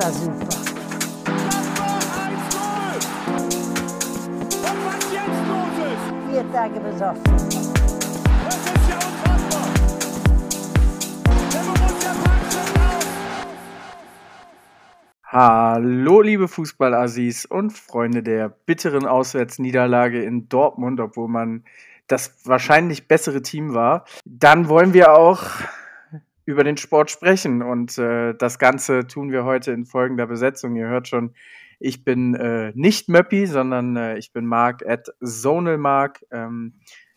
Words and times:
war 0.00 0.12
super. 0.12 0.60
Tage. 6.52 6.80
Das 6.80 6.94
ist 6.94 7.00
ja. 7.00 7.14
Hallo, 15.24 16.22
liebe 16.22 16.48
Fußballassis 16.48 17.46
und 17.46 17.72
Freunde 17.72 18.24
der 18.24 18.48
bitteren 18.48 19.06
Auswärtsniederlage 19.06 20.24
in 20.24 20.48
Dortmund, 20.48 20.98
obwohl 20.98 21.28
man 21.28 21.62
das 22.08 22.34
wahrscheinlich 22.44 23.06
bessere 23.06 23.42
Team 23.42 23.72
war. 23.72 24.04
Dann 24.24 24.68
wollen 24.68 24.92
wir 24.92 25.12
auch 25.16 25.44
über 26.44 26.64
den 26.64 26.76
Sport 26.76 27.10
sprechen 27.10 27.62
und 27.62 27.98
äh, 27.98 28.34
das 28.34 28.58
Ganze 28.58 29.06
tun 29.06 29.30
wir 29.30 29.44
heute 29.44 29.72
in 29.72 29.86
folgender 29.86 30.26
Besetzung. 30.26 30.76
Ihr 30.76 30.88
hört 30.88 31.08
schon, 31.08 31.34
ich 31.78 32.04
bin 32.04 32.34
äh, 32.34 32.72
nicht 32.74 33.08
Möppi, 33.08 33.46
sondern 33.46 33.96
äh, 33.96 34.18
ich 34.18 34.32
bin 34.32 34.46
Marc 34.46 34.86
at 34.86 35.08
Zonelmark. 35.22 36.24
Ähm, 36.30 36.74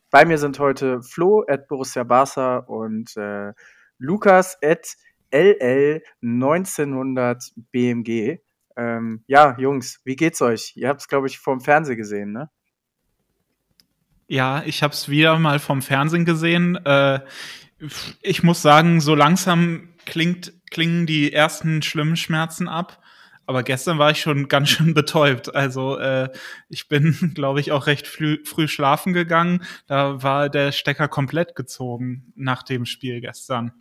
bei 0.10 0.26
mir 0.26 0.38
sind 0.38 0.60
heute 0.60 1.02
Flo 1.02 1.44
at 1.48 1.68
Borussia 1.68 2.04
Barca 2.04 2.58
und 2.58 3.18
äh, 3.18 3.54
Lukas 3.98 4.58
at 4.64 4.96
LL 5.32 6.02
1900 6.22 7.52
BMG. 7.72 8.38
Ähm, 8.76 9.24
ja, 9.28 9.56
Jungs, 9.58 10.02
wie 10.06 10.16
geht's 10.16 10.42
euch? 10.42 10.74
Ihr 10.76 10.90
habt 10.90 11.02
es, 11.02 11.08
glaube 11.08 11.28
ich, 11.28 11.40
vom 11.40 11.62
Fernsehen 11.62 11.98
gesehen, 11.98 12.32
ne? 12.32 12.50
Ja, 14.28 14.64
ich 14.66 14.82
habe 14.82 14.94
es 14.94 15.10
wieder 15.10 15.38
mal 15.38 15.60
vom 15.60 15.82
Fernsehen 15.82 16.26
gesehen. 16.26 16.76
Äh, 16.86 17.20
ich 18.22 18.44
muss 18.44 18.62
sagen, 18.62 19.02
so 19.02 19.16
langsam 19.16 19.90
klingt, 20.06 20.54
klingen 20.72 21.06
die 21.06 21.34
ersten 21.34 21.82
schlimmen 21.82 22.16
Schmerzen 22.16 22.68
ab. 22.68 23.00
Aber 23.46 23.64
gestern 23.64 24.00
war 24.00 24.12
ich 24.12 24.22
schon 24.22 24.48
ganz 24.48 24.70
schön 24.70 24.94
betäubt. 24.94 25.54
Also 25.54 25.98
äh, 25.98 26.30
ich 26.70 26.88
bin, 26.88 27.32
glaube 27.36 27.60
ich, 27.60 27.72
auch 27.72 27.88
recht 27.88 28.08
früh, 28.08 28.40
früh 28.46 28.68
schlafen 28.68 29.14
gegangen. 29.14 29.64
Da 29.88 30.24
war 30.24 30.50
der 30.50 30.72
Stecker 30.72 31.08
komplett 31.08 31.56
gezogen 31.56 32.32
nach 32.36 32.64
dem 32.64 32.86
Spiel 32.86 33.20
gestern. 33.20 33.74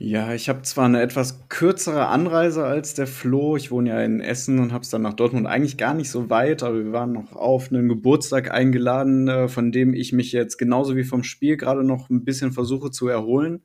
Ja, 0.00 0.32
ich 0.32 0.48
habe 0.48 0.62
zwar 0.62 0.84
eine 0.84 1.02
etwas 1.02 1.48
kürzere 1.48 2.06
Anreise 2.06 2.64
als 2.64 2.94
der 2.94 3.08
Flo. 3.08 3.56
Ich 3.56 3.72
wohne 3.72 3.90
ja 3.90 4.00
in 4.00 4.20
Essen 4.20 4.60
und 4.60 4.72
habe 4.72 4.82
es 4.84 4.90
dann 4.90 5.02
nach 5.02 5.14
Dortmund 5.14 5.48
eigentlich 5.48 5.76
gar 5.76 5.92
nicht 5.92 6.08
so 6.08 6.30
weit, 6.30 6.62
aber 6.62 6.84
wir 6.84 6.92
waren 6.92 7.10
noch 7.10 7.32
auf 7.32 7.72
einen 7.72 7.88
Geburtstag 7.88 8.52
eingeladen, 8.52 9.26
äh, 9.26 9.48
von 9.48 9.72
dem 9.72 9.94
ich 9.94 10.12
mich 10.12 10.30
jetzt 10.30 10.56
genauso 10.56 10.94
wie 10.94 11.02
vom 11.02 11.24
Spiel 11.24 11.56
gerade 11.56 11.82
noch 11.82 12.10
ein 12.10 12.24
bisschen 12.24 12.52
versuche 12.52 12.92
zu 12.92 13.08
erholen. 13.08 13.64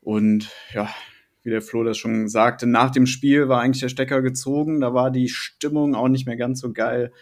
Und 0.00 0.50
ja, 0.72 0.88
wie 1.42 1.50
der 1.50 1.60
Flo 1.60 1.84
das 1.84 1.98
schon 1.98 2.28
sagte, 2.28 2.66
nach 2.66 2.90
dem 2.90 3.06
Spiel 3.06 3.50
war 3.50 3.60
eigentlich 3.60 3.82
der 3.82 3.90
Stecker 3.90 4.22
gezogen. 4.22 4.80
Da 4.80 4.94
war 4.94 5.10
die 5.10 5.28
Stimmung 5.28 5.94
auch 5.94 6.08
nicht 6.08 6.24
mehr 6.26 6.36
ganz 6.36 6.60
so 6.60 6.72
geil. 6.72 7.12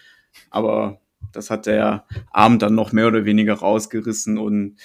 Aber 0.50 1.00
das 1.32 1.50
hat 1.50 1.66
der 1.66 2.06
Abend 2.30 2.62
dann 2.62 2.76
noch 2.76 2.92
mehr 2.92 3.08
oder 3.08 3.24
weniger 3.24 3.54
rausgerissen 3.54 4.38
und 4.38 4.76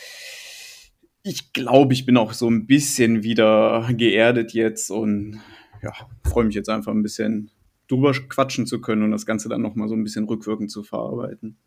ich 1.28 1.54
glaube, 1.54 1.94
ich 1.94 2.06
bin 2.06 2.18
auch 2.18 2.34
so 2.34 2.48
ein 2.48 2.68
bisschen 2.68 3.24
wieder 3.24 3.90
geerdet 3.92 4.54
jetzt 4.54 4.92
und 4.92 5.42
ja, 5.82 5.92
freue 6.24 6.46
mich 6.46 6.54
jetzt 6.54 6.70
einfach 6.70 6.92
ein 6.92 7.02
bisschen 7.02 7.50
drüber 7.88 8.14
quatschen 8.14 8.68
zu 8.68 8.80
können 8.80 9.02
und 9.02 9.12
das 9.12 9.26
Ganze 9.26 9.50
dann 9.50 9.62
nochmal 9.62 9.88
so 9.88 9.96
ein 9.96 10.04
bisschen 10.04 10.26
rückwirkend 10.26 10.70
zu 10.70 10.84
verarbeiten. 10.84 11.58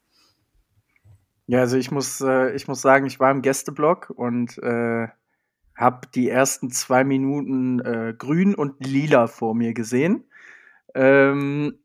Ja, 1.49 1.61
also 1.61 1.77
ich 1.77 1.91
muss, 1.91 2.21
äh, 2.21 2.55
ich 2.55 2.69
muss 2.69 2.81
sagen, 2.81 3.07
ich 3.07 3.19
war 3.19 3.33
im 3.33 3.43
Gästeblock 3.43 4.11
und 4.11 4.59
äh, 4.59 5.09
habe 5.75 6.09
die 6.15 6.29
ersten 6.29 6.71
zwei 6.71 7.03
Minuten 7.03 7.81
äh, 7.81 8.15
grün 8.17 8.55
und 8.55 8.87
lila 8.87 9.27
vor 9.27 9.57
mir 9.57 9.75
gesehen. 9.75 10.25
Ähm, 10.95 11.79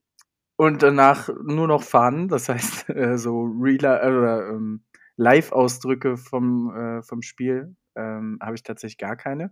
und 0.57 0.83
danach 0.83 1.29
nur 1.43 1.67
noch 1.67 1.81
Fahnen, 1.81 2.27
das 2.27 2.49
heißt 2.49 2.89
äh, 2.89 3.17
so 3.17 3.51
Real 3.59 4.15
oder 4.15 4.49
ähm, 4.49 4.81
Live-Ausdrücke 5.17 6.17
vom, 6.17 6.75
äh, 6.75 7.03
vom 7.03 7.21
Spiel 7.21 7.75
ähm, 7.95 8.39
habe 8.41 8.55
ich 8.55 8.63
tatsächlich 8.63 8.97
gar 8.97 9.15
keine. 9.15 9.51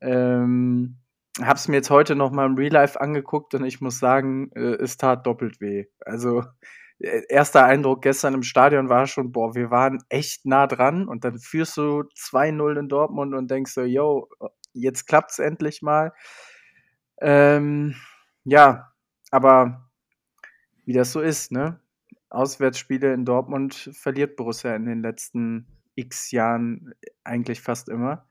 Ähm, 0.00 0.98
habe 1.40 1.56
es 1.56 1.66
mir 1.68 1.76
jetzt 1.76 1.90
heute 1.90 2.14
noch 2.14 2.30
mal 2.30 2.46
im 2.46 2.54
Real 2.54 2.72
Life 2.72 3.00
angeguckt 3.00 3.54
und 3.54 3.64
ich 3.64 3.80
muss 3.80 3.98
sagen, 3.98 4.50
äh, 4.54 4.74
es 4.74 4.96
tat 4.96 5.26
doppelt 5.26 5.60
weh. 5.60 5.86
Also 6.00 6.44
äh, 7.00 7.22
erster 7.28 7.64
Eindruck 7.64 8.02
gestern 8.02 8.34
im 8.34 8.42
Stadion 8.42 8.88
war 8.88 9.06
schon, 9.06 9.32
boah, 9.32 9.54
wir 9.54 9.70
waren 9.70 10.02
echt 10.08 10.46
nah 10.46 10.66
dran 10.66 11.08
und 11.08 11.24
dann 11.24 11.38
führst 11.38 11.76
du 11.76 12.04
2-0 12.16 12.78
in 12.78 12.88
Dortmund 12.88 13.34
und 13.34 13.50
denkst 13.50 13.72
so, 13.72 13.82
yo, 13.82 14.28
jetzt 14.72 15.06
klappt's 15.06 15.38
endlich 15.38 15.82
mal. 15.82 16.12
Ähm, 17.20 17.96
ja, 18.44 18.92
aber 19.30 19.88
wie 20.84 20.92
das 20.92 21.12
so 21.12 21.20
ist, 21.20 21.50
ne? 21.52 21.80
Auswärtsspiele 22.34 23.12
in 23.14 23.24
Dortmund 23.24 23.90
verliert 23.92 24.36
Borussia 24.36 24.74
in 24.74 24.86
den 24.86 25.02
letzten 25.02 25.66
x 25.94 26.30
Jahren 26.30 26.94
eigentlich 27.22 27.60
fast 27.60 27.88
immer. 27.88 28.26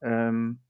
Ähm, 0.00 0.60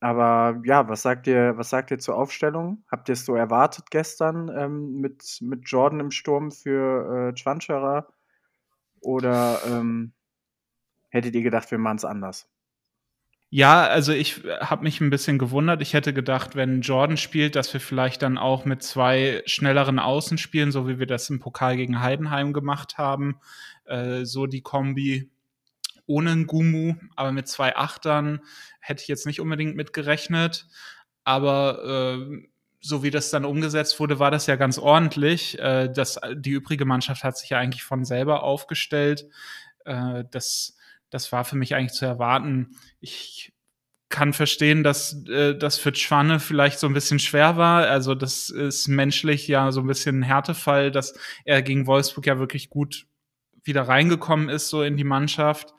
aber 0.00 0.60
ja, 0.64 0.88
was 0.88 1.02
sagt 1.02 1.26
ihr, 1.26 1.56
was 1.56 1.70
sagt 1.70 1.90
ihr 1.90 1.98
zur 1.98 2.16
Aufstellung? 2.16 2.84
Habt 2.90 3.08
ihr 3.08 3.14
es 3.14 3.24
so 3.24 3.34
erwartet 3.34 3.90
gestern 3.90 4.50
ähm, 4.54 5.00
mit, 5.00 5.38
mit 5.40 5.68
Jordan 5.68 6.00
im 6.00 6.10
Sturm 6.10 6.52
für 6.52 7.32
äh, 7.32 7.36
Schwanscherer? 7.36 8.06
Oder 9.00 9.60
ähm, 9.66 10.12
hättet 11.08 11.34
ihr 11.34 11.42
gedacht, 11.42 11.70
wir 11.70 11.78
machen 11.78 11.96
es 11.96 12.04
anders? 12.04 12.48
Ja, 13.56 13.86
also 13.86 14.12
ich 14.12 14.42
habe 14.60 14.82
mich 14.82 15.00
ein 15.00 15.08
bisschen 15.08 15.38
gewundert. 15.38 15.80
Ich 15.80 15.94
hätte 15.94 16.12
gedacht, 16.12 16.56
wenn 16.56 16.82
Jordan 16.82 17.16
spielt, 17.16 17.56
dass 17.56 17.72
wir 17.72 17.80
vielleicht 17.80 18.20
dann 18.20 18.36
auch 18.36 18.66
mit 18.66 18.82
zwei 18.82 19.42
schnelleren 19.46 19.98
Außen 19.98 20.36
spielen, 20.36 20.72
so 20.72 20.86
wie 20.86 20.98
wir 20.98 21.06
das 21.06 21.30
im 21.30 21.40
Pokal 21.40 21.78
gegen 21.78 22.02
Heidenheim 22.02 22.52
gemacht 22.52 22.98
haben. 22.98 23.40
Äh, 23.86 24.26
so 24.26 24.46
die 24.46 24.60
Kombi 24.60 25.30
ohne 26.04 26.32
einen 26.32 26.46
Gumu, 26.46 26.96
aber 27.16 27.32
mit 27.32 27.48
zwei 27.48 27.74
Achtern 27.74 28.42
hätte 28.78 29.00
ich 29.00 29.08
jetzt 29.08 29.24
nicht 29.24 29.40
unbedingt 29.40 29.74
mitgerechnet. 29.74 30.66
Aber 31.24 32.18
äh, 32.18 32.46
so 32.80 33.02
wie 33.02 33.10
das 33.10 33.30
dann 33.30 33.46
umgesetzt 33.46 33.98
wurde, 33.98 34.18
war 34.18 34.30
das 34.30 34.46
ja 34.46 34.56
ganz 34.56 34.76
ordentlich. 34.76 35.58
Äh, 35.60 35.88
das, 35.90 36.20
die 36.34 36.50
übrige 36.50 36.84
Mannschaft 36.84 37.24
hat 37.24 37.38
sich 37.38 37.48
ja 37.48 37.58
eigentlich 37.58 37.84
von 37.84 38.04
selber 38.04 38.42
aufgestellt. 38.42 39.26
Äh, 39.86 40.24
das, 40.30 40.76
das 41.10 41.32
war 41.32 41.44
für 41.44 41.56
mich 41.56 41.74
eigentlich 41.74 41.92
zu 41.92 42.06
erwarten. 42.06 42.76
Ich 43.00 43.52
kann 44.08 44.32
verstehen, 44.32 44.84
dass 44.84 45.26
äh, 45.28 45.56
das 45.56 45.78
für 45.78 45.94
Schwanne 45.94 46.40
vielleicht 46.40 46.78
so 46.78 46.86
ein 46.86 46.94
bisschen 46.94 47.18
schwer 47.18 47.56
war. 47.56 47.86
Also 47.88 48.14
das 48.14 48.50
ist 48.50 48.88
menschlich 48.88 49.48
ja 49.48 49.72
so 49.72 49.80
ein 49.80 49.86
bisschen 49.86 50.20
ein 50.20 50.22
Härtefall, 50.22 50.90
dass 50.90 51.18
er 51.44 51.62
gegen 51.62 51.86
Wolfsburg 51.86 52.26
ja 52.26 52.38
wirklich 52.38 52.70
gut 52.70 53.06
wieder 53.64 53.82
reingekommen 53.82 54.48
ist 54.48 54.68
so 54.68 54.82
in 54.82 54.96
die 54.96 55.04
Mannschaft, 55.04 55.74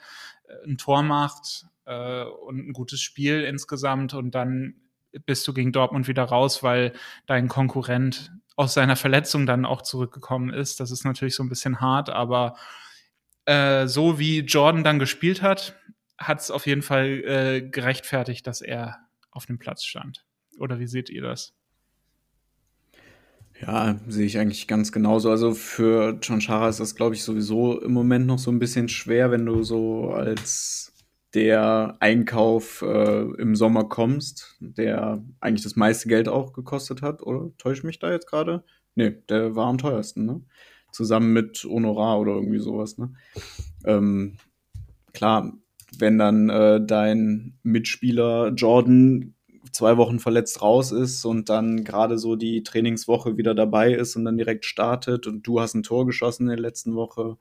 äh, 0.47 0.69
ein 0.69 0.77
Tor 0.77 1.03
macht 1.03 1.65
äh, 1.85 2.23
und 2.23 2.67
ein 2.67 2.73
gutes 2.73 3.01
Spiel 3.01 3.43
insgesamt 3.43 4.13
und 4.13 4.35
dann 4.35 4.75
bist 5.25 5.47
du 5.47 5.53
gegen 5.53 5.71
Dortmund 5.71 6.07
wieder 6.07 6.23
raus, 6.23 6.63
weil 6.63 6.93
dein 7.25 7.47
Konkurrent 7.47 8.31
aus 8.55 8.73
seiner 8.73 8.95
Verletzung 8.95 9.45
dann 9.45 9.65
auch 9.65 9.81
zurückgekommen 9.81 10.53
ist. 10.53 10.79
Das 10.79 10.91
ist 10.91 11.05
natürlich 11.05 11.35
so 11.35 11.43
ein 11.43 11.49
bisschen 11.49 11.79
hart, 11.79 12.09
aber 12.09 12.55
äh, 13.47 13.87
so 13.87 14.19
wie 14.19 14.39
Jordan 14.41 14.83
dann 14.83 14.99
gespielt 14.99 15.41
hat, 15.41 15.75
hat 16.17 16.39
es 16.39 16.51
auf 16.51 16.67
jeden 16.67 16.81
Fall 16.81 17.23
äh, 17.25 17.61
gerechtfertigt, 17.61 18.45
dass 18.45 18.61
er 18.61 18.97
auf 19.31 19.45
dem 19.45 19.57
Platz 19.57 19.83
stand. 19.83 20.25
Oder 20.59 20.79
wie 20.79 20.87
seht 20.87 21.09
ihr 21.09 21.21
das? 21.21 21.53
Ja, 23.61 23.99
sehe 24.07 24.25
ich 24.25 24.37
eigentlich 24.37 24.67
ganz 24.67 24.91
genauso. 24.91 25.31
Also 25.31 25.53
für 25.53 26.19
John 26.21 26.41
Chara 26.41 26.69
ist 26.69 26.79
das, 26.79 26.95
glaube 26.95 27.15
ich, 27.15 27.23
sowieso 27.23 27.79
im 27.81 27.93
Moment 27.93 28.27
noch 28.27 28.37
so 28.37 28.51
ein 28.51 28.59
bisschen 28.59 28.89
schwer, 28.89 29.31
wenn 29.31 29.45
du 29.45 29.63
so 29.63 30.11
als 30.11 30.93
der 31.33 31.97
Einkauf 31.99 32.81
äh, 32.81 33.21
im 33.37 33.55
Sommer 33.55 33.85
kommst, 33.85 34.57
der 34.59 35.23
eigentlich 35.39 35.63
das 35.63 35.75
meiste 35.75 36.07
Geld 36.09 36.27
auch 36.27 36.53
gekostet 36.53 37.01
hat. 37.01 37.21
Oder 37.21 37.51
täusche 37.57 37.79
ich 37.79 37.83
mich 37.83 37.99
da 37.99 38.11
jetzt 38.11 38.27
gerade? 38.27 38.63
Nee, 38.95 39.11
der 39.29 39.55
war 39.55 39.67
am 39.67 39.77
teuersten, 39.77 40.25
ne? 40.25 40.41
Zusammen 40.97 41.31
mit 41.31 41.63
Honorar 41.63 42.19
oder 42.19 42.33
irgendwie 42.33 42.57
sowas, 42.57 42.97
ne? 42.97 43.13
Ähm, 43.85 44.37
klar, 45.13 45.53
wenn 45.99 46.17
dann 46.17 46.49
äh, 46.49 46.83
dein 46.83 47.59
Mitspieler 47.61 48.51
Jordan 48.55 49.35
zwei 49.71 49.95
Wochen 49.97 50.17
verletzt 50.17 50.63
raus 50.63 50.91
ist 50.91 51.23
und 51.23 51.49
dann 51.49 51.83
gerade 51.83 52.17
so 52.17 52.35
die 52.35 52.63
Trainingswoche 52.63 53.37
wieder 53.37 53.53
dabei 53.53 53.93
ist 53.93 54.15
und 54.15 54.25
dann 54.25 54.37
direkt 54.37 54.65
startet 54.65 55.27
und 55.27 55.45
du 55.45 55.59
hast 55.59 55.75
ein 55.75 55.83
Tor 55.83 56.07
geschossen 56.07 56.43
in 56.43 56.49
der 56.49 56.59
letzten 56.59 56.95
Woche. 56.95 57.37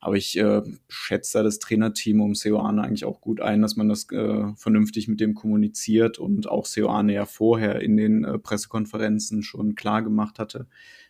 Aber 0.00 0.16
ich 0.16 0.38
äh, 0.38 0.62
schätze 0.88 1.38
da 1.38 1.42
das 1.42 1.58
Trainerteam 1.58 2.22
um 2.22 2.34
Seoane 2.34 2.82
eigentlich 2.82 3.04
auch 3.04 3.20
gut 3.20 3.42
ein, 3.42 3.60
dass 3.60 3.76
man 3.76 3.90
das 3.90 4.10
äh, 4.10 4.54
vernünftig 4.56 5.06
mit 5.08 5.20
dem 5.20 5.34
kommuniziert 5.34 6.18
und 6.18 6.48
auch 6.48 6.64
Seoane 6.64 7.12
ja 7.12 7.26
vorher 7.26 7.82
in 7.82 7.98
den 7.98 8.24
äh, 8.24 8.38
Pressekonferenzen 8.38 9.42
schon 9.42 9.74
klar 9.74 10.02
gemacht 10.02 10.38
hatte, 10.38 10.66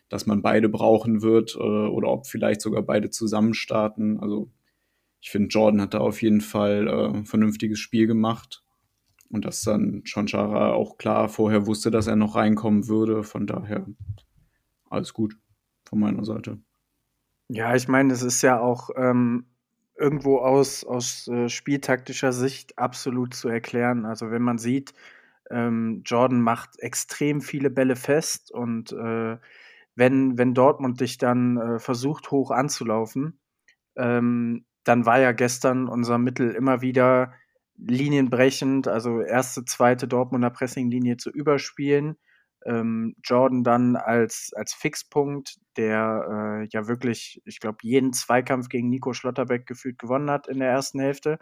dass 0.09 0.25
man 0.25 0.41
beide 0.41 0.69
brauchen 0.69 1.21
wird 1.21 1.55
äh, 1.55 1.59
oder 1.59 2.09
ob 2.09 2.27
vielleicht 2.27 2.61
sogar 2.61 2.83
beide 2.83 3.09
zusammen 3.09 3.53
starten. 3.53 4.19
Also 4.19 4.51
ich 5.19 5.29
finde, 5.29 5.49
Jordan 5.49 5.81
hat 5.81 5.93
da 5.93 5.99
auf 5.99 6.21
jeden 6.21 6.41
Fall 6.41 6.87
äh, 6.87 7.17
ein 7.17 7.25
vernünftiges 7.25 7.79
Spiel 7.79 8.07
gemacht 8.07 8.63
Und 9.29 9.45
dass 9.45 9.61
dann 9.61 10.03
Chonchara 10.05 10.73
auch 10.73 10.97
klar 10.97 11.29
vorher 11.29 11.65
wusste, 11.67 11.91
dass 11.91 12.07
er 12.07 12.15
noch 12.15 12.35
reinkommen 12.35 12.87
würde. 12.87 13.23
Von 13.23 13.47
daher 13.47 13.85
alles 14.89 15.13
gut 15.13 15.35
von 15.85 15.99
meiner 15.99 16.23
Seite. 16.23 16.59
Ja, 17.49 17.75
ich 17.75 17.87
meine, 17.87 18.13
es 18.13 18.23
ist 18.23 18.41
ja 18.41 18.59
auch 18.59 18.89
ähm, 18.95 19.45
irgendwo 19.95 20.39
aus, 20.39 20.83
aus 20.83 21.27
äh, 21.27 21.49
spieltaktischer 21.49 22.33
Sicht 22.33 22.77
absolut 22.77 23.33
zu 23.33 23.49
erklären. 23.49 24.05
Also 24.05 24.31
wenn 24.31 24.41
man 24.41 24.57
sieht, 24.57 24.93
ähm, 25.49 26.01
Jordan 26.05 26.41
macht 26.41 26.79
extrem 26.79 27.41
viele 27.41 27.69
Bälle 27.69 27.95
fest 27.95 28.51
und 28.51 28.91
äh, 28.91 29.37
wenn, 29.97 30.37
wenn 30.37 30.53
Dortmund 30.53 31.01
dich 31.01 31.17
dann 31.17 31.57
äh, 31.57 31.79
versucht, 31.79 32.29
hoch 32.29 32.51
anzulaufen, 32.51 33.39
ähm, 33.97 34.65
dann 34.83 35.05
war 35.05 35.19
ja 35.19 35.31
gestern 35.31 35.89
unser 35.89 36.19
Mittel 36.19 36.51
immer 36.51 36.81
wieder 36.81 37.33
linienbrechend, 37.77 38.87
also 38.87 39.21
erste, 39.21 39.65
zweite 39.65 40.07
Dortmunder 40.07 40.51
Pressinglinie 40.51 41.17
zu 41.17 41.31
überspielen. 41.31 42.17
Ähm, 42.65 43.15
Jordan 43.23 43.63
dann 43.63 43.95
als, 43.95 44.51
als 44.55 44.73
Fixpunkt, 44.73 45.57
der 45.77 46.61
äh, 46.63 46.67
ja 46.71 46.87
wirklich, 46.87 47.41
ich 47.45 47.59
glaube, 47.59 47.77
jeden 47.81 48.13
Zweikampf 48.13 48.69
gegen 48.69 48.89
Nico 48.89 49.13
Schlotterbeck 49.13 49.65
gefühlt 49.65 49.97
gewonnen 49.97 50.29
hat 50.29 50.47
in 50.47 50.59
der 50.59 50.69
ersten 50.69 50.99
Hälfte. 50.99 51.39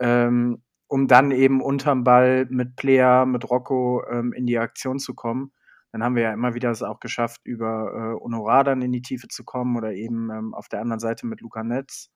Ähm, 0.00 0.62
um 0.86 1.08
dann 1.08 1.30
eben 1.30 1.62
unterm 1.62 2.04
Ball 2.04 2.46
mit 2.50 2.76
Player, 2.76 3.26
mit 3.26 3.48
Rocco 3.50 4.04
ähm, 4.10 4.32
in 4.32 4.46
die 4.46 4.58
Aktion 4.58 4.98
zu 4.98 5.14
kommen. 5.14 5.52
Dann 5.92 6.02
haben 6.02 6.16
wir 6.16 6.22
ja 6.22 6.32
immer 6.32 6.54
wieder 6.54 6.70
es 6.70 6.82
auch 6.82 7.00
geschafft, 7.00 7.42
über 7.44 8.16
äh, 8.16 8.24
Honorar 8.24 8.64
dann 8.64 8.82
in 8.82 8.92
die 8.92 9.02
Tiefe 9.02 9.28
zu 9.28 9.44
kommen 9.44 9.76
oder 9.76 9.92
eben 9.92 10.30
ähm, 10.30 10.54
auf 10.54 10.68
der 10.68 10.80
anderen 10.80 11.00
Seite 11.00 11.26
mit 11.26 11.42
Luca 11.42 11.62
Netz. 11.62 12.10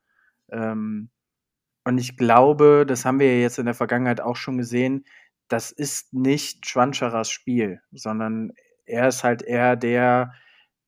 Ähm, 0.50 1.10
und 1.84 1.98
ich 1.98 2.16
glaube, 2.16 2.84
das 2.86 3.04
haben 3.04 3.20
wir 3.20 3.32
ja 3.34 3.42
jetzt 3.42 3.58
in 3.58 3.66
der 3.66 3.74
Vergangenheit 3.74 4.20
auch 4.20 4.36
schon 4.36 4.58
gesehen, 4.58 5.04
das 5.48 5.70
ist 5.70 6.12
nicht 6.12 6.66
Schwanscheras 6.68 7.30
Spiel, 7.30 7.80
sondern 7.92 8.52
er 8.86 9.08
ist 9.08 9.24
halt 9.24 9.42
eher 9.42 9.76
der, 9.76 10.32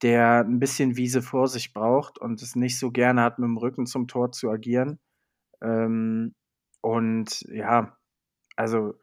der 0.02 0.40
ein 0.40 0.58
bisschen 0.58 0.96
Wiese 0.96 1.22
vor 1.22 1.48
sich 1.48 1.72
braucht 1.72 2.18
und 2.18 2.42
es 2.42 2.56
nicht 2.56 2.78
so 2.78 2.90
gerne 2.90 3.22
hat, 3.22 3.38
mit 3.38 3.46
dem 3.46 3.58
Rücken 3.58 3.86
zum 3.86 4.08
Tor 4.08 4.32
zu 4.32 4.50
agieren. 4.50 4.98
Ähm, 5.62 6.34
und 6.80 7.42
ja, 7.50 7.96
also 8.56 8.94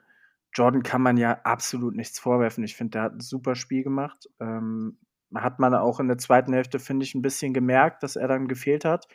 Jordan 0.55 0.83
kann 0.83 1.01
man 1.01 1.17
ja 1.17 1.39
absolut 1.43 1.95
nichts 1.95 2.17
vorwerfen. 2.17 2.63
Ich 2.63 2.75
finde, 2.75 2.91
der 2.91 3.01
hat 3.03 3.13
ein 3.13 3.19
super 3.19 3.55
Spiel 3.55 3.83
gemacht. 3.83 4.29
Ähm, 4.39 4.97
hat 5.33 5.59
man 5.59 5.73
auch 5.75 5.99
in 5.99 6.07
der 6.07 6.17
zweiten 6.17 6.53
Hälfte, 6.53 6.79
finde 6.79 7.03
ich, 7.03 7.13
ein 7.13 7.21
bisschen 7.21 7.53
gemerkt, 7.53 8.03
dass 8.03 8.15
er 8.15 8.29
dann 8.29 8.47
gefehlt 8.47 8.85
hat, 8.85 9.07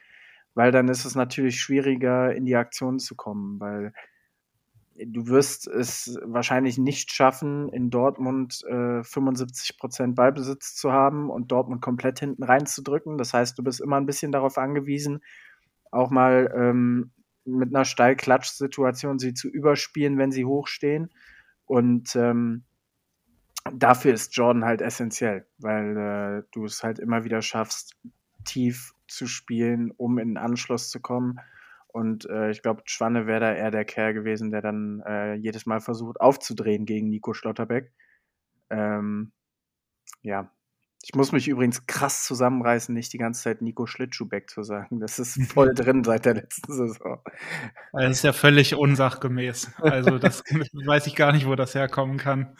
weil 0.54 0.70
dann 0.70 0.88
ist 0.88 1.06
es 1.06 1.14
natürlich 1.14 1.60
schwieriger, 1.60 2.34
in 2.34 2.44
die 2.44 2.56
Aktion 2.56 2.98
zu 2.98 3.14
kommen, 3.14 3.58
weil 3.58 3.94
du 4.96 5.28
wirst 5.28 5.66
es 5.66 6.18
wahrscheinlich 6.24 6.76
nicht 6.76 7.10
schaffen, 7.12 7.70
in 7.70 7.90
Dortmund 7.90 8.62
äh, 8.66 9.02
75 9.02 9.78
Prozent 9.78 10.14
Ballbesitz 10.14 10.74
zu 10.74 10.92
haben 10.92 11.30
und 11.30 11.52
Dortmund 11.52 11.80
komplett 11.80 12.20
hinten 12.20 12.42
reinzudrücken. 12.42 13.16
Das 13.16 13.32
heißt, 13.32 13.58
du 13.58 13.62
bist 13.62 13.80
immer 13.80 13.96
ein 13.96 14.06
bisschen 14.06 14.32
darauf 14.32 14.58
angewiesen, 14.58 15.22
auch 15.90 16.10
mal 16.10 16.52
ähm, 16.54 17.12
mit 17.44 17.74
einer 17.74 17.84
Steilklatsch-Situation 17.84 19.18
sie 19.18 19.34
zu 19.34 19.48
überspielen, 19.48 20.18
wenn 20.18 20.32
sie 20.32 20.44
hochstehen. 20.44 21.10
Und 21.64 22.14
ähm, 22.16 22.64
dafür 23.72 24.14
ist 24.14 24.36
Jordan 24.36 24.64
halt 24.64 24.80
essentiell, 24.80 25.46
weil 25.58 25.96
äh, 25.96 26.42
du 26.52 26.64
es 26.64 26.82
halt 26.82 26.98
immer 26.98 27.24
wieder 27.24 27.42
schaffst, 27.42 27.96
tief 28.44 28.94
zu 29.06 29.26
spielen, 29.26 29.92
um 29.96 30.18
in 30.18 30.28
den 30.28 30.36
Anschluss 30.38 30.90
zu 30.90 31.00
kommen. 31.00 31.38
Und 31.88 32.28
äh, 32.30 32.50
ich 32.50 32.62
glaube, 32.62 32.82
Schwanne 32.84 33.26
wäre 33.26 33.40
da 33.40 33.52
eher 33.52 33.70
der 33.70 33.84
Kerl 33.84 34.14
gewesen, 34.14 34.50
der 34.50 34.62
dann 34.62 35.02
äh, 35.06 35.34
jedes 35.34 35.66
Mal 35.66 35.80
versucht 35.80 36.20
aufzudrehen 36.20 36.86
gegen 36.86 37.08
Nico 37.08 37.34
Schlotterbeck. 37.34 37.92
Ähm, 38.70 39.32
ja, 40.22 40.52
ich 41.02 41.14
muss 41.14 41.32
mich 41.32 41.48
übrigens 41.48 41.86
krass 41.86 42.24
zusammenreißen, 42.24 42.94
nicht 42.94 43.12
die 43.12 43.18
ganze 43.18 43.42
Zeit 43.42 43.62
Nico 43.62 43.86
Schlittschuhbeck 43.86 44.50
zu 44.50 44.62
sagen. 44.62 45.00
Das 45.00 45.18
ist 45.18 45.40
voll 45.52 45.72
drin 45.74 46.04
seit 46.04 46.26
der 46.26 46.34
letzten 46.34 46.72
Saison. 46.72 47.20
Das 47.92 48.10
ist 48.10 48.24
ja 48.24 48.32
völlig 48.34 48.74
unsachgemäß. 48.74 49.72
Also 49.78 50.18
das 50.18 50.42
weiß 50.72 51.06
ich 51.06 51.16
gar 51.16 51.32
nicht, 51.32 51.46
wo 51.46 51.54
das 51.54 51.74
herkommen 51.74 52.18
kann. 52.18 52.54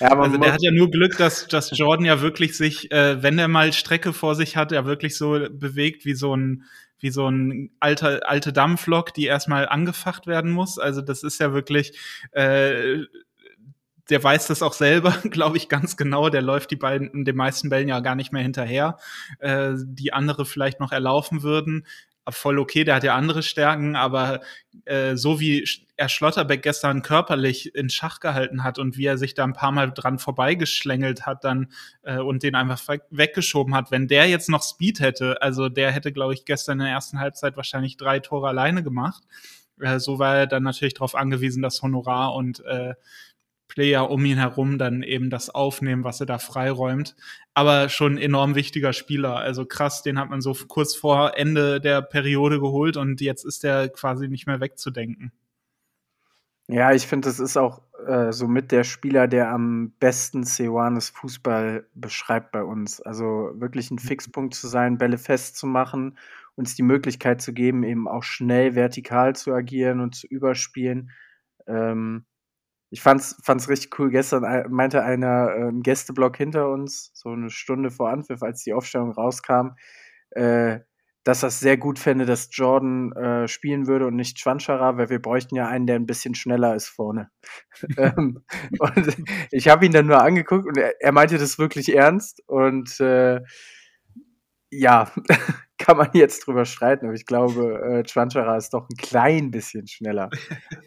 Ja, 0.00 0.18
also 0.18 0.36
der 0.36 0.52
hat 0.52 0.62
ja 0.62 0.72
nur 0.72 0.90
Glück, 0.90 1.16
dass, 1.16 1.46
dass 1.46 1.76
Jordan 1.76 2.04
ja 2.04 2.20
wirklich 2.20 2.56
sich, 2.56 2.90
äh, 2.90 3.22
wenn 3.22 3.38
er 3.38 3.48
mal 3.48 3.72
Strecke 3.72 4.12
vor 4.12 4.34
sich 4.34 4.56
hat, 4.56 4.72
ja 4.72 4.84
wirklich 4.84 5.16
so 5.16 5.38
bewegt 5.50 6.04
wie 6.04 6.14
so 6.14 6.34
ein 6.36 6.64
wie 7.02 7.10
so 7.10 7.30
ein 7.30 7.70
alter 7.80 8.28
alte 8.28 8.52
Dampflok, 8.52 9.14
die 9.14 9.24
erstmal 9.24 9.66
angefacht 9.66 10.26
werden 10.26 10.50
muss. 10.50 10.78
Also 10.78 11.00
das 11.00 11.22
ist 11.22 11.40
ja 11.40 11.54
wirklich 11.54 11.98
äh, 12.32 13.04
der 14.10 14.22
weiß 14.22 14.48
das 14.48 14.62
auch 14.62 14.72
selber, 14.72 15.12
glaube 15.30 15.56
ich, 15.56 15.68
ganz 15.68 15.96
genau. 15.96 16.28
Der 16.28 16.42
läuft 16.42 16.70
die 16.70 16.76
beiden, 16.76 17.24
den 17.24 17.36
meisten 17.36 17.70
Bällen 17.70 17.88
ja 17.88 18.00
gar 18.00 18.14
nicht 18.14 18.32
mehr 18.32 18.42
hinterher, 18.42 18.98
äh, 19.38 19.72
die 19.76 20.12
andere 20.12 20.44
vielleicht 20.44 20.80
noch 20.80 20.92
erlaufen 20.92 21.42
würden. 21.42 21.86
Voll 22.28 22.58
okay, 22.58 22.84
der 22.84 22.96
hat 22.96 23.02
ja 23.02 23.16
andere 23.16 23.42
Stärken, 23.42 23.96
aber 23.96 24.40
äh, 24.84 25.16
so 25.16 25.40
wie 25.40 25.66
er 25.96 26.08
Schlotterbeck 26.08 26.62
gestern 26.62 27.02
körperlich 27.02 27.74
in 27.74 27.88
Schach 27.88 28.20
gehalten 28.20 28.62
hat 28.62 28.78
und 28.78 28.96
wie 28.96 29.06
er 29.06 29.18
sich 29.18 29.34
da 29.34 29.42
ein 29.44 29.54
paar 29.54 29.72
Mal 29.72 29.90
dran 29.90 30.18
vorbeigeschlängelt 30.18 31.26
hat 31.26 31.44
dann 31.44 31.72
äh, 32.02 32.18
und 32.18 32.42
den 32.42 32.54
einfach 32.54 32.80
weggeschoben 33.10 33.74
hat, 33.74 33.90
wenn 33.90 34.06
der 34.06 34.28
jetzt 34.28 34.48
noch 34.48 34.62
Speed 34.62 35.00
hätte, 35.00 35.42
also 35.42 35.68
der 35.68 35.90
hätte, 35.90 36.12
glaube 36.12 36.34
ich, 36.34 36.44
gestern 36.44 36.78
in 36.78 36.84
der 36.84 36.94
ersten 36.94 37.18
Halbzeit 37.18 37.56
wahrscheinlich 37.56 37.96
drei 37.96 38.20
Tore 38.20 38.48
alleine 38.48 38.82
gemacht. 38.82 39.24
Äh, 39.80 39.98
so 39.98 40.18
war 40.18 40.36
er 40.36 40.46
dann 40.46 40.62
natürlich 40.62 40.94
darauf 40.94 41.14
angewiesen, 41.14 41.62
dass 41.62 41.82
Honorar 41.82 42.34
und 42.34 42.64
äh, 42.64 42.94
Player 43.70 44.10
um 44.10 44.24
ihn 44.24 44.36
herum 44.36 44.76
dann 44.76 45.02
eben 45.02 45.30
das 45.30 45.48
aufnehmen, 45.48 46.04
was 46.04 46.20
er 46.20 46.26
da 46.26 46.38
freiräumt. 46.38 47.16
Aber 47.54 47.88
schon 47.88 48.18
enorm 48.18 48.54
wichtiger 48.56 48.92
Spieler. 48.92 49.36
Also 49.36 49.64
krass, 49.64 50.02
den 50.02 50.18
hat 50.18 50.28
man 50.28 50.40
so 50.40 50.54
kurz 50.68 50.94
vor 50.94 51.38
Ende 51.38 51.80
der 51.80 52.02
Periode 52.02 52.60
geholt 52.60 52.96
und 52.96 53.20
jetzt 53.20 53.44
ist 53.44 53.62
der 53.62 53.88
quasi 53.88 54.28
nicht 54.28 54.46
mehr 54.46 54.60
wegzudenken. 54.60 55.32
Ja, 56.68 56.92
ich 56.92 57.06
finde, 57.06 57.28
das 57.28 57.40
ist 57.40 57.56
auch 57.56 57.82
äh, 58.06 58.32
so 58.32 58.46
mit 58.46 58.70
der 58.72 58.84
Spieler, 58.84 59.26
der 59.28 59.50
am 59.50 59.92
besten 59.98 60.44
Cewanes 60.44 61.10
Fußball 61.10 61.86
beschreibt 61.94 62.52
bei 62.52 62.62
uns. 62.62 63.00
Also 63.00 63.52
wirklich 63.54 63.90
ein 63.90 63.94
mhm. 63.94 64.06
Fixpunkt 64.06 64.54
zu 64.54 64.68
sein, 64.68 64.98
Bälle 64.98 65.18
festzumachen, 65.18 66.18
uns 66.56 66.74
die 66.74 66.82
Möglichkeit 66.82 67.40
zu 67.40 67.52
geben, 67.52 67.82
eben 67.84 68.08
auch 68.08 68.22
schnell 68.22 68.74
vertikal 68.74 69.34
zu 69.34 69.52
agieren 69.52 70.00
und 70.00 70.14
zu 70.14 70.26
überspielen. 70.26 71.10
Ähm, 71.66 72.24
ich 72.90 73.00
fand's, 73.00 73.36
fand's 73.42 73.68
richtig 73.68 73.98
cool. 73.98 74.10
Gestern 74.10 74.44
äh, 74.44 74.68
meinte 74.68 75.02
einer 75.02 75.50
äh, 75.54 75.68
im 75.68 75.82
Gästeblock 75.82 76.36
hinter 76.36 76.68
uns, 76.68 77.12
so 77.14 77.30
eine 77.30 77.48
Stunde 77.48 77.90
vor 77.90 78.10
Anpfiff, 78.10 78.42
als 78.42 78.64
die 78.64 78.72
Aufstellung 78.72 79.12
rauskam, 79.12 79.76
äh, 80.30 80.80
dass 81.22 81.40
das 81.40 81.60
sehr 81.60 81.76
gut 81.76 81.98
fände, 81.98 82.26
dass 82.26 82.48
Jordan 82.50 83.12
äh, 83.12 83.46
spielen 83.46 83.86
würde 83.86 84.06
und 84.06 84.16
nicht 84.16 84.40
Schwanschara, 84.40 84.96
weil 84.96 85.10
wir 85.10 85.20
bräuchten 85.20 85.54
ja 85.54 85.68
einen, 85.68 85.86
der 85.86 85.96
ein 85.96 86.06
bisschen 86.06 86.34
schneller 86.34 86.74
ist 86.74 86.88
vorne. 86.88 87.30
ähm, 87.96 88.42
und 88.78 89.16
ich 89.50 89.68
habe 89.68 89.86
ihn 89.86 89.92
dann 89.92 90.06
nur 90.06 90.22
angeguckt 90.22 90.66
und 90.66 90.76
er, 90.76 90.94
er, 91.00 91.12
meinte 91.12 91.38
das 91.38 91.58
wirklich 91.58 91.94
ernst 91.94 92.42
und 92.46 92.98
äh, 93.00 93.40
ja, 94.70 95.12
kann 95.78 95.96
man 95.96 96.10
jetzt 96.14 96.46
drüber 96.46 96.64
streiten, 96.64 97.06
aber 97.06 97.14
ich 97.14 97.26
glaube, 97.26 97.80
äh, 97.80 98.08
Schwanschara 98.08 98.56
ist 98.56 98.70
doch 98.70 98.88
ein 98.88 98.96
klein 98.96 99.50
bisschen 99.50 99.86
schneller. 99.86 100.30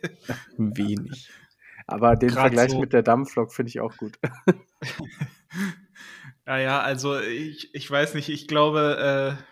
Wenig. 0.57 1.29
Aber 1.87 2.15
den 2.15 2.29
Grad 2.29 2.41
Vergleich 2.41 2.71
so. 2.71 2.79
mit 2.79 2.93
der 2.93 3.03
Dampflok 3.03 3.53
finde 3.53 3.69
ich 3.69 3.79
auch 3.79 3.95
gut. 3.97 4.17
ja, 6.47 6.57
ja, 6.57 6.81
also 6.81 7.19
ich, 7.19 7.73
ich 7.73 7.89
weiß 7.89 8.13
nicht, 8.13 8.29
ich 8.29 8.47
glaube, 8.47 9.37
äh, 9.37 9.43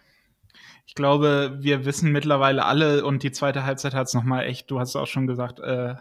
ich 0.85 0.95
glaube, 0.95 1.57
wir 1.59 1.85
wissen 1.85 2.11
mittlerweile 2.11 2.65
alle 2.65 3.05
und 3.05 3.23
die 3.23 3.31
zweite 3.31 3.65
Halbzeit 3.65 3.93
hat 3.93 4.07
es 4.07 4.13
nochmal 4.13 4.45
echt, 4.45 4.69
du 4.71 4.79
hast 4.79 4.89
es 4.89 4.95
auch 4.95 5.07
schon 5.07 5.27
gesagt, 5.27 5.59
äh, 5.59 5.95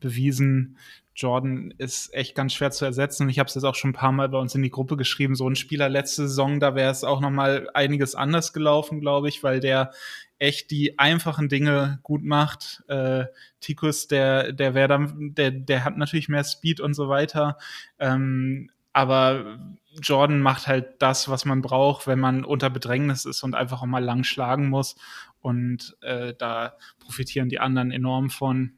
bewiesen, 0.00 0.78
Jordan 1.14 1.74
ist 1.76 2.14
echt 2.14 2.34
ganz 2.34 2.54
schwer 2.54 2.70
zu 2.70 2.84
ersetzen. 2.84 3.28
Ich 3.28 3.38
habe 3.38 3.48
es 3.48 3.54
jetzt 3.54 3.64
auch 3.64 3.74
schon 3.74 3.90
ein 3.90 3.94
paar 3.94 4.12
Mal 4.12 4.28
bei 4.28 4.38
uns 4.38 4.54
in 4.54 4.62
die 4.62 4.70
Gruppe 4.70 4.96
geschrieben. 4.96 5.34
So 5.34 5.48
ein 5.48 5.56
Spieler 5.56 5.88
letzte 5.88 6.28
Saison, 6.28 6.60
da 6.60 6.74
wäre 6.74 6.90
es 6.90 7.04
auch 7.04 7.20
noch 7.20 7.30
mal 7.30 7.68
einiges 7.74 8.14
anders 8.14 8.52
gelaufen, 8.52 9.00
glaube 9.00 9.28
ich, 9.28 9.42
weil 9.42 9.60
der 9.60 9.92
echt 10.40 10.70
die 10.70 10.98
einfachen 10.98 11.48
Dinge 11.48 12.00
gut 12.02 12.24
macht. 12.24 12.82
Äh, 12.88 13.26
Tikus, 13.60 14.08
der 14.08 14.52
der 14.52 14.74
wäre 14.74 14.88
dann, 14.88 15.34
der 15.34 15.52
der 15.52 15.84
hat 15.84 15.96
natürlich 15.96 16.28
mehr 16.28 16.42
Speed 16.42 16.80
und 16.80 16.94
so 16.94 17.08
weiter. 17.08 17.58
Ähm, 18.00 18.70
aber 18.92 19.58
Jordan 20.00 20.40
macht 20.40 20.66
halt 20.66 21.00
das, 21.00 21.28
was 21.28 21.44
man 21.44 21.62
braucht, 21.62 22.06
wenn 22.06 22.18
man 22.18 22.44
unter 22.44 22.70
Bedrängnis 22.70 23.24
ist 23.24 23.42
und 23.42 23.54
einfach 23.54 23.82
auch 23.82 23.86
mal 23.86 24.02
lang 24.02 24.24
schlagen 24.24 24.68
muss. 24.68 24.96
Und 25.40 25.96
äh, 26.00 26.34
da 26.36 26.74
profitieren 26.98 27.48
die 27.48 27.60
anderen 27.60 27.92
enorm 27.92 28.30
von. 28.30 28.72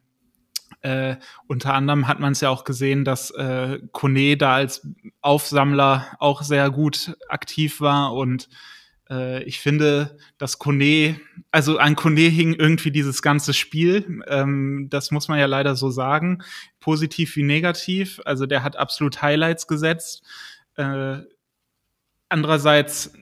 Äh, 0.80 1.16
unter 1.46 1.74
anderem 1.74 2.08
hat 2.08 2.18
man 2.18 2.32
es 2.32 2.40
ja 2.40 2.50
auch 2.50 2.64
gesehen, 2.64 3.04
dass 3.04 3.30
äh, 3.30 3.78
Kone 3.92 4.36
da 4.36 4.54
als 4.54 4.86
Aufsammler 5.20 6.16
auch 6.18 6.42
sehr 6.42 6.70
gut 6.70 7.16
aktiv 7.28 7.80
war 7.80 8.14
und 8.14 8.48
Äh, 9.12 9.42
ich 9.44 9.60
finde, 9.60 10.16
dass 10.38 10.58
Kone, 10.58 11.20
also 11.50 11.78
an 11.78 11.96
Kone 11.96 12.22
hing 12.22 12.54
irgendwie 12.54 12.90
dieses 12.90 13.22
ganze 13.22 13.52
Spiel. 13.52 14.22
Ähm, 14.26 14.88
das 14.90 15.10
muss 15.10 15.28
man 15.28 15.38
ja 15.38 15.46
leider 15.46 15.76
so 15.76 15.90
sagen. 15.90 16.42
Positiv 16.80 17.36
wie 17.36 17.42
negativ. 17.42 18.20
Also 18.24 18.46
der 18.46 18.62
hat 18.62 18.76
absolut 18.76 19.20
Highlights 19.22 19.66
gesetzt. 19.66 20.22
Äh, 20.76 21.18
andererseits, 22.28 23.12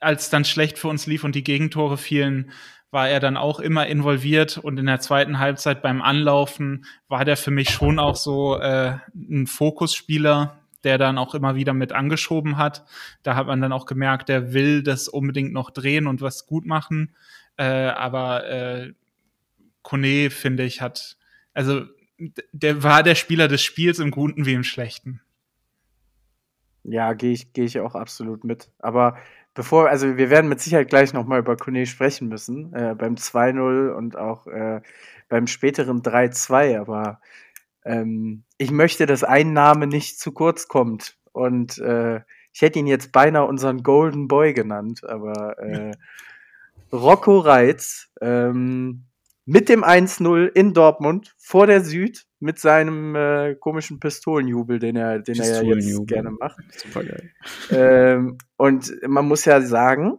als 0.00 0.30
dann 0.30 0.44
schlecht 0.44 0.78
für 0.78 0.88
uns 0.88 1.06
lief 1.06 1.24
und 1.24 1.34
die 1.34 1.44
Gegentore 1.44 1.96
fielen, 1.96 2.52
war 2.90 3.08
er 3.08 3.18
dann 3.18 3.36
auch 3.36 3.58
immer 3.58 3.88
involviert 3.88 4.58
und 4.58 4.78
in 4.78 4.86
der 4.86 5.00
zweiten 5.00 5.40
Halbzeit 5.40 5.82
beim 5.82 6.00
Anlaufen 6.00 6.84
war 7.08 7.24
der 7.24 7.36
für 7.36 7.50
mich 7.50 7.70
schon 7.70 7.98
auch 7.98 8.14
so 8.14 8.56
äh, 8.56 8.98
ein 9.14 9.48
Fokusspieler, 9.48 10.63
der 10.84 10.98
dann 10.98 11.18
auch 11.18 11.34
immer 11.34 11.54
wieder 11.54 11.74
mit 11.74 11.92
angeschoben 11.92 12.56
hat. 12.56 12.84
Da 13.22 13.34
hat 13.36 13.46
man 13.46 13.60
dann 13.60 13.72
auch 13.72 13.86
gemerkt, 13.86 14.28
der 14.28 14.52
will 14.52 14.82
das 14.82 15.08
unbedingt 15.08 15.52
noch 15.52 15.70
drehen 15.70 16.06
und 16.06 16.20
was 16.20 16.46
gut 16.46 16.66
machen. 16.66 17.14
Äh, 17.56 17.64
aber 17.64 18.48
äh, 18.48 18.92
Kone, 19.82 20.30
finde 20.30 20.64
ich, 20.64 20.80
hat, 20.80 21.16
also 21.52 21.82
der 22.52 22.82
war 22.82 23.02
der 23.02 23.14
Spieler 23.14 23.48
des 23.48 23.62
Spiels 23.62 23.98
im 23.98 24.10
Guten 24.10 24.46
wie 24.46 24.54
im 24.54 24.64
Schlechten. 24.64 25.20
Ja, 26.84 27.14
gehe 27.14 27.32
ich, 27.32 27.52
geh 27.52 27.64
ich 27.64 27.80
auch 27.80 27.94
absolut 27.94 28.44
mit. 28.44 28.70
Aber 28.78 29.16
bevor, 29.54 29.88
also 29.88 30.16
wir 30.16 30.30
werden 30.30 30.48
mit 30.48 30.60
Sicherheit 30.60 30.88
gleich 30.88 31.12
nochmal 31.12 31.40
über 31.40 31.56
Kone 31.56 31.86
sprechen 31.86 32.28
müssen, 32.28 32.72
äh, 32.74 32.94
beim 32.96 33.14
2-0 33.14 33.90
und 33.92 34.16
auch 34.16 34.46
äh, 34.46 34.82
beim 35.28 35.46
späteren 35.46 36.02
3-2, 36.02 36.78
aber 36.78 37.20
ähm, 37.84 38.44
ich 38.58 38.70
möchte, 38.70 39.06
dass 39.06 39.24
ein 39.24 39.52
Name 39.52 39.86
nicht 39.86 40.18
zu 40.18 40.32
kurz 40.32 40.68
kommt. 40.68 41.16
Und 41.32 41.78
äh, 41.78 42.20
ich 42.52 42.62
hätte 42.62 42.78
ihn 42.78 42.86
jetzt 42.86 43.12
beinahe 43.12 43.46
unseren 43.46 43.82
Golden 43.82 44.28
Boy 44.28 44.54
genannt, 44.54 45.02
aber 45.04 45.58
äh, 45.58 45.92
Rocco 46.92 47.38
Reitz 47.38 48.12
ähm, 48.20 49.06
mit 49.44 49.68
dem 49.68 49.84
1-0 49.84 50.46
in 50.46 50.72
Dortmund 50.72 51.34
vor 51.36 51.66
der 51.66 51.82
Süd 51.82 52.26
mit 52.38 52.58
seinem 52.58 53.14
äh, 53.16 53.56
komischen 53.56 54.00
Pistolenjubel, 54.00 54.78
den 54.78 54.96
er, 54.96 55.18
den 55.18 55.40
er 55.40 55.62
ja 55.62 55.74
jetzt 55.74 56.06
gerne 56.06 56.30
macht. 56.30 56.58
Supergeil. 56.72 57.30
Ähm, 57.70 58.38
und 58.56 58.94
man 59.06 59.26
muss 59.26 59.44
ja 59.44 59.60
sagen, 59.60 60.18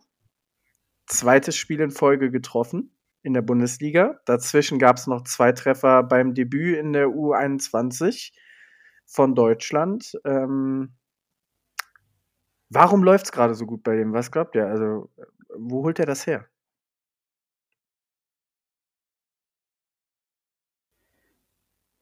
zweites 1.08 1.56
Spiel 1.56 1.80
in 1.80 1.92
Folge 1.92 2.32
getroffen 2.32 2.95
in 3.26 3.34
der 3.34 3.42
Bundesliga. 3.42 4.20
Dazwischen 4.26 4.78
gab 4.80 4.98
es 4.98 5.08
noch 5.08 5.24
zwei 5.24 5.52
Treffer 5.52 6.04
beim 6.04 6.34
Debüt 6.34 6.78
in 6.78 6.94
der 6.94 7.08
U21 7.08 8.32
von 9.06 9.34
Deutschland. 9.34 10.14
Ähm, 10.24 10.94
warum 12.70 13.04
läuft 13.04 13.26
es 13.26 13.32
gerade 13.32 13.56
so 13.56 13.66
gut 13.66 13.84
bei 13.84 13.96
dem? 13.96 14.14
Was 14.14 14.32
glaubt 14.32 14.56
ihr? 14.56 14.68
Also, 14.68 15.10
wo 15.58 15.84
holt 15.84 16.00
er 16.00 16.06
das 16.06 16.28
her? 16.28 16.48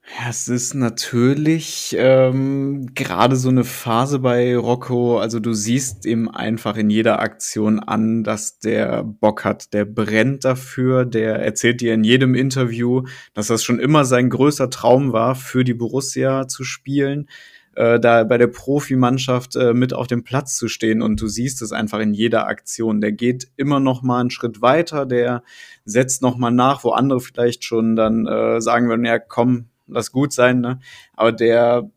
Ja, 0.05 0.29
es 0.29 0.49
ist 0.49 0.73
natürlich 0.73 1.95
ähm, 1.97 2.87
gerade 2.93 3.37
so 3.37 3.47
eine 3.47 3.63
Phase 3.63 4.19
bei 4.19 4.55
Rocco. 4.57 5.17
Also 5.17 5.39
du 5.39 5.53
siehst 5.53 6.05
ihm 6.05 6.27
einfach 6.27 6.75
in 6.75 6.89
jeder 6.89 7.19
Aktion 7.21 7.79
an, 7.79 8.23
dass 8.23 8.59
der 8.59 9.03
Bock 9.03 9.45
hat, 9.45 9.73
der 9.73 9.85
brennt 9.85 10.43
dafür, 10.43 11.05
der 11.05 11.39
erzählt 11.39 11.79
dir 11.79 11.93
in 11.93 12.03
jedem 12.03 12.35
Interview, 12.35 13.03
dass 13.33 13.47
das 13.47 13.63
schon 13.63 13.79
immer 13.79 14.03
sein 14.03 14.29
größter 14.29 14.69
Traum 14.69 15.13
war, 15.13 15.35
für 15.35 15.63
die 15.63 15.73
Borussia 15.73 16.49
zu 16.49 16.65
spielen, 16.65 17.29
äh, 17.75 17.97
da 17.97 18.25
bei 18.25 18.37
der 18.37 18.47
Profimannschaft 18.47 19.55
äh, 19.55 19.73
mit 19.73 19.93
auf 19.93 20.07
dem 20.07 20.25
Platz 20.25 20.57
zu 20.57 20.67
stehen. 20.67 21.01
Und 21.01 21.21
du 21.21 21.27
siehst 21.27 21.61
es 21.61 21.71
einfach 21.71 21.99
in 21.99 22.13
jeder 22.13 22.47
Aktion. 22.47 22.99
Der 22.99 23.13
geht 23.13 23.47
immer 23.55 23.79
noch 23.79 24.01
mal 24.01 24.19
einen 24.19 24.31
Schritt 24.31 24.61
weiter, 24.61 25.05
der 25.05 25.43
setzt 25.85 26.21
noch 26.21 26.37
mal 26.37 26.51
nach, 26.51 26.83
wo 26.83 26.91
andere 26.91 27.21
vielleicht 27.21 27.63
schon 27.63 27.95
dann 27.95 28.27
äh, 28.27 28.59
sagen 28.59 28.89
würden, 28.89 29.05
ja 29.05 29.17
komm 29.17 29.69
lass 29.87 30.11
gut 30.11 30.33
sein, 30.33 30.61
ne? 30.61 30.79
Aber 31.13 31.31
der, 31.31 31.89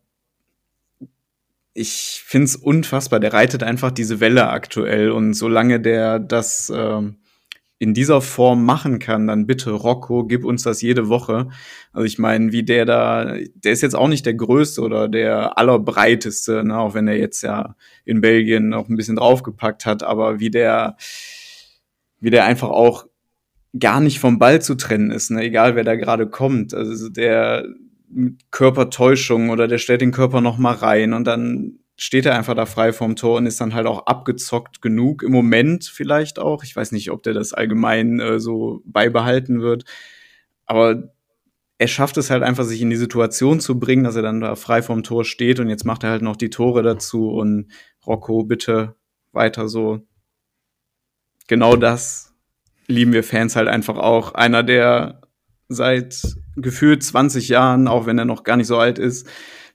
ich 1.73 2.21
find's 2.25 2.55
unfassbar, 2.55 3.19
der 3.19 3.33
reitet 3.33 3.63
einfach 3.63 3.91
diese 3.91 4.19
Welle 4.19 4.49
aktuell 4.49 5.11
und 5.11 5.33
solange 5.33 5.79
der 5.79 6.19
das 6.19 6.71
ähm, 6.75 7.17
in 7.79 7.93
dieser 7.93 8.21
Form 8.21 8.65
machen 8.65 8.97
kann, 8.99 9.27
dann 9.27 9.45
bitte 9.45 9.71
Rocco, 9.71 10.25
gib 10.25 10.43
uns 10.43 10.63
das 10.63 10.81
jede 10.81 11.09
Woche. 11.09 11.49
Also 11.93 12.05
ich 12.05 12.17
meine, 12.17 12.51
wie 12.51 12.63
der 12.63 12.85
da, 12.85 13.35
der 13.53 13.71
ist 13.71 13.81
jetzt 13.81 13.95
auch 13.95 14.07
nicht 14.07 14.25
der 14.25 14.33
größte 14.33 14.81
oder 14.81 15.07
der 15.07 15.57
allerbreiteste, 15.57 16.63
ne, 16.63 16.79
auch 16.79 16.95
wenn 16.95 17.07
er 17.07 17.17
jetzt 17.17 17.43
ja 17.43 17.75
in 18.03 18.21
Belgien 18.21 18.69
noch 18.69 18.89
ein 18.89 18.95
bisschen 18.95 19.17
draufgepackt 19.17 19.85
hat, 19.85 20.01
aber 20.01 20.39
wie 20.39 20.49
der, 20.49 20.97
wie 22.19 22.31
der 22.31 22.45
einfach 22.45 22.69
auch 22.69 23.06
gar 23.79 23.99
nicht 23.99 24.19
vom 24.19 24.39
Ball 24.39 24.61
zu 24.61 24.75
trennen 24.75 25.11
ist, 25.11 25.31
ne? 25.31 25.43
egal 25.43 25.75
wer 25.75 25.83
da 25.83 25.95
gerade 25.95 26.27
kommt. 26.27 26.73
Also 26.73 27.09
der 27.09 27.65
Körpertäuschung 28.51 29.49
oder 29.49 29.67
der 29.67 29.77
stellt 29.77 30.01
den 30.01 30.11
Körper 30.11 30.41
noch 30.41 30.57
mal 30.57 30.73
rein 30.73 31.13
und 31.13 31.25
dann 31.25 31.79
steht 31.97 32.25
er 32.25 32.35
einfach 32.35 32.55
da 32.55 32.65
frei 32.65 32.93
vorm 32.93 33.15
Tor 33.15 33.37
und 33.37 33.47
ist 33.47 33.59
dann 33.59 33.73
halt 33.73 33.87
auch 33.87 34.05
abgezockt 34.05 34.81
genug 34.81 35.23
im 35.23 35.31
Moment 35.31 35.85
vielleicht 35.85 36.39
auch. 36.39 36.63
Ich 36.63 36.75
weiß 36.75 36.91
nicht, 36.91 37.11
ob 37.11 37.23
der 37.23 37.33
das 37.33 37.53
allgemein 37.53 38.19
äh, 38.19 38.39
so 38.39 38.81
beibehalten 38.85 39.61
wird, 39.61 39.83
aber 40.65 41.11
er 41.79 41.87
schafft 41.87 42.17
es 42.17 42.29
halt 42.29 42.43
einfach, 42.43 42.63
sich 42.63 42.81
in 42.81 42.89
die 42.89 42.95
Situation 42.95 43.59
zu 43.59 43.79
bringen, 43.79 44.03
dass 44.03 44.15
er 44.15 44.23
dann 44.23 44.41
da 44.41 44.55
frei 44.55 44.81
vorm 44.81 45.03
Tor 45.03 45.25
steht 45.25 45.59
und 45.59 45.69
jetzt 45.69 45.85
macht 45.85 46.03
er 46.03 46.11
halt 46.11 46.21
noch 46.21 46.35
die 46.35 46.49
Tore 46.49 46.81
dazu 46.83 47.29
und 47.29 47.71
Rocco, 48.05 48.43
bitte 48.43 48.95
weiter 49.31 49.67
so. 49.67 50.01
Genau 51.47 51.75
das 51.75 52.26
lieben 52.87 53.13
wir 53.13 53.23
Fans 53.23 53.55
halt 53.55 53.67
einfach 53.67 53.97
auch. 53.97 54.33
Einer, 54.33 54.63
der 54.63 55.21
seit 55.69 56.21
gefühlt 56.55 57.03
20 57.03 57.49
Jahren, 57.49 57.87
auch 57.87 58.05
wenn 58.05 58.17
er 58.17 58.25
noch 58.25 58.43
gar 58.43 58.57
nicht 58.57 58.67
so 58.67 58.77
alt 58.77 58.99
ist, 58.99 59.27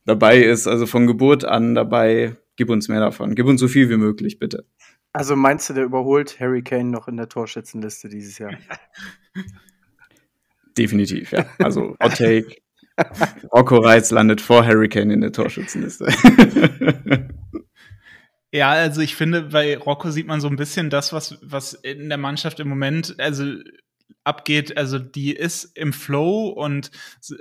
dabei 0.04 0.40
ist, 0.40 0.66
also 0.66 0.87
von 0.87 1.07
Geburt 1.07 1.45
an 1.45 1.75
dabei. 1.75 2.37
Gib 2.57 2.71
uns 2.71 2.88
mehr 2.88 3.00
davon. 3.00 3.35
Gib 3.35 3.47
uns 3.47 3.61
so 3.61 3.69
viel 3.69 3.88
wie 3.88 3.97
möglich, 3.97 4.38
bitte. 4.38 4.66
Also 5.12 5.37
meinst 5.37 5.69
du, 5.69 5.75
der 5.75 5.85
überholt 5.85 6.40
Harry 6.40 6.62
Kane 6.62 6.90
noch 6.90 7.09
in 7.09 7.16
der 7.16 7.28
Torschützenliste 7.28 8.09
dieses 8.09 8.38
Jahr? 8.38 8.52
Definitiv, 10.78 11.33
ja. 11.33 11.47
Also 11.59 11.97
Hot 12.02 12.16
Take. 12.16 12.57
Rocco 13.52 13.78
Reitz 13.78 14.11
landet 14.11 14.40
vor 14.40 14.64
Harry 14.64 14.88
Kane 14.88 15.12
in 15.12 15.21
der 15.21 15.33
Torschützenliste. 15.33 16.07
Ja, 18.52 18.71
also 18.71 19.00
ich 19.00 19.16
finde, 19.16 19.42
bei 19.42 19.78
Rocco 19.78 20.11
sieht 20.11 20.26
man 20.26 20.42
so 20.42 20.49
ein 20.49 20.56
bisschen 20.56 20.90
das, 20.90 21.12
was, 21.14 21.38
was 21.40 21.73
in 21.73 22.11
der 22.11 22.18
Mannschaft 22.18 22.61
im 22.61 22.68
Moment, 22.68 23.18
also 23.18 23.44
abgeht. 24.25 24.76
Also 24.76 24.99
die 24.99 25.32
ist 25.35 25.76
im 25.76 25.92
Flow 25.92 26.49
und 26.49 26.90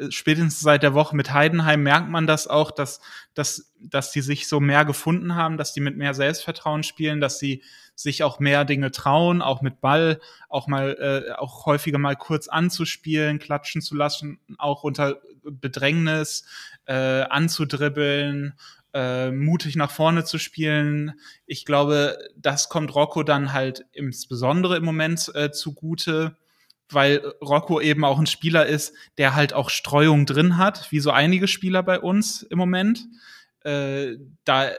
spätestens 0.09 0.61
seit 0.61 0.83
der 0.83 0.93
Woche 0.93 1.15
mit 1.15 1.33
Heidenheim 1.33 1.83
merkt 1.83 2.09
man 2.09 2.27
das 2.27 2.47
auch, 2.47 2.71
dass, 2.71 3.01
dass, 3.33 3.73
dass 3.79 4.11
die 4.11 4.21
sich 4.21 4.47
so 4.47 4.59
mehr 4.59 4.85
gefunden 4.85 5.35
haben, 5.35 5.57
dass 5.57 5.73
die 5.73 5.81
mit 5.81 5.97
mehr 5.97 6.13
Selbstvertrauen 6.13 6.83
spielen, 6.83 7.21
dass 7.21 7.39
sie 7.39 7.61
sich 7.93 8.23
auch 8.23 8.39
mehr 8.39 8.65
Dinge 8.65 8.91
trauen, 8.91 9.41
auch 9.41 9.61
mit 9.61 9.81
Ball, 9.81 10.19
auch 10.49 10.67
mal, 10.67 11.25
äh, 11.27 11.33
auch 11.33 11.65
häufiger 11.65 11.99
mal 11.99 12.15
kurz 12.15 12.47
anzuspielen, 12.47 13.37
klatschen 13.37 13.81
zu 13.81 13.95
lassen, 13.95 14.39
auch 14.57 14.83
unter 14.83 15.21
Bedrängnis 15.43 16.45
äh, 16.85 16.93
anzudribbeln 16.93 18.53
äh, 18.93 19.31
mutig 19.31 19.75
nach 19.75 19.91
vorne 19.91 20.23
zu 20.23 20.37
spielen. 20.37 21.13
Ich 21.45 21.65
glaube, 21.65 22.17
das 22.35 22.69
kommt 22.69 22.93
Rocco 22.93 23.23
dann 23.23 23.53
halt 23.53 23.85
insbesondere 23.93 24.77
im 24.77 24.83
Moment 24.83 25.31
äh, 25.33 25.51
zugute, 25.51 26.37
weil 26.89 27.19
Rocco 27.41 27.79
eben 27.79 28.03
auch 28.03 28.19
ein 28.19 28.27
Spieler 28.27 28.65
ist, 28.65 28.93
der 29.17 29.33
halt 29.33 29.53
auch 29.53 29.69
Streuung 29.69 30.25
drin 30.25 30.57
hat, 30.57 30.91
wie 30.91 30.99
so 30.99 31.11
einige 31.11 31.47
Spieler 31.47 31.83
bei 31.83 31.99
uns 31.99 32.43
im 32.43 32.57
Moment. 32.57 33.07
Äh, 33.63 34.17
da 34.43 34.71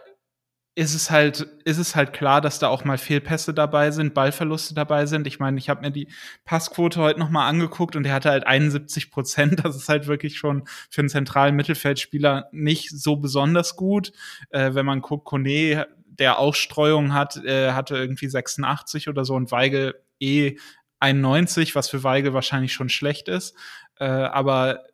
ist 0.75 0.95
es 0.95 1.11
halt, 1.11 1.41
ist 1.64 1.76
es 1.76 1.95
halt 1.95 2.14
klar, 2.14 2.41
dass 2.41 2.59
da 2.59 2.69
auch 2.69 2.85
mal 2.85 2.97
Fehlpässe 2.97 3.52
dabei 3.52 3.91
sind, 3.91 4.14
Ballverluste 4.14 4.75
dabei 4.75 5.05
sind. 5.05 5.26
Ich 5.26 5.38
meine, 5.38 5.59
ich 5.59 5.69
habe 5.69 5.83
mir 5.83 5.91
die 5.91 6.09
Passquote 6.45 6.99
heute 6.99 7.21
noch 7.21 7.29
mal 7.29 7.47
angeguckt 7.47 7.95
und 7.95 8.05
der 8.05 8.14
hatte 8.14 8.31
halt 8.31 8.47
71 8.47 9.11
Prozent. 9.11 9.64
Das 9.64 9.76
ist 9.76 9.88
halt 9.88 10.07
wirklich 10.07 10.38
schon 10.38 10.64
für 10.88 11.02
einen 11.02 11.11
zentralen 11.11 11.57
Mittelfeldspieler 11.57 12.49
nicht 12.52 12.91
so 12.91 13.17
besonders 13.17 13.76
gut. 13.76 14.12
Äh, 14.50 14.75
wenn 14.75 14.87
man 14.87 15.02
guckt, 15.02 15.26
Kone, 15.26 15.87
der 16.07 16.38
auch 16.38 16.55
Streuung 16.55 17.12
hat, 17.12 17.37
äh, 17.45 17.73
hatte 17.73 17.97
irgendwie 17.97 18.29
86 18.29 19.09
oder 19.09 19.26
so 19.26 19.35
und 19.35 19.50
Weigel 19.50 19.95
eh 20.21 20.57
91, 21.00 21.75
was 21.75 21.91
für 21.91 22.02
Weigel 22.02 22.33
wahrscheinlich 22.33 22.73
schon 22.73 22.88
schlecht 22.88 23.29
ist. 23.29 23.55
Äh, 23.99 24.05
aber 24.05 24.85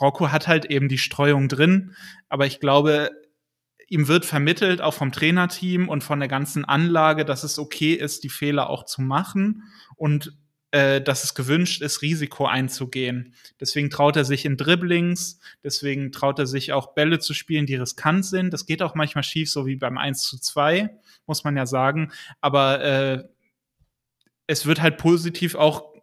Rocco 0.00 0.32
hat 0.32 0.48
halt 0.48 0.64
eben 0.64 0.88
die 0.88 0.98
Streuung 0.98 1.48
drin. 1.48 1.94
Aber 2.28 2.46
ich 2.46 2.58
glaube, 2.58 3.10
ihm 3.88 4.08
wird 4.08 4.24
vermittelt, 4.24 4.80
auch 4.80 4.94
vom 4.94 5.12
Trainerteam 5.12 5.88
und 5.88 6.04
von 6.04 6.18
der 6.18 6.28
ganzen 6.28 6.64
Anlage, 6.64 7.24
dass 7.24 7.44
es 7.44 7.58
okay 7.58 7.94
ist, 7.94 8.24
die 8.24 8.28
Fehler 8.28 8.70
auch 8.70 8.84
zu 8.84 9.02
machen 9.02 9.64
und 9.96 10.32
äh, 10.74 11.00
dass 11.00 11.22
es 11.22 11.34
gewünscht 11.36 11.82
ist, 11.82 12.02
Risiko 12.02 12.46
einzugehen. 12.46 13.34
Deswegen 13.60 13.90
traut 13.90 14.16
er 14.16 14.24
sich 14.24 14.44
in 14.44 14.56
Dribblings, 14.56 15.38
deswegen 15.62 16.10
traut 16.10 16.40
er 16.40 16.46
sich 16.46 16.72
auch 16.72 16.94
Bälle 16.94 17.20
zu 17.20 17.32
spielen, 17.32 17.66
die 17.66 17.76
riskant 17.76 18.26
sind. 18.26 18.52
Das 18.52 18.66
geht 18.66 18.82
auch 18.82 18.96
manchmal 18.96 19.22
schief, 19.22 19.48
so 19.48 19.66
wie 19.66 19.76
beim 19.76 19.98
1 19.98 20.22
zu 20.22 20.36
2, 20.36 20.90
muss 21.26 21.44
man 21.44 21.56
ja 21.56 21.66
sagen. 21.66 22.10
Aber 22.40 22.82
äh, 22.82 23.24
es 24.48 24.66
wird 24.66 24.82
halt 24.82 24.98
positiv 24.98 25.54
auch 25.54 25.94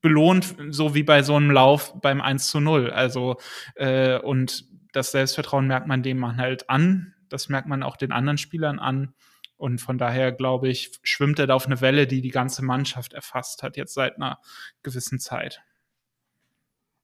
belohnt, 0.00 0.56
so 0.70 0.96
wie 0.96 1.04
bei 1.04 1.22
so 1.22 1.36
einem 1.36 1.52
Lauf 1.52 1.94
beim 2.00 2.20
1 2.20 2.50
zu 2.50 2.58
0. 2.58 2.90
Also, 2.90 3.36
äh, 3.76 4.18
und 4.18 4.64
das 4.94 5.10
Selbstvertrauen 5.10 5.66
merkt 5.66 5.86
man 5.86 6.02
dem 6.02 6.18
man 6.18 6.36
halt 6.36 6.70
an. 6.70 7.14
Das 7.28 7.48
merkt 7.48 7.68
man 7.68 7.82
auch 7.82 7.96
den 7.96 8.12
anderen 8.12 8.38
Spielern 8.38 8.78
an. 8.78 9.14
Und 9.56 9.80
von 9.80 9.98
daher, 9.98 10.32
glaube 10.32 10.68
ich, 10.68 10.98
schwimmt 11.02 11.38
er 11.38 11.46
da 11.46 11.54
auf 11.54 11.66
eine 11.66 11.80
Welle, 11.80 12.06
die 12.06 12.20
die 12.20 12.30
ganze 12.30 12.64
Mannschaft 12.64 13.12
erfasst 13.12 13.62
hat, 13.62 13.76
jetzt 13.76 13.94
seit 13.94 14.16
einer 14.16 14.38
gewissen 14.82 15.18
Zeit. 15.18 15.62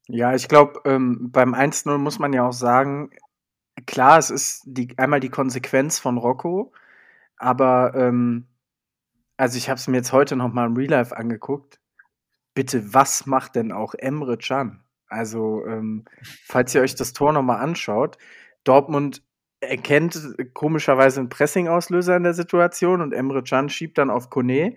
Ja, 0.08 0.34
ich 0.34 0.48
glaube, 0.48 0.80
ähm, 0.84 1.30
beim 1.30 1.54
1-0 1.54 1.98
muss 1.98 2.18
man 2.18 2.32
ja 2.32 2.46
auch 2.46 2.52
sagen, 2.52 3.10
klar, 3.86 4.18
es 4.18 4.30
ist 4.30 4.62
die, 4.66 4.96
einmal 4.98 5.20
die 5.20 5.28
Konsequenz 5.28 5.98
von 5.98 6.18
Rocco, 6.18 6.72
aber 7.36 7.94
ähm, 7.94 8.48
also 9.36 9.56
ich 9.56 9.70
habe 9.70 9.78
es 9.78 9.88
mir 9.88 9.98
jetzt 9.98 10.12
heute 10.12 10.36
noch 10.36 10.52
mal 10.52 10.66
im 10.66 10.76
Real 10.76 10.90
Life 10.90 11.16
angeguckt. 11.16 11.80
Bitte, 12.54 12.92
was 12.92 13.26
macht 13.26 13.54
denn 13.54 13.72
auch 13.72 13.94
Emre 13.94 14.36
Can? 14.36 14.84
Also, 15.10 15.66
ähm, 15.66 16.04
falls 16.46 16.74
ihr 16.74 16.82
euch 16.82 16.94
das 16.94 17.12
Tor 17.12 17.32
noch 17.32 17.42
mal 17.42 17.58
anschaut, 17.58 18.16
Dortmund 18.64 19.22
erkennt 19.60 20.18
komischerweise 20.54 21.20
einen 21.20 21.28
Pressing-Auslöser 21.28 22.16
in 22.16 22.22
der 22.22 22.34
Situation 22.34 23.02
und 23.02 23.12
Emre 23.12 23.42
Can 23.42 23.68
schiebt 23.68 23.98
dann 23.98 24.10
auf 24.10 24.30
Kone. 24.30 24.76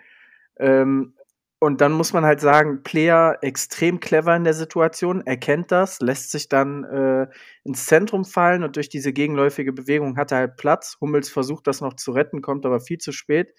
Ähm, 0.58 1.16
und 1.60 1.80
dann 1.80 1.94
muss 1.94 2.12
man 2.12 2.26
halt 2.26 2.42
sagen, 2.42 2.84
Player 2.84 3.38
extrem 3.42 4.02
clever 4.02 4.36
in 4.36 4.44
der 4.44 4.54
Situation, 4.54 5.26
erkennt 5.26 5.72
das, 5.72 6.02
lässt 6.02 6.32
sich 6.32 6.50
dann 6.50 6.84
äh, 6.84 7.28
ins 7.64 7.86
Zentrum 7.86 8.26
fallen 8.26 8.64
und 8.64 8.76
durch 8.76 8.90
diese 8.90 9.14
gegenläufige 9.14 9.72
Bewegung 9.72 10.18
hat 10.18 10.34
er 10.34 10.40
halt 10.40 10.58
Platz. 10.58 10.98
Hummels 11.00 11.30
versucht 11.30 11.68
das 11.68 11.80
noch 11.80 11.94
zu 11.94 12.12
retten, 12.12 12.42
kommt 12.42 12.66
aber 12.66 12.82
viel 12.82 12.98
zu 12.98 13.14
spät. 13.14 13.54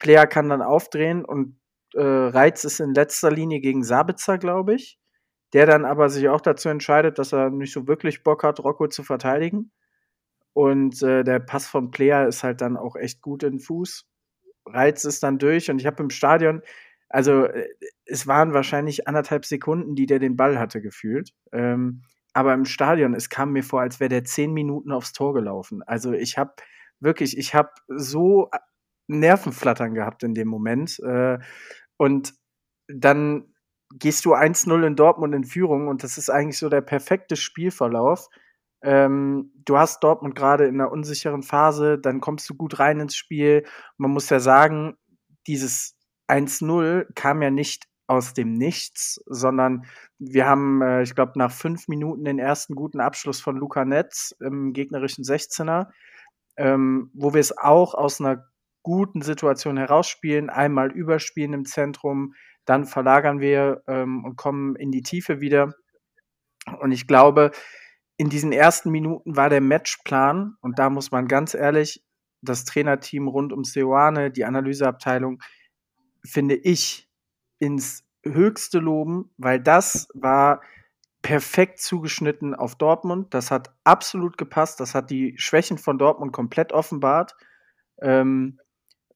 Player 0.00 0.26
kann 0.26 0.48
dann 0.48 0.62
aufdrehen 0.62 1.24
und 1.24 1.56
äh, 1.94 2.02
Reiz 2.02 2.64
ist 2.64 2.80
in 2.80 2.94
letzter 2.94 3.30
Linie 3.30 3.60
gegen 3.60 3.84
Sabitzer, 3.84 4.38
glaube 4.38 4.74
ich, 4.74 4.99
der 5.52 5.66
dann 5.66 5.84
aber 5.84 6.08
sich 6.08 6.28
auch 6.28 6.40
dazu 6.40 6.68
entscheidet, 6.68 7.18
dass 7.18 7.32
er 7.32 7.50
nicht 7.50 7.72
so 7.72 7.86
wirklich 7.86 8.22
Bock 8.22 8.44
hat, 8.44 8.60
Rocco 8.60 8.88
zu 8.88 9.02
verteidigen. 9.02 9.72
Und 10.52 11.02
äh, 11.02 11.24
der 11.24 11.40
Pass 11.40 11.66
von 11.66 11.90
Player 11.90 12.26
ist 12.26 12.42
halt 12.42 12.60
dann 12.60 12.76
auch 12.76 12.96
echt 12.96 13.20
gut 13.22 13.42
in 13.42 13.60
Fuß. 13.60 14.06
Reiz 14.66 15.04
ist 15.04 15.22
dann 15.22 15.38
durch 15.38 15.70
und 15.70 15.80
ich 15.80 15.86
habe 15.86 16.02
im 16.02 16.10
Stadion, 16.10 16.62
also 17.08 17.44
äh, 17.44 17.68
es 18.04 18.26
waren 18.26 18.52
wahrscheinlich 18.52 19.08
anderthalb 19.08 19.44
Sekunden, 19.44 19.94
die 19.94 20.06
der 20.06 20.18
den 20.18 20.36
Ball 20.36 20.58
hatte, 20.58 20.80
gefühlt. 20.80 21.32
Ähm, 21.52 22.02
aber 22.32 22.54
im 22.54 22.64
Stadion, 22.64 23.14
es 23.14 23.28
kam 23.28 23.52
mir 23.52 23.64
vor, 23.64 23.80
als 23.80 24.00
wäre 24.00 24.08
der 24.08 24.24
zehn 24.24 24.52
Minuten 24.52 24.92
aufs 24.92 25.12
Tor 25.12 25.34
gelaufen. 25.34 25.82
Also 25.82 26.12
ich 26.12 26.38
habe 26.38 26.54
wirklich, 27.00 27.36
ich 27.36 27.54
habe 27.54 27.70
so 27.88 28.50
Nervenflattern 29.08 29.94
gehabt 29.94 30.22
in 30.22 30.34
dem 30.34 30.48
Moment. 30.48 31.00
Äh, 31.00 31.38
und 31.96 32.34
dann 32.86 33.49
gehst 33.92 34.24
du 34.24 34.34
1-0 34.34 34.86
in 34.86 34.96
Dortmund 34.96 35.34
in 35.34 35.44
Führung 35.44 35.88
und 35.88 36.02
das 36.02 36.18
ist 36.18 36.30
eigentlich 36.30 36.58
so 36.58 36.68
der 36.68 36.80
perfekte 36.80 37.36
Spielverlauf. 37.36 38.28
Ähm, 38.82 39.52
du 39.64 39.76
hast 39.76 40.02
Dortmund 40.02 40.34
gerade 40.34 40.66
in 40.66 40.80
einer 40.80 40.92
unsicheren 40.92 41.42
Phase, 41.42 41.98
dann 41.98 42.20
kommst 42.20 42.48
du 42.48 42.54
gut 42.54 42.78
rein 42.78 43.00
ins 43.00 43.16
Spiel. 43.16 43.64
Man 43.98 44.12
muss 44.12 44.30
ja 44.30 44.40
sagen, 44.40 44.96
dieses 45.46 45.96
1-0 46.28 47.06
kam 47.14 47.42
ja 47.42 47.50
nicht 47.50 47.86
aus 48.06 48.34
dem 48.34 48.54
Nichts, 48.54 49.22
sondern 49.26 49.84
wir 50.18 50.46
haben, 50.46 50.82
äh, 50.82 51.02
ich 51.02 51.14
glaube, 51.14 51.32
nach 51.36 51.52
fünf 51.52 51.86
Minuten 51.88 52.24
den 52.24 52.38
ersten 52.38 52.74
guten 52.74 53.00
Abschluss 53.00 53.40
von 53.40 53.56
Luca 53.56 53.84
Netz 53.84 54.34
im 54.40 54.72
gegnerischen 54.72 55.24
16er, 55.24 55.88
ähm, 56.56 57.10
wo 57.14 57.34
wir 57.34 57.40
es 57.40 57.56
auch 57.56 57.94
aus 57.94 58.20
einer 58.20 58.44
guten 58.82 59.22
Situation 59.22 59.76
herausspielen, 59.76 60.50
einmal 60.50 60.90
überspielen 60.90 61.52
im 61.52 61.64
Zentrum, 61.64 62.34
dann 62.64 62.84
verlagern 62.84 63.40
wir 63.40 63.82
ähm, 63.86 64.24
und 64.24 64.36
kommen 64.36 64.76
in 64.76 64.90
die 64.90 65.02
Tiefe 65.02 65.40
wieder. 65.40 65.74
Und 66.80 66.92
ich 66.92 67.06
glaube, 67.06 67.50
in 68.16 68.28
diesen 68.28 68.52
ersten 68.52 68.90
Minuten 68.90 69.36
war 69.36 69.48
der 69.48 69.60
Matchplan, 69.60 70.56
und 70.60 70.78
da 70.78 70.90
muss 70.90 71.10
man 71.10 71.26
ganz 71.26 71.54
ehrlich, 71.54 72.04
das 72.42 72.64
Trainerteam 72.64 73.28
rund 73.28 73.52
um 73.52 73.64
Seoane, 73.64 74.30
die 74.30 74.44
Analyseabteilung, 74.44 75.40
finde 76.24 76.54
ich, 76.54 77.08
ins 77.58 78.04
höchste 78.24 78.78
loben, 78.78 79.30
weil 79.36 79.60
das 79.60 80.08
war 80.14 80.60
perfekt 81.22 81.80
zugeschnitten 81.80 82.54
auf 82.54 82.76
Dortmund. 82.76 83.34
Das 83.34 83.50
hat 83.50 83.74
absolut 83.84 84.38
gepasst. 84.38 84.80
Das 84.80 84.94
hat 84.94 85.10
die 85.10 85.34
Schwächen 85.36 85.78
von 85.78 85.98
Dortmund 85.98 86.32
komplett 86.32 86.72
offenbart. 86.72 87.36
Ähm, 88.00 88.58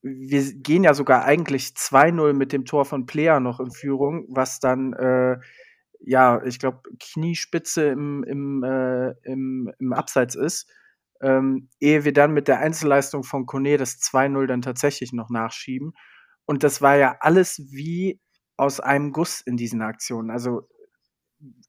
wir 0.05 0.53
gehen 0.53 0.85
ja 0.85 0.93
sogar 0.93 1.25
eigentlich 1.25 1.69
2-0 1.69 2.35
mit 2.35 2.53
dem 2.53 2.67
Tor 2.67 2.85
von 2.85 3.07
Player 3.07 3.40
noch 3.40 3.59
in 3.59 3.71
Führung, 3.71 4.27
was 4.29 4.61
dann, 4.61 4.93
äh, 4.93 5.38
ja, 6.01 6.43
ich 6.45 6.59
glaube, 6.59 6.83
Kniespitze 7.01 7.87
im, 7.87 8.23
im, 8.25 8.62
äh, 8.62 9.12
im, 9.23 9.73
im 9.79 9.93
Abseits 9.95 10.35
ist. 10.35 10.71
Ähm, 11.23 11.71
ehe 11.81 12.05
wir 12.05 12.12
dann 12.12 12.35
mit 12.35 12.49
der 12.49 12.59
Einzelleistung 12.59 13.25
von 13.25 13.47
Kone 13.47 13.79
das 13.79 13.99
2-0 14.01 14.47
dann 14.47 14.61
tatsächlich 14.61 15.14
noch 15.14 15.31
nachschieben. 15.31 15.95
Und 16.45 16.64
das 16.64 16.83
war 16.83 16.97
ja 16.97 17.17
alles 17.21 17.59
wie 17.71 18.21
aus 18.59 18.81
einem 18.81 19.11
Guss 19.11 19.40
in 19.40 19.57
diesen 19.57 19.81
Aktionen. 19.81 20.31
Also, 20.31 20.69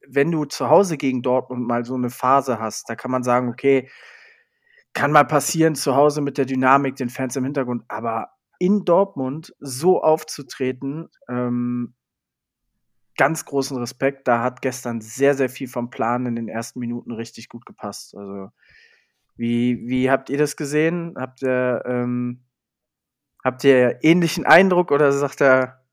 wenn 0.06 0.30
du 0.30 0.43
zu 0.43 0.69
Hause 0.69 0.98
gegen 0.98 1.21
Dortmund 1.21 1.65
mal 1.65 1.86
so 1.86 1.95
eine 1.95 2.10
Phase 2.10 2.60
hast, 2.60 2.89
da 2.89 2.95
kann 2.95 3.12
man 3.12 3.24
sagen, 3.24 3.48
okay, 3.48 3.89
kann 4.95 5.12
mal 5.12 5.25
passieren 5.25 5.75
zu 5.75 5.95
Hause 5.95 6.21
mit 6.21 6.39
der 6.39 6.45
Dynamik, 6.45 6.95
den 6.95 7.10
Fans 7.10 7.36
im 7.36 7.43
Hintergrund, 7.43 7.84
aber 7.89 8.29
in 8.60 8.86
Dortmund 8.86 9.53
so 9.60 10.01
aufzutreten, 10.01 11.10
ähm, 11.29 11.93
ganz 13.17 13.43
großen 13.43 13.77
Respekt. 13.77 14.27
Da 14.27 14.41
hat 14.41 14.62
gestern 14.62 15.01
sehr, 15.01 15.36
sehr 15.36 15.49
viel 15.49 15.67
vom 15.67 15.89
Plan 15.89 16.25
in 16.25 16.36
den 16.36 16.47
ersten 16.47 16.79
Minuten 16.79 17.12
richtig 17.12 17.49
gut 17.49 17.65
gepasst. 17.65 18.15
Also, 18.15 18.49
wie, 19.36 19.86
wie 19.88 20.10
habt 20.10 20.29
ihr 20.29 20.38
das 20.38 20.55
gesehen? 20.55 21.15
Habt 21.17 21.41
ihr, 21.43 21.84
ähm, 21.86 22.45
habt 23.43 23.65
ihr 23.65 23.99
ähnlichen 24.01 24.45
Eindruck 24.45 24.91
oder 24.91 25.12
sagt 25.12 25.41
er, 25.41 25.84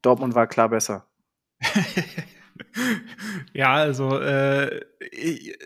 Dortmund 0.00 0.36
war 0.36 0.46
klar 0.46 0.68
besser? 0.68 1.08
Ja, 3.52 3.74
also 3.74 4.18
äh, 4.20 4.80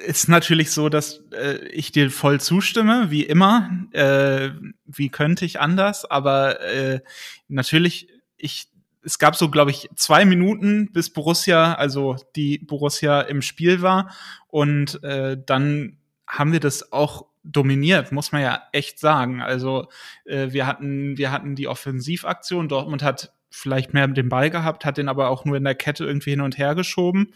ist 0.06 0.28
natürlich 0.28 0.70
so, 0.70 0.88
dass 0.88 1.22
äh, 1.32 1.66
ich 1.68 1.92
dir 1.92 2.10
voll 2.10 2.40
zustimme, 2.40 3.10
wie 3.10 3.24
immer. 3.24 3.70
Äh, 3.92 4.50
wie 4.86 5.08
könnte 5.08 5.44
ich 5.44 5.60
anders? 5.60 6.04
Aber 6.04 6.60
äh, 6.60 7.00
natürlich, 7.48 8.08
ich 8.36 8.68
es 9.02 9.18
gab 9.18 9.36
so, 9.36 9.50
glaube 9.50 9.70
ich, 9.70 9.88
zwei 9.94 10.24
Minuten, 10.24 10.92
bis 10.92 11.10
Borussia, 11.10 11.74
also 11.74 12.16
die 12.36 12.58
Borussia 12.58 13.22
im 13.22 13.40
Spiel 13.40 13.80
war. 13.80 14.10
Und 14.48 15.02
äh, 15.02 15.36
dann 15.46 15.96
haben 16.26 16.52
wir 16.52 16.60
das 16.60 16.92
auch 16.92 17.26
dominiert, 17.42 18.12
muss 18.12 18.32
man 18.32 18.42
ja 18.42 18.62
echt 18.72 18.98
sagen. 18.98 19.40
Also 19.40 19.88
äh, 20.26 20.52
wir 20.52 20.66
hatten, 20.66 21.16
wir 21.16 21.32
hatten 21.32 21.54
die 21.54 21.68
Offensivaktion. 21.68 22.68
Dortmund 22.68 23.02
hat 23.02 23.32
vielleicht 23.50 23.94
mehr 23.94 24.06
den 24.08 24.28
Ball 24.28 24.50
gehabt, 24.50 24.84
hat 24.84 24.98
den 24.98 25.08
aber 25.08 25.30
auch 25.30 25.44
nur 25.44 25.56
in 25.56 25.64
der 25.64 25.74
Kette 25.74 26.04
irgendwie 26.04 26.30
hin 26.30 26.40
und 26.40 26.58
her 26.58 26.74
geschoben. 26.74 27.32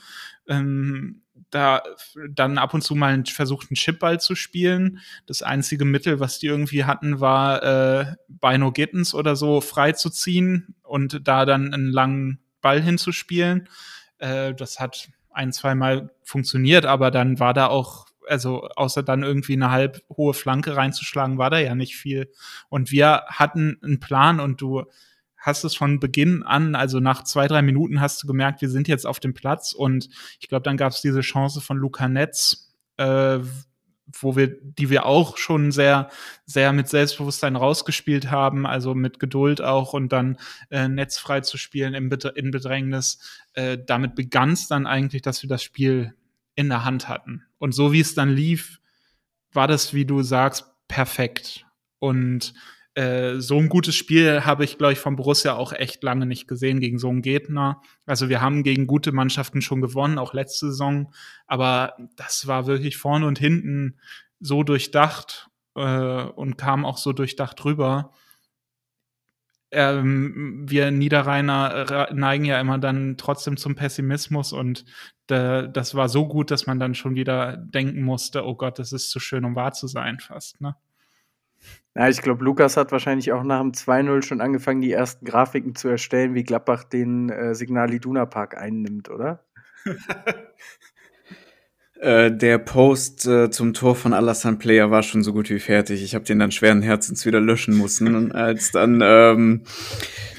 Ähm, 0.48 1.22
da 1.50 1.82
dann 2.30 2.58
ab 2.58 2.74
und 2.74 2.82
zu 2.82 2.94
mal 2.94 3.22
versucht, 3.26 3.68
einen 3.70 3.76
Chipball 3.76 4.18
zu 4.20 4.34
spielen. 4.34 5.00
Das 5.26 5.42
einzige 5.42 5.84
Mittel, 5.84 6.18
was 6.18 6.38
die 6.38 6.46
irgendwie 6.46 6.84
hatten, 6.84 7.20
war 7.20 7.62
äh, 7.62 8.06
Bino 8.28 8.72
Gittens 8.72 9.14
oder 9.14 9.36
so 9.36 9.60
freizuziehen 9.60 10.74
und 10.82 11.26
da 11.28 11.44
dann 11.44 11.72
einen 11.72 11.90
langen 11.90 12.40
Ball 12.62 12.80
hinzuspielen. 12.80 13.68
Äh, 14.18 14.54
das 14.54 14.80
hat 14.80 15.10
ein, 15.30 15.52
zwei 15.52 15.74
Mal 15.74 16.10
funktioniert, 16.22 16.86
aber 16.86 17.10
dann 17.10 17.38
war 17.38 17.54
da 17.54 17.66
auch 17.66 18.06
also 18.28 18.68
außer 18.76 19.02
dann 19.02 19.24
irgendwie 19.24 19.54
eine 19.54 19.72
halb 19.72 20.02
hohe 20.08 20.32
Flanke 20.32 20.76
reinzuschlagen, 20.76 21.38
war 21.38 21.50
da 21.50 21.58
ja 21.58 21.74
nicht 21.74 21.96
viel. 21.96 22.30
Und 22.68 22.92
wir 22.92 23.24
hatten 23.26 23.78
einen 23.82 23.98
Plan 23.98 24.38
und 24.38 24.60
du 24.60 24.84
hast 25.42 25.64
es 25.64 25.74
von 25.74 25.98
Beginn 25.98 26.44
an, 26.44 26.76
also 26.76 27.00
nach 27.00 27.24
zwei, 27.24 27.48
drei 27.48 27.62
Minuten 27.62 28.00
hast 28.00 28.22
du 28.22 28.28
gemerkt, 28.28 28.60
wir 28.62 28.70
sind 28.70 28.86
jetzt 28.86 29.06
auf 29.06 29.18
dem 29.18 29.34
Platz 29.34 29.72
und 29.72 30.08
ich 30.40 30.48
glaube, 30.48 30.62
dann 30.62 30.76
gab 30.76 30.92
es 30.92 31.02
diese 31.02 31.20
Chance 31.20 31.60
von 31.60 31.76
Luca 31.76 32.08
Netz, 32.08 32.72
äh, 32.96 33.40
wo 34.20 34.36
wir, 34.36 34.56
die 34.62 34.88
wir 34.88 35.04
auch 35.04 35.36
schon 35.36 35.72
sehr, 35.72 36.10
sehr 36.46 36.72
mit 36.72 36.88
Selbstbewusstsein 36.88 37.56
rausgespielt 37.56 38.30
haben, 38.30 38.66
also 38.66 38.94
mit 38.94 39.18
Geduld 39.18 39.60
auch 39.60 39.94
und 39.94 40.12
dann 40.12 40.38
äh, 40.70 40.86
netzfrei 40.86 41.40
zu 41.40 41.58
spielen 41.58 41.94
im 41.94 42.08
Bedr 42.08 42.36
in 42.36 42.52
Bedrängnis. 42.52 43.18
Äh, 43.54 43.78
damit 43.84 44.14
begann 44.14 44.52
es 44.52 44.68
dann 44.68 44.86
eigentlich, 44.86 45.22
dass 45.22 45.42
wir 45.42 45.48
das 45.48 45.62
Spiel 45.62 46.14
in 46.54 46.68
der 46.68 46.84
Hand 46.84 47.08
hatten. 47.08 47.44
Und 47.58 47.72
so 47.72 47.92
wie 47.92 48.00
es 48.00 48.14
dann 48.14 48.30
lief, 48.30 48.80
war 49.52 49.66
das, 49.66 49.92
wie 49.92 50.04
du 50.04 50.22
sagst, 50.22 50.66
perfekt. 50.86 51.66
Und 51.98 52.54
äh, 52.94 53.40
so 53.40 53.58
ein 53.58 53.68
gutes 53.68 53.94
Spiel 53.94 54.44
habe 54.44 54.64
ich, 54.64 54.76
glaube 54.78 54.92
ich, 54.92 54.98
von 54.98 55.16
Borussia 55.16 55.54
auch 55.54 55.72
echt 55.72 56.02
lange 56.02 56.26
nicht 56.26 56.46
gesehen 56.46 56.80
gegen 56.80 56.98
so 56.98 57.08
einen 57.08 57.22
Gegner. 57.22 57.80
Also 58.06 58.28
wir 58.28 58.40
haben 58.42 58.62
gegen 58.62 58.86
gute 58.86 59.12
Mannschaften 59.12 59.62
schon 59.62 59.80
gewonnen, 59.80 60.18
auch 60.18 60.34
letzte 60.34 60.66
Saison, 60.66 61.12
aber 61.46 61.96
das 62.16 62.46
war 62.46 62.66
wirklich 62.66 62.98
vorne 62.98 63.26
und 63.26 63.38
hinten 63.38 63.98
so 64.40 64.62
durchdacht 64.62 65.48
äh, 65.74 65.80
und 66.24 66.58
kam 66.58 66.84
auch 66.84 66.98
so 66.98 67.12
durchdacht 67.12 67.64
rüber. 67.64 68.12
ähm, 69.72 70.64
wir 70.68 70.90
Niederrheiner 70.90 72.10
neigen 72.12 72.44
ja 72.44 72.60
immer 72.60 72.78
dann 72.78 73.16
trotzdem 73.16 73.56
zum 73.56 73.74
Pessimismus 73.74 74.52
und 74.52 74.84
äh, 75.30 75.68
das 75.70 75.94
war 75.94 76.08
so 76.10 76.28
gut, 76.28 76.50
dass 76.50 76.66
man 76.66 76.78
dann 76.78 76.94
schon 76.94 77.14
wieder 77.14 77.56
denken 77.56 78.02
musste, 78.02 78.44
oh 78.46 78.54
Gott, 78.54 78.78
das 78.78 78.92
ist 78.92 79.10
zu 79.10 79.18
schön, 79.20 79.44
um 79.46 79.56
wahr 79.56 79.72
zu 79.72 79.86
sein, 79.86 80.20
fast, 80.20 80.60
ne? 80.60 80.76
Ja, 81.94 82.08
ich 82.08 82.22
glaube, 82.22 82.42
Lukas 82.44 82.76
hat 82.76 82.90
wahrscheinlich 82.90 83.32
auch 83.32 83.42
nach 83.42 83.60
dem 83.60 83.72
2-0 83.72 84.22
schon 84.22 84.40
angefangen, 84.40 84.80
die 84.80 84.92
ersten 84.92 85.26
Grafiken 85.26 85.74
zu 85.74 85.88
erstellen, 85.88 86.34
wie 86.34 86.42
Gladbach 86.42 86.84
den 86.84 87.28
äh, 87.28 87.54
Signal 87.54 87.92
Iduna 87.92 88.24
Park 88.24 88.56
einnimmt, 88.56 89.10
oder? 89.10 89.44
Äh, 92.02 92.36
der 92.36 92.58
Post 92.58 93.28
äh, 93.28 93.48
zum 93.50 93.74
Tor 93.74 93.94
von 93.94 94.12
Alassane 94.12 94.56
Player 94.56 94.90
war 94.90 95.04
schon 95.04 95.22
so 95.22 95.32
gut 95.32 95.48
wie 95.50 95.60
fertig. 95.60 96.02
Ich 96.02 96.16
habe 96.16 96.24
den 96.24 96.40
dann 96.40 96.50
schweren 96.50 96.82
Herzens 96.82 97.24
wieder 97.24 97.40
löschen 97.40 97.78
müssen. 97.78 98.32
Als 98.32 98.72
dann, 98.72 99.00
ähm, 99.00 99.62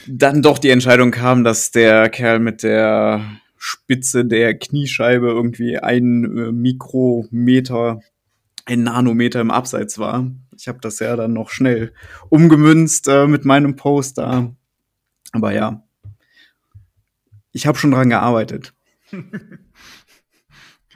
dann 0.06 0.42
doch 0.42 0.60
die 0.60 0.72
Entscheidung 0.72 1.12
kam, 1.12 1.46
dass 1.46 1.72
der 1.72 2.10
Kerl 2.10 2.40
mit 2.40 2.64
der 2.64 3.22
Spitze 3.58 4.26
der 4.26 4.58
Kniescheibe 4.60 5.28
irgendwie 5.28 5.78
ein 5.78 6.26
äh, 6.38 6.52
Mikrometer, 6.52 8.02
ein 8.66 8.84
Nanometer 8.84 9.40
im 9.40 9.50
Abseits 9.50 9.98
war. 9.98 10.30
Ich 10.63 10.69
habe 10.69 10.80
das 10.80 10.99
ja 10.99 11.13
dann 11.17 11.34
noch 11.34 11.49
schnell 11.49 11.93
umgemünzt 12.30 13.10
äh, 13.10 13.28
mit 13.28 13.43
meinem 13.43 13.76
Post 13.76 14.17
da. 14.17 14.56
Aber 15.34 15.52
ja, 15.52 15.84
ich 17.52 17.67
habe 17.67 17.78
schon 17.78 17.91
dran 17.91 18.10
gearbeitet. 18.10 18.73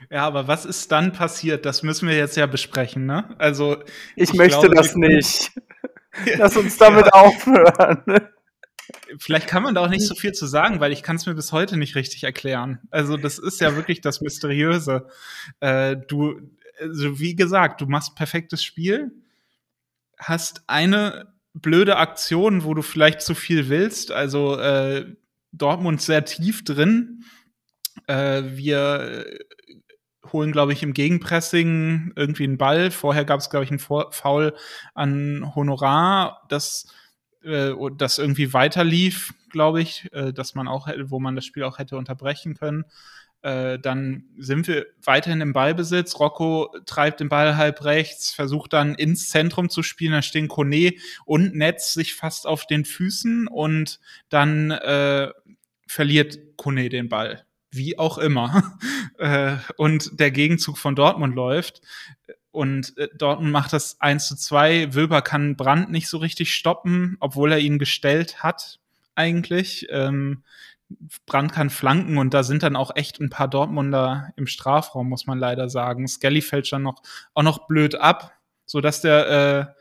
Ja, 0.10 0.26
aber 0.26 0.48
was 0.48 0.64
ist 0.64 0.90
dann 0.94 1.12
passiert? 1.12 1.66
Das 1.66 1.84
müssen 1.84 2.08
wir 2.08 2.16
jetzt 2.16 2.38
ja 2.38 2.46
besprechen, 2.46 3.06
ne? 3.06 3.36
Also. 3.40 3.84
Ich, 4.16 4.30
ich 4.30 4.34
möchte 4.36 4.62
glaube, 4.62 4.76
das 4.76 4.96
nicht. 4.96 5.52
Lass 6.38 6.56
uns 6.56 6.78
damit 6.78 7.08
ja. 7.08 7.12
aufhören. 7.12 8.04
Vielleicht 9.20 9.48
kann 9.48 9.64
man 9.64 9.76
da 9.76 9.82
auch 9.82 9.90
nicht 9.90 10.08
so 10.08 10.16
viel 10.16 10.32
zu 10.32 10.46
sagen, 10.46 10.80
weil 10.80 10.94
ich 10.94 11.04
kann 11.04 11.18
es 11.18 11.26
mir 11.26 11.34
bis 11.34 11.52
heute 11.52 11.76
nicht 11.76 11.96
richtig 11.96 12.24
erklären. 12.24 12.80
Also, 12.90 13.18
das 13.18 13.38
ist 13.38 13.60
ja 13.60 13.76
wirklich 13.76 14.00
das 14.00 14.22
Mysteriöse. 14.22 15.08
Äh, 15.60 15.98
du, 16.08 16.40
also 16.80 17.20
wie 17.20 17.36
gesagt, 17.36 17.82
du 17.82 17.88
machst 17.88 18.16
perfektes 18.16 18.64
Spiel, 18.64 19.12
hast 20.18 20.64
eine 20.68 21.34
blöde 21.54 21.98
Aktion, 21.98 22.64
wo 22.64 22.74
du 22.74 22.82
vielleicht 22.82 23.22
zu 23.22 23.36
viel 23.36 23.70
willst. 23.70 24.12
Also 24.12 24.58
äh, 24.60 25.06
Dortmund 25.52 26.02
sehr 26.02 26.26
tief 26.26 26.64
drin. 26.64 27.24
Äh, 28.08 28.44
wir 28.46 29.26
holen, 30.34 30.52
glaube 30.52 30.74
ich, 30.74 30.84
im 30.84 30.94
Gegenpressing 30.94 32.14
irgendwie 32.16 32.44
einen 32.44 32.58
Ball. 32.58 32.92
Vorher 32.92 33.26
gab 33.26 33.40
es, 33.40 33.50
glaube 33.50 33.64
ich, 33.64 33.72
einen 33.72 33.80
Foul 33.80 34.54
an 34.94 35.56
Honorar, 35.56 36.46
das, 36.50 36.88
äh, 37.44 37.72
das 37.98 38.18
irgendwie 38.18 38.54
weiterlief, 38.54 39.34
glaube 39.50 39.82
ich, 39.82 40.10
äh, 40.14 40.34
dass 40.34 40.56
man 40.56 40.68
auch, 40.68 40.88
wo 41.06 41.20
man 41.20 41.36
das 41.36 41.46
Spiel 41.46 41.64
auch 41.64 41.78
hätte 41.78 41.98
unterbrechen 41.98 42.56
können. 42.56 42.86
Äh, 43.48 43.80
dann 43.80 44.26
sind 44.38 44.68
wir 44.68 44.88
weiterhin 45.02 45.40
im 45.40 45.54
Ballbesitz. 45.54 46.20
Rocco 46.20 46.76
treibt 46.86 47.22
den 47.22 47.30
Ball 47.30 47.56
halb 47.56 47.86
rechts, 47.86 48.34
versucht 48.34 48.74
dann 48.74 48.94
ins 48.96 49.30
Zentrum 49.30 49.70
zu 49.70 49.84
spielen. 49.84 50.12
Da 50.12 50.22
stehen 50.22 50.50
Kone 50.50 50.96
und 51.24 51.56
Netz 51.56 51.94
sich 51.94 52.14
fast 52.14 52.46
auf 52.46 52.68
den 52.68 52.84
Füßen 52.84 53.48
und 53.48 54.02
dann 54.28 54.72
äh, 54.72 55.32
verliert 55.88 56.58
Kone 56.58 56.90
den 56.90 57.08
Ball 57.08 57.46
wie 57.72 57.98
auch 57.98 58.18
immer. 58.18 58.78
Äh, 59.20 59.58
und 59.78 60.20
der 60.20 60.30
Gegenzug 60.30 60.78
von 60.78 60.96
Dortmund 60.96 61.34
läuft. 61.34 61.82
Und 62.52 62.96
äh, 63.00 63.08
Dortmund 63.18 63.52
macht 63.52 63.74
das 63.74 64.00
1 64.00 64.28
zu 64.28 64.36
2. 64.36 64.94
Wöber 64.94 65.24
kann 65.24 65.56
Brand 65.56 65.90
nicht 65.90 66.08
so 66.08 66.20
richtig 66.20 66.54
stoppen, 66.54 67.18
obwohl 67.20 67.52
er 67.52 67.58
ihn 67.58 67.80
gestellt 67.80 68.44
hat, 68.44 68.80
eigentlich. 69.16 69.88
Ähm, 69.90 70.44
Brand 71.26 71.52
kann 71.52 71.70
flanken 71.70 72.18
und 72.18 72.34
da 72.34 72.44
sind 72.44 72.64
dann 72.64 72.76
auch 72.76 72.96
echt 72.96 73.20
ein 73.20 73.30
paar 73.30 73.48
Dortmunder 73.48 74.32
im 74.38 74.48
Strafraum, 74.48 75.10
muss 75.10 75.28
man 75.28 75.38
leider 75.38 75.70
sagen. 75.70 76.08
Skelly 76.08 76.42
fällt 76.42 76.68
schon 76.68 76.84
noch, 76.84 77.02
auch 77.34 77.44
noch 77.44 77.68
blöd 77.68 77.96
ab, 77.96 78.34
so 78.66 78.80
dass 78.80 79.02
der, 79.02 79.76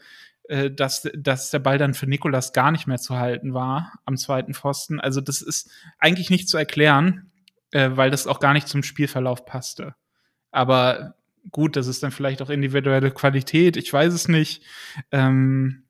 äh, 0.49 0.64
äh, 0.64 0.71
dass, 0.71 1.09
dass 1.14 1.51
der 1.51 1.61
Ball 1.61 1.79
dann 1.79 1.95
für 1.95 2.07
Nikolas 2.07 2.53
gar 2.53 2.73
nicht 2.73 2.87
mehr 2.87 2.99
zu 2.99 3.19
halten 3.19 3.55
war 3.55 3.92
am 4.05 4.16
zweiten 4.16 4.55
Pfosten. 4.55 5.01
Also 5.01 5.21
das 5.21 5.42
ist 5.42 5.71
eigentlich 5.99 6.31
nicht 6.31 6.49
zu 6.49 6.57
erklären 6.57 7.31
äh, 7.73 7.90
weil 7.97 8.11
das 8.11 8.27
auch 8.27 8.40
gar 8.40 8.53
nicht 8.53 8.69
zum 8.69 8.83
Spielverlauf 8.83 9.45
passte. 9.45 9.95
Aber 10.51 11.14
gut, 11.51 11.77
das 11.77 11.87
ist 11.87 12.03
dann 12.03 12.11
vielleicht 12.11 12.42
auch 12.42 12.51
individuelle 12.51 13.11
Qualität, 13.11 13.77
ich 13.77 13.92
weiß 13.92 14.12
es 14.12 14.29
nicht. 14.29 14.62
Ähm, 15.12 15.85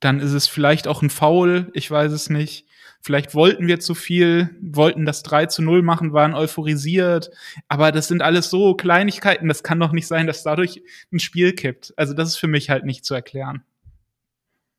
dann 0.00 0.20
ist 0.20 0.32
es 0.32 0.46
vielleicht 0.46 0.86
auch 0.88 1.02
ein 1.02 1.10
Foul, 1.10 1.70
ich 1.74 1.90
weiß 1.90 2.12
es 2.12 2.30
nicht. 2.30 2.66
Vielleicht 3.02 3.34
wollten 3.34 3.66
wir 3.66 3.80
zu 3.80 3.94
viel, 3.94 4.50
wollten 4.60 5.06
das 5.06 5.22
3 5.22 5.46
zu 5.46 5.62
0 5.62 5.82
machen, 5.82 6.12
waren 6.12 6.34
euphorisiert. 6.34 7.30
Aber 7.68 7.92
das 7.92 8.08
sind 8.08 8.22
alles 8.22 8.50
so 8.50 8.74
Kleinigkeiten, 8.74 9.48
das 9.48 9.62
kann 9.62 9.80
doch 9.80 9.92
nicht 9.92 10.06
sein, 10.06 10.26
dass 10.26 10.42
dadurch 10.42 10.82
ein 11.12 11.18
Spiel 11.18 11.52
kippt. 11.54 11.94
Also 11.96 12.12
das 12.14 12.28
ist 12.28 12.36
für 12.36 12.48
mich 12.48 12.70
halt 12.70 12.84
nicht 12.84 13.04
zu 13.04 13.14
erklären. 13.14 13.64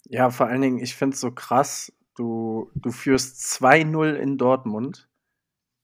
Ja, 0.08 0.30
vor 0.30 0.48
allen 0.48 0.62
Dingen, 0.62 0.80
ich 0.80 0.96
finde 0.96 1.16
es 1.16 1.22
so 1.22 1.32
krass, 1.32 1.92
du, 2.16 2.70
du 2.76 2.92
führst 2.92 3.40
2-0 3.40 4.14
in 4.14 4.38
Dortmund 4.38 5.08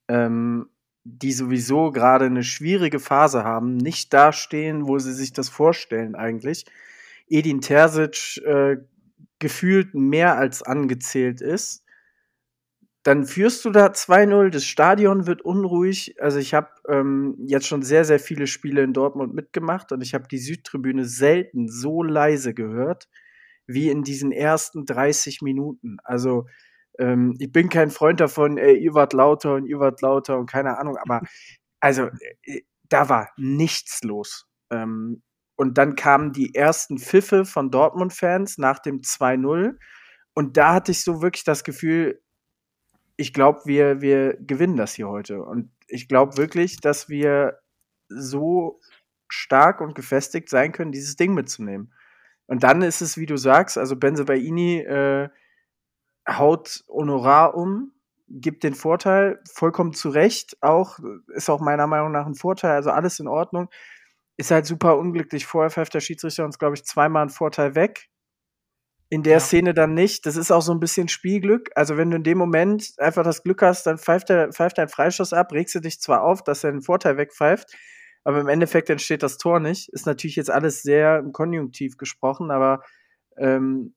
ähm, 0.08 0.69
die 1.04 1.32
sowieso 1.32 1.91
gerade 1.91 2.26
eine 2.26 2.43
schwierige 2.43 3.00
Phase 3.00 3.43
haben, 3.43 3.78
nicht 3.78 4.13
dastehen, 4.13 4.88
wo 4.88 5.00
sie 5.00 5.13
sich 5.13 5.32
das 5.32 5.47
vorstellen 5.47 6.15
eigentlich. 6.15 6.65
Edin 7.28 7.62
Terzic 7.62 8.38
äh, 8.45 8.78
gefühlt 9.39 9.93
mehr 9.93 10.38
als 10.38 10.63
angezählt 10.63 11.41
ist. 11.41 11.84
Dann 13.08 13.26
führst 13.26 13.63
du 13.63 13.70
da 13.70 13.86
2-0, 13.86 14.50
das 14.50 14.65
Stadion 14.65 15.28
wird 15.28 15.41
unruhig. 15.41 16.22
Also 16.22 16.39
ich 16.39 16.54
habe 16.54 16.67
ähm, 16.89 17.38
jetzt 17.48 17.65
schon 17.65 17.82
sehr, 17.82 18.04
sehr 18.04 18.20
viele 18.20 18.48
Spiele 18.48 18.84
in 18.84 18.91
Dortmund 18.91 19.34
mitgemacht 19.34 19.93
und 19.93 20.02
ich 20.02 20.13
habe 20.13 20.28
die 20.28 20.39
Südtribüne 20.39 21.06
selten 21.06 21.70
so 21.70 22.04
leise 22.04 22.54
gehört 22.54 23.08
wie 23.65 23.89
in 23.89 24.04
diesen 24.04 24.34
ersten 24.34 24.86
30 24.86 25.41
Minuten. 25.41 26.00
Also 26.04 26.48
ähm, 27.00 27.34
ich 27.39 27.50
bin 27.50 27.70
kein 27.70 27.91
Freund 27.91 28.20
davon, 28.20 28.58
ey, 28.58 28.78
ihr 28.78 28.93
wart 28.93 29.13
lauter 29.13 29.56
und 29.56 29.67
ihr 29.67 29.80
wart 29.80 30.02
lauter 30.02 30.38
und 30.38 30.52
keine 30.52 30.78
Ahnung, 30.78 30.98
aber 30.98 31.22
also 31.80 32.10
äh, 32.43 32.63
da 32.89 33.08
war 33.08 33.30
nichts 33.38 34.04
los. 34.04 34.50
Ähm, 34.70 35.24
und 35.56 35.78
dann 35.78 35.96
kamen 35.96 36.34
die 36.34 36.54
ersten 36.54 36.98
Pfiffe 36.98 37.46
von 37.46 37.72
Dortmund-Fans 37.72 38.58
nach 38.58 38.80
dem 38.80 39.00
2-0. 39.00 39.78
Und 40.34 40.58
da 40.58 40.74
hatte 40.74 40.91
ich 40.91 41.06
so 41.06 41.22
wirklich 41.22 41.46
das 41.46 41.63
Gefühl, 41.63 42.22
ich 43.17 43.34
glaube, 43.34 43.62
wir, 43.65 44.01
wir 44.01 44.38
gewinnen 44.38 44.77
das 44.77 44.93
hier 44.93 45.10
heute. 45.10 45.41
Und 45.43 45.71
ich 45.88 46.08
glaube 46.08 46.38
wirklich, 46.38 46.80
dass 46.80 47.10
wir 47.10 47.60
so 48.08 48.80
stark 49.27 49.82
und 49.82 49.95
gefestigt 49.95 50.49
sein 50.49 50.71
können, 50.71 50.91
dieses 50.91 51.15
Ding 51.15 51.34
mitzunehmen. 51.34 51.93
Und 52.45 52.63
dann 52.63 52.82
ist 52.82 53.01
es, 53.01 53.17
wie 53.17 53.25
du 53.25 53.36
sagst, 53.36 53.77
also 53.77 53.97
Benze 53.97 54.23
Baini 54.23 54.80
äh, 54.80 55.30
haut 56.30 56.84
Honorar 56.88 57.56
um, 57.56 57.91
gibt 58.30 58.63
den 58.63 58.75
Vorteil, 58.75 59.41
vollkommen 59.51 59.93
zu 59.93 60.10
Recht 60.10 60.58
auch, 60.62 60.99
ist 61.34 61.49
auch 61.49 61.60
meiner 61.60 61.88
Meinung 61.88 62.12
nach 62.12 62.25
ein 62.25 62.36
Vorteil, 62.36 62.71
also 62.71 62.91
alles 62.91 63.19
in 63.19 63.27
Ordnung. 63.27 63.69
Ist 64.38 64.51
halt 64.51 64.67
super 64.67 64.97
unglücklich. 64.97 65.47
Vorher 65.47 65.71
pfeift 65.71 65.95
der 65.95 65.99
Schiedsrichter 65.99 66.45
uns, 66.45 66.60
glaube 66.60 66.75
ich, 66.75 66.86
zweimal 66.86 67.23
einen 67.23 67.32
Vorteil 67.32 67.73
weg. 67.73 68.10
In 69.10 69.24
der 69.24 69.34
ja. 69.34 69.39
Szene 69.39 69.74
dann 69.74 69.93
nicht. 69.93 70.26
Das 70.26 70.36
ist 70.36 70.52
auch 70.52 70.62
so 70.62 70.74
ein 70.74 70.82
bisschen 70.82 71.08
Spielglück. 71.08 71.70
Also, 71.76 71.96
wenn 71.96 72.12
du 72.12 72.17
in 72.17 72.24
dem 72.24 72.38
Moment 72.38 72.93
einfach 72.98 73.24
das 73.24 73.43
Glück 73.43 73.62
hast, 73.62 73.86
dann 73.88 73.98
pfeift 73.98 74.30
er 74.30 74.52
pfeift 74.52 74.80
ein 74.80 74.89
Freistoß 74.89 75.34
ab, 75.34 75.54
regst 75.54 75.76
du 75.76 75.80
dich 75.80 76.02
zwar 76.02 76.24
auf, 76.24 76.43
dass 76.43 76.63
er 76.63 76.72
einen 76.72 76.82
Vorteil 76.82 77.17
wegpfeift, 77.17 77.74
aber 78.26 78.41
im 78.41 78.50
Endeffekt 78.50 78.89
entsteht 78.89 79.24
das 79.24 79.38
Tor 79.38 79.60
nicht. 79.62 79.88
Ist 79.89 80.06
natürlich 80.06 80.36
jetzt 80.36 80.52
alles 80.52 80.82
sehr 80.82 81.20
im 81.20 81.32
Konjunktiv 81.32 81.98
gesprochen, 81.98 82.52
aber 82.52 82.84
ähm, 83.38 83.96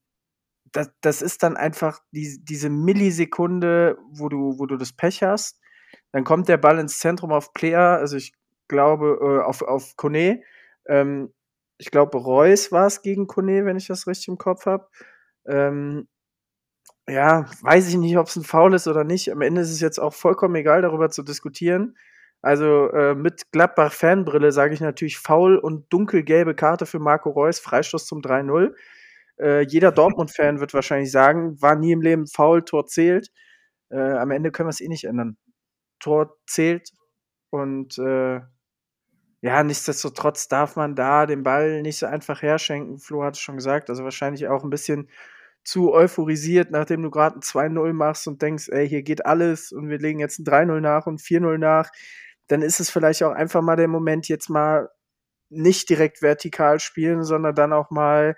das, 0.72 0.90
das 1.00 1.22
ist 1.22 1.42
dann 1.42 1.56
einfach 1.56 2.00
die, 2.12 2.38
diese 2.42 2.70
Millisekunde, 2.70 3.98
wo 4.10 4.28
du, 4.28 4.58
wo 4.58 4.66
du 4.66 4.76
das 4.76 4.92
Pech 4.92 5.22
hast. 5.24 5.60
Dann 6.12 6.22
kommt 6.24 6.48
der 6.48 6.58
Ball 6.58 6.78
ins 6.78 7.00
Zentrum 7.00 7.32
auf 7.32 7.52
Player, 7.52 7.98
also 7.98 8.16
ich 8.16 8.32
glaube, 8.68 9.18
äh, 9.20 9.44
auf, 9.44 9.62
auf 9.62 9.96
Kone. 9.96 10.42
Ähm, 10.86 11.32
ich 11.80 11.90
glaube, 11.90 12.18
Reus 12.18 12.70
war 12.72 12.86
es 12.86 13.00
gegen 13.02 13.26
Kone, 13.26 13.64
wenn 13.64 13.76
ich 13.78 13.86
das 13.86 14.06
richtig 14.06 14.28
im 14.28 14.38
Kopf 14.38 14.66
habe. 14.66 14.86
Ähm, 15.46 16.08
ja, 17.08 17.46
weiß 17.62 17.88
ich 17.88 17.96
nicht, 17.96 18.18
ob 18.18 18.28
es 18.28 18.36
ein 18.36 18.44
Foul 18.44 18.74
ist 18.74 18.86
oder 18.86 19.02
nicht. 19.02 19.32
Am 19.32 19.40
Ende 19.40 19.62
ist 19.62 19.70
es 19.70 19.80
jetzt 19.80 19.98
auch 19.98 20.12
vollkommen 20.12 20.54
egal, 20.56 20.82
darüber 20.82 21.10
zu 21.10 21.22
diskutieren. 21.22 21.96
Also 22.42 22.90
äh, 22.90 23.14
mit 23.14 23.50
Gladbach-Fanbrille 23.52 24.52
sage 24.52 24.74
ich 24.74 24.80
natürlich 24.80 25.18
faul 25.18 25.56
und 25.56 25.90
dunkelgelbe 25.92 26.54
Karte 26.54 26.86
für 26.86 26.98
Marco 26.98 27.30
Reus, 27.30 27.60
Freistoß 27.60 28.06
zum 28.06 28.20
3-0. 28.20 28.74
Äh, 29.38 29.62
jeder 29.62 29.90
Dortmund-Fan 29.90 30.60
wird 30.60 30.74
wahrscheinlich 30.74 31.10
sagen, 31.10 31.60
war 31.62 31.76
nie 31.76 31.92
im 31.92 32.02
Leben 32.02 32.26
faul, 32.26 32.62
Tor 32.62 32.86
zählt. 32.86 33.30
Äh, 33.90 33.98
am 34.00 34.30
Ende 34.30 34.52
können 34.52 34.68
wir 34.68 34.70
es 34.70 34.80
eh 34.82 34.88
nicht 34.88 35.04
ändern. 35.04 35.38
Tor 35.98 36.36
zählt 36.46 36.90
und 37.50 37.98
äh, 37.98 38.40
ja, 39.42 39.62
nichtsdestotrotz 39.62 40.48
darf 40.48 40.76
man 40.76 40.94
da 40.94 41.26
den 41.26 41.42
Ball 41.42 41.82
nicht 41.82 41.98
so 41.98 42.06
einfach 42.06 42.42
herschenken. 42.42 42.98
Flo 42.98 43.24
hat 43.24 43.34
es 43.34 43.40
schon 43.40 43.56
gesagt, 43.56 43.88
also 43.90 44.04
wahrscheinlich 44.04 44.48
auch 44.48 44.64
ein 44.64 44.70
bisschen 44.70 45.08
zu 45.64 45.92
euphorisiert, 45.92 46.70
nachdem 46.70 47.02
du 47.02 47.10
gerade 47.10 47.38
ein 47.38 47.42
2-0 47.42 47.92
machst 47.92 48.26
und 48.26 48.42
denkst, 48.42 48.68
ey, 48.70 48.88
hier 48.88 49.02
geht 49.02 49.26
alles 49.26 49.72
und 49.72 49.88
wir 49.88 49.98
legen 49.98 50.20
jetzt 50.20 50.38
ein 50.38 50.44
3-0 50.44 50.80
nach 50.80 51.06
und 51.06 51.20
4-0 51.20 51.58
nach, 51.58 51.90
dann 52.48 52.62
ist 52.62 52.80
es 52.80 52.90
vielleicht 52.90 53.22
auch 53.22 53.32
einfach 53.32 53.62
mal 53.62 53.76
der 53.76 53.88
Moment, 53.88 54.28
jetzt 54.28 54.50
mal 54.50 54.90
nicht 55.50 55.88
direkt 55.90 56.22
vertikal 56.22 56.80
spielen, 56.80 57.24
sondern 57.24 57.54
dann 57.54 57.72
auch 57.72 57.90
mal 57.90 58.36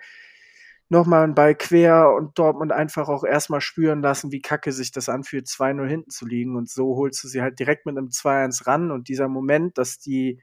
nochmal 0.89 1.23
einen 1.23 1.35
Ball 1.35 1.55
quer 1.55 2.11
und 2.13 2.37
Dortmund 2.37 2.71
einfach 2.71 3.09
auch 3.09 3.23
erstmal 3.23 3.61
spüren 3.61 4.01
lassen, 4.01 4.31
wie 4.31 4.41
kacke 4.41 4.71
sich 4.71 4.91
das 4.91 5.09
anfühlt, 5.09 5.47
2-0 5.47 5.87
hinten 5.87 6.09
zu 6.11 6.25
liegen. 6.25 6.55
Und 6.55 6.69
so 6.69 6.95
holst 6.95 7.23
du 7.23 7.27
sie 7.27 7.41
halt 7.41 7.59
direkt 7.59 7.85
mit 7.85 7.97
einem 7.97 8.09
2-1 8.09 8.67
ran. 8.67 8.91
Und 8.91 9.07
dieser 9.09 9.27
Moment, 9.27 9.77
dass 9.77 9.99
die, 9.99 10.41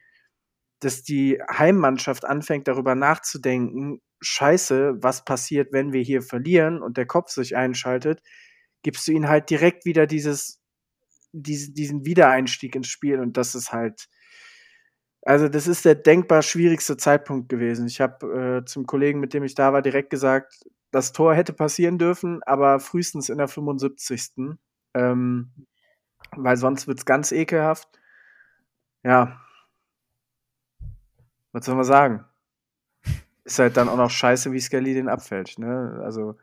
dass 0.81 1.03
die 1.03 1.40
Heimmannschaft 1.51 2.25
anfängt, 2.25 2.69
darüber 2.69 2.95
nachzudenken, 2.95 4.01
scheiße, 4.21 5.03
was 5.03 5.25
passiert, 5.25 5.73
wenn 5.73 5.93
wir 5.93 6.03
hier 6.03 6.23
verlieren 6.23 6.83
und 6.83 6.97
der 6.97 7.07
Kopf 7.07 7.31
sich 7.31 7.57
einschaltet, 7.57 8.23
gibst 8.83 9.07
du 9.07 9.12
ihnen 9.12 9.29
halt 9.29 9.51
direkt 9.51 9.85
wieder 9.85 10.07
dieses, 10.07 10.61
diesen, 11.33 11.75
diesen 11.75 12.05
Wiedereinstieg 12.05 12.75
ins 12.75 12.88
Spiel. 12.88 13.21
Und 13.21 13.37
das 13.37 13.55
ist 13.55 13.73
halt, 13.73 14.09
also 15.23 15.49
das 15.49 15.66
ist 15.66 15.85
der 15.85 15.95
denkbar 15.95 16.43
schwierigste 16.43 16.97
Zeitpunkt 16.97 17.49
gewesen. 17.49 17.87
Ich 17.87 18.01
habe 18.01 18.61
äh, 18.62 18.64
zum 18.64 18.87
Kollegen, 18.87 19.21
mit 19.21 19.35
dem 19.35 19.45
ich 19.45 19.55
da 19.55 19.73
war, 19.73 19.83
direkt 19.83 20.11
gesagt, 20.11 20.64
das 20.90 21.12
Tor 21.12 21.35
hätte 21.35 21.53
passieren 21.53 21.99
dürfen, 21.99 22.43
aber 22.45 22.81
frühestens 22.81 23.29
in 23.29 23.38
der 23.38 23.49
75. 23.49 24.57
Ähm, 24.95 25.53
weil 26.37 26.57
sonst 26.57 26.87
wird 26.87 26.99
es 26.99 27.05
ganz 27.05 27.33
ekelhaft. 27.33 27.88
Ja. 29.05 29.40
Was 31.53 31.67
soll 31.67 31.75
man 31.75 31.85
sagen? 31.85 32.25
Ist 33.45 33.59
halt 33.59 33.77
dann 33.77 33.89
auch 33.89 33.97
noch 33.97 34.11
scheiße, 34.11 34.53
wie 34.53 34.61
Skelly 34.61 34.95
den 34.95 35.09
abfällt. 35.09 35.59
Ne? 35.59 36.01
Also, 36.05 36.37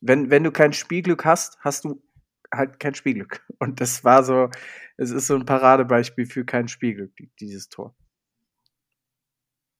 wenn, 0.00 0.30
wenn 0.30 0.44
du 0.44 0.50
kein 0.50 0.72
Spielglück 0.72 1.24
hast, 1.24 1.58
hast 1.60 1.84
du 1.84 2.02
halt 2.52 2.80
kein 2.80 2.94
Spielglück. 2.94 3.46
Und 3.58 3.80
das 3.80 4.04
war 4.04 4.22
so, 4.24 4.50
es 4.96 5.10
ist 5.10 5.26
so 5.26 5.36
ein 5.36 5.46
Paradebeispiel 5.46 6.26
für 6.26 6.44
kein 6.44 6.68
Spielglück, 6.68 7.12
dieses 7.40 7.68
Tor. 7.68 7.94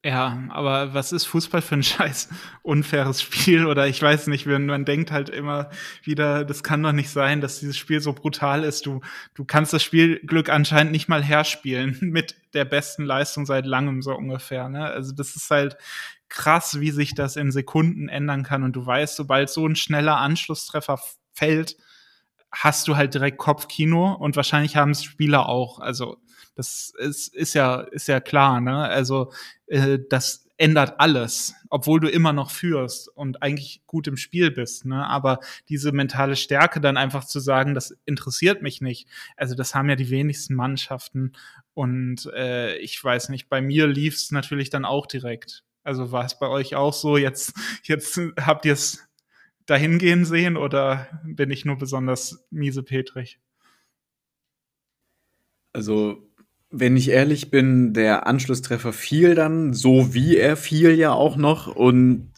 Ja, 0.04 0.48
aber 0.48 0.94
was 0.94 1.12
ist 1.12 1.26
Fußball 1.26 1.62
für 1.62 1.76
ein 1.76 1.82
scheiß 1.84 2.28
unfaires 2.62 3.22
Spiel? 3.22 3.66
Oder 3.66 3.86
ich 3.86 4.02
weiß 4.02 4.26
nicht, 4.26 4.46
wenn 4.46 4.66
man 4.66 4.84
denkt 4.84 5.12
halt 5.12 5.28
immer 5.28 5.70
wieder, 6.02 6.44
das 6.44 6.64
kann 6.64 6.82
doch 6.82 6.92
nicht 6.92 7.10
sein, 7.10 7.40
dass 7.40 7.60
dieses 7.60 7.78
Spiel 7.78 8.00
so 8.00 8.12
brutal 8.12 8.64
ist. 8.64 8.86
Du, 8.86 9.00
du 9.34 9.44
kannst 9.44 9.72
das 9.72 9.84
Spielglück 9.84 10.48
anscheinend 10.48 10.90
nicht 10.90 11.08
mal 11.08 11.22
herspielen 11.22 11.98
mit 12.00 12.34
der 12.52 12.64
besten 12.64 13.04
Leistung 13.04 13.46
seit 13.46 13.64
langem 13.64 14.02
so 14.02 14.12
ungefähr. 14.14 14.68
Ne? 14.68 14.84
Also 14.84 15.14
das 15.14 15.36
ist 15.36 15.48
halt 15.50 15.76
krass, 16.28 16.80
wie 16.80 16.90
sich 16.90 17.14
das 17.14 17.36
in 17.36 17.52
Sekunden 17.52 18.08
ändern 18.08 18.42
kann. 18.42 18.64
Und 18.64 18.74
du 18.74 18.84
weißt, 18.84 19.14
sobald 19.14 19.50
so 19.50 19.66
ein 19.66 19.76
schneller 19.76 20.16
Anschlusstreffer 20.16 20.98
fällt, 21.32 21.76
hast 22.50 22.88
du 22.88 22.96
halt 22.96 23.14
direkt 23.14 23.38
Kopfkino 23.38 24.14
und 24.14 24.34
wahrscheinlich 24.34 24.76
haben 24.76 24.90
es 24.90 25.04
Spieler 25.04 25.48
auch. 25.48 25.78
Also 25.78 26.18
das 26.54 26.92
ist, 26.98 27.34
ist 27.34 27.54
ja 27.54 27.80
ist 27.80 28.08
ja 28.08 28.20
klar, 28.20 28.60
ne? 28.60 28.88
Also 28.88 29.32
äh, 29.66 29.98
das 30.08 30.42
ändert 30.62 31.00
alles, 31.00 31.54
obwohl 31.70 31.98
du 31.98 32.08
immer 32.08 32.32
noch 32.32 32.52
führst 32.52 33.08
und 33.08 33.42
eigentlich 33.42 33.82
gut 33.86 34.06
im 34.06 34.16
Spiel 34.16 34.52
bist. 34.52 34.84
Ne? 34.84 35.04
Aber 35.04 35.40
diese 35.68 35.90
mentale 35.90 36.36
Stärke 36.36 36.80
dann 36.80 36.96
einfach 36.96 37.24
zu 37.24 37.40
sagen, 37.40 37.74
das 37.74 37.98
interessiert 38.04 38.62
mich 38.62 38.80
nicht. 38.80 39.08
Also 39.36 39.56
das 39.56 39.74
haben 39.74 39.88
ja 39.88 39.96
die 39.96 40.10
wenigsten 40.10 40.54
Mannschaften. 40.54 41.32
Und 41.74 42.26
äh, 42.34 42.76
ich 42.76 43.02
weiß 43.02 43.30
nicht, 43.30 43.48
bei 43.48 43.60
mir 43.60 43.88
lief 43.88 44.14
es 44.14 44.30
natürlich 44.30 44.70
dann 44.70 44.84
auch 44.84 45.06
direkt. 45.06 45.64
Also 45.82 46.12
war 46.12 46.24
es 46.24 46.38
bei 46.38 46.46
euch 46.46 46.76
auch 46.76 46.92
so? 46.92 47.16
Jetzt, 47.16 47.54
jetzt 47.82 48.20
habt 48.38 48.64
ihr 48.64 48.74
es 48.74 49.08
dahin 49.66 49.98
gehen 49.98 50.24
sehen 50.24 50.56
oder 50.56 51.08
bin 51.24 51.50
ich 51.50 51.64
nur 51.64 51.76
besonders 51.76 52.46
miese 52.50 52.84
Petrich? 52.84 53.40
Also, 55.72 56.30
wenn 56.72 56.96
ich 56.96 57.10
ehrlich 57.10 57.50
bin, 57.50 57.92
der 57.92 58.26
Anschlusstreffer 58.26 58.92
fiel 58.92 59.34
dann, 59.34 59.74
so 59.74 60.14
wie 60.14 60.36
er 60.36 60.56
fiel 60.56 60.92
ja 60.92 61.12
auch 61.12 61.36
noch. 61.36 61.68
Und 61.68 62.32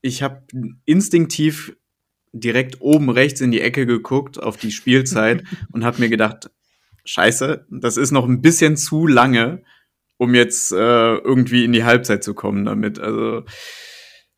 ich 0.00 0.22
habe 0.22 0.46
instinktiv 0.84 1.76
direkt 2.32 2.80
oben 2.80 3.10
rechts 3.10 3.40
in 3.40 3.50
die 3.50 3.60
Ecke 3.60 3.84
geguckt 3.84 4.42
auf 4.42 4.56
die 4.56 4.70
Spielzeit 4.70 5.44
und 5.72 5.84
habe 5.84 6.00
mir 6.00 6.08
gedacht, 6.08 6.50
scheiße, 7.04 7.66
das 7.70 7.96
ist 7.96 8.12
noch 8.12 8.26
ein 8.26 8.40
bisschen 8.40 8.76
zu 8.76 9.06
lange, 9.06 9.62
um 10.16 10.34
jetzt 10.34 10.72
äh, 10.72 11.16
irgendwie 11.16 11.64
in 11.64 11.72
die 11.72 11.84
Halbzeit 11.84 12.22
zu 12.22 12.34
kommen 12.34 12.64
damit. 12.64 13.00
Also 13.00 13.42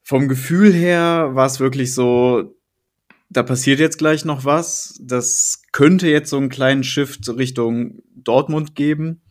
vom 0.02 0.28
Gefühl 0.28 0.72
her 0.72 1.30
war 1.33 1.46
es 1.46 1.61
wirklich 1.61 1.94
so, 1.94 2.57
da 3.28 3.42
passiert 3.42 3.80
jetzt 3.80 3.98
gleich 3.98 4.24
noch 4.24 4.44
was. 4.44 4.98
Das 5.02 5.62
könnte 5.72 6.09
jetzt 6.09 6.30
so 6.30 6.38
einen 6.38 6.48
kleinen 6.48 6.85
Shift 6.85 7.28
Richtung 7.28 8.02
Dortmund 8.14 8.74
geben. 8.74 9.23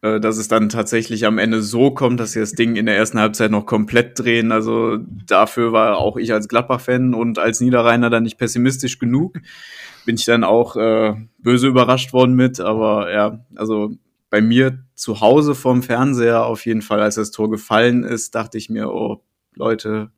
Äh, 0.00 0.20
dass 0.20 0.38
es 0.38 0.46
dann 0.46 0.68
tatsächlich 0.68 1.26
am 1.26 1.38
Ende 1.38 1.60
so 1.60 1.90
kommt, 1.90 2.20
dass 2.20 2.32
sie 2.32 2.40
das 2.40 2.52
Ding 2.52 2.76
in 2.76 2.86
der 2.86 2.96
ersten 2.96 3.18
Halbzeit 3.18 3.50
noch 3.50 3.66
komplett 3.66 4.16
drehen. 4.18 4.52
Also 4.52 4.98
dafür 5.26 5.72
war 5.72 5.98
auch 5.98 6.16
ich 6.16 6.32
als 6.32 6.48
Gladbach-Fan 6.48 7.14
und 7.14 7.38
als 7.40 7.60
Niederrheiner 7.60 8.08
dann 8.08 8.22
nicht 8.22 8.38
pessimistisch 8.38 9.00
genug. 9.00 9.40
Bin 10.06 10.14
ich 10.14 10.24
dann 10.24 10.44
auch 10.44 10.76
äh, 10.76 11.14
böse 11.38 11.66
überrascht 11.66 12.12
worden 12.12 12.34
mit. 12.34 12.60
Aber 12.60 13.12
ja, 13.12 13.44
also 13.56 13.90
bei 14.30 14.40
mir 14.40 14.84
zu 14.94 15.20
Hause 15.20 15.56
vorm 15.56 15.82
Fernseher 15.82 16.46
auf 16.46 16.64
jeden 16.64 16.82
Fall, 16.82 17.00
als 17.00 17.16
das 17.16 17.32
Tor 17.32 17.50
gefallen 17.50 18.04
ist, 18.04 18.36
dachte 18.36 18.56
ich 18.56 18.70
mir, 18.70 18.90
oh, 18.90 19.24
Leute, 19.56 20.12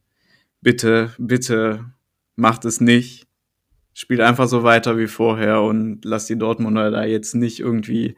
bitte, 0.61 1.15
bitte 1.17 1.87
macht 2.37 2.67
es 2.67 2.83
nicht. 2.83 3.27
Spielt 3.95 4.21
einfach 4.21 4.47
so 4.47 4.63
weiter 4.63 4.99
wie 4.99 5.07
vorher 5.07 5.63
und 5.63 6.05
lasst 6.05 6.29
die 6.29 6.39
Dortmunder 6.39 6.91
da 6.91 7.05
jetzt 7.05 7.35
nicht 7.35 7.61
irgendwie 7.61 8.15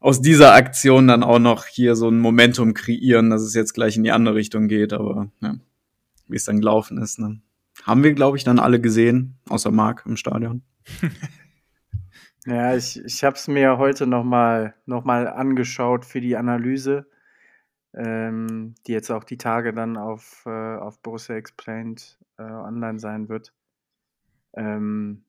aus 0.00 0.20
dieser 0.20 0.54
Aktion 0.54 1.08
dann 1.08 1.22
auch 1.22 1.38
noch 1.38 1.66
hier 1.66 1.96
so 1.96 2.08
ein 2.08 2.18
Momentum 2.18 2.74
kreieren, 2.74 3.30
dass 3.30 3.42
es 3.42 3.54
jetzt 3.54 3.74
gleich 3.74 3.96
in 3.96 4.04
die 4.04 4.12
andere 4.12 4.34
Richtung 4.34 4.68
geht. 4.68 4.92
Aber 4.92 5.30
ja, 5.40 5.56
wie 6.28 6.36
es 6.36 6.44
dann 6.44 6.60
gelaufen 6.60 6.98
ist, 6.98 7.18
ne? 7.18 7.40
haben 7.84 8.02
wir, 8.02 8.12
glaube 8.12 8.36
ich, 8.36 8.44
dann 8.44 8.58
alle 8.58 8.80
gesehen, 8.80 9.38
außer 9.48 9.70
Marc 9.70 10.04
im 10.06 10.16
Stadion. 10.16 10.62
ja, 12.46 12.74
ich, 12.74 13.00
ich 13.04 13.24
habe 13.24 13.36
es 13.36 13.48
mir 13.48 13.78
heute 13.78 14.06
noch 14.06 14.24
mal, 14.24 14.74
noch 14.86 15.04
mal 15.04 15.28
angeschaut 15.28 16.04
für 16.04 16.20
die 16.20 16.36
Analyse 16.36 17.06
ähm, 17.94 18.74
die 18.86 18.92
jetzt 18.92 19.10
auch 19.10 19.24
die 19.24 19.38
Tage 19.38 19.72
dann 19.72 19.96
auf, 19.96 20.44
äh, 20.46 20.76
auf 20.76 21.00
Borussia 21.02 21.36
Explained 21.36 22.18
äh, 22.38 22.42
online 22.42 22.98
sein 22.98 23.28
wird. 23.28 23.52
Ähm, 24.54 25.24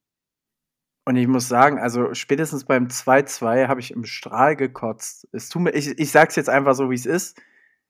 und 1.09 1.15
ich 1.15 1.27
muss 1.27 1.47
sagen, 1.47 1.79
also 1.79 2.13
spätestens 2.13 2.65
beim 2.65 2.85
2-2 2.85 3.67
habe 3.67 3.79
ich 3.79 3.89
im 3.89 4.05
Strahl 4.05 4.55
gekotzt. 4.55 5.27
Es 5.31 5.49
tut 5.49 5.63
mir, 5.63 5.71
ich, 5.71 5.97
ich 5.97 6.11
sage 6.11 6.29
es 6.29 6.35
jetzt 6.35 6.49
einfach 6.49 6.75
so, 6.75 6.91
wie 6.91 6.95
es 6.95 7.07
ist. 7.07 7.41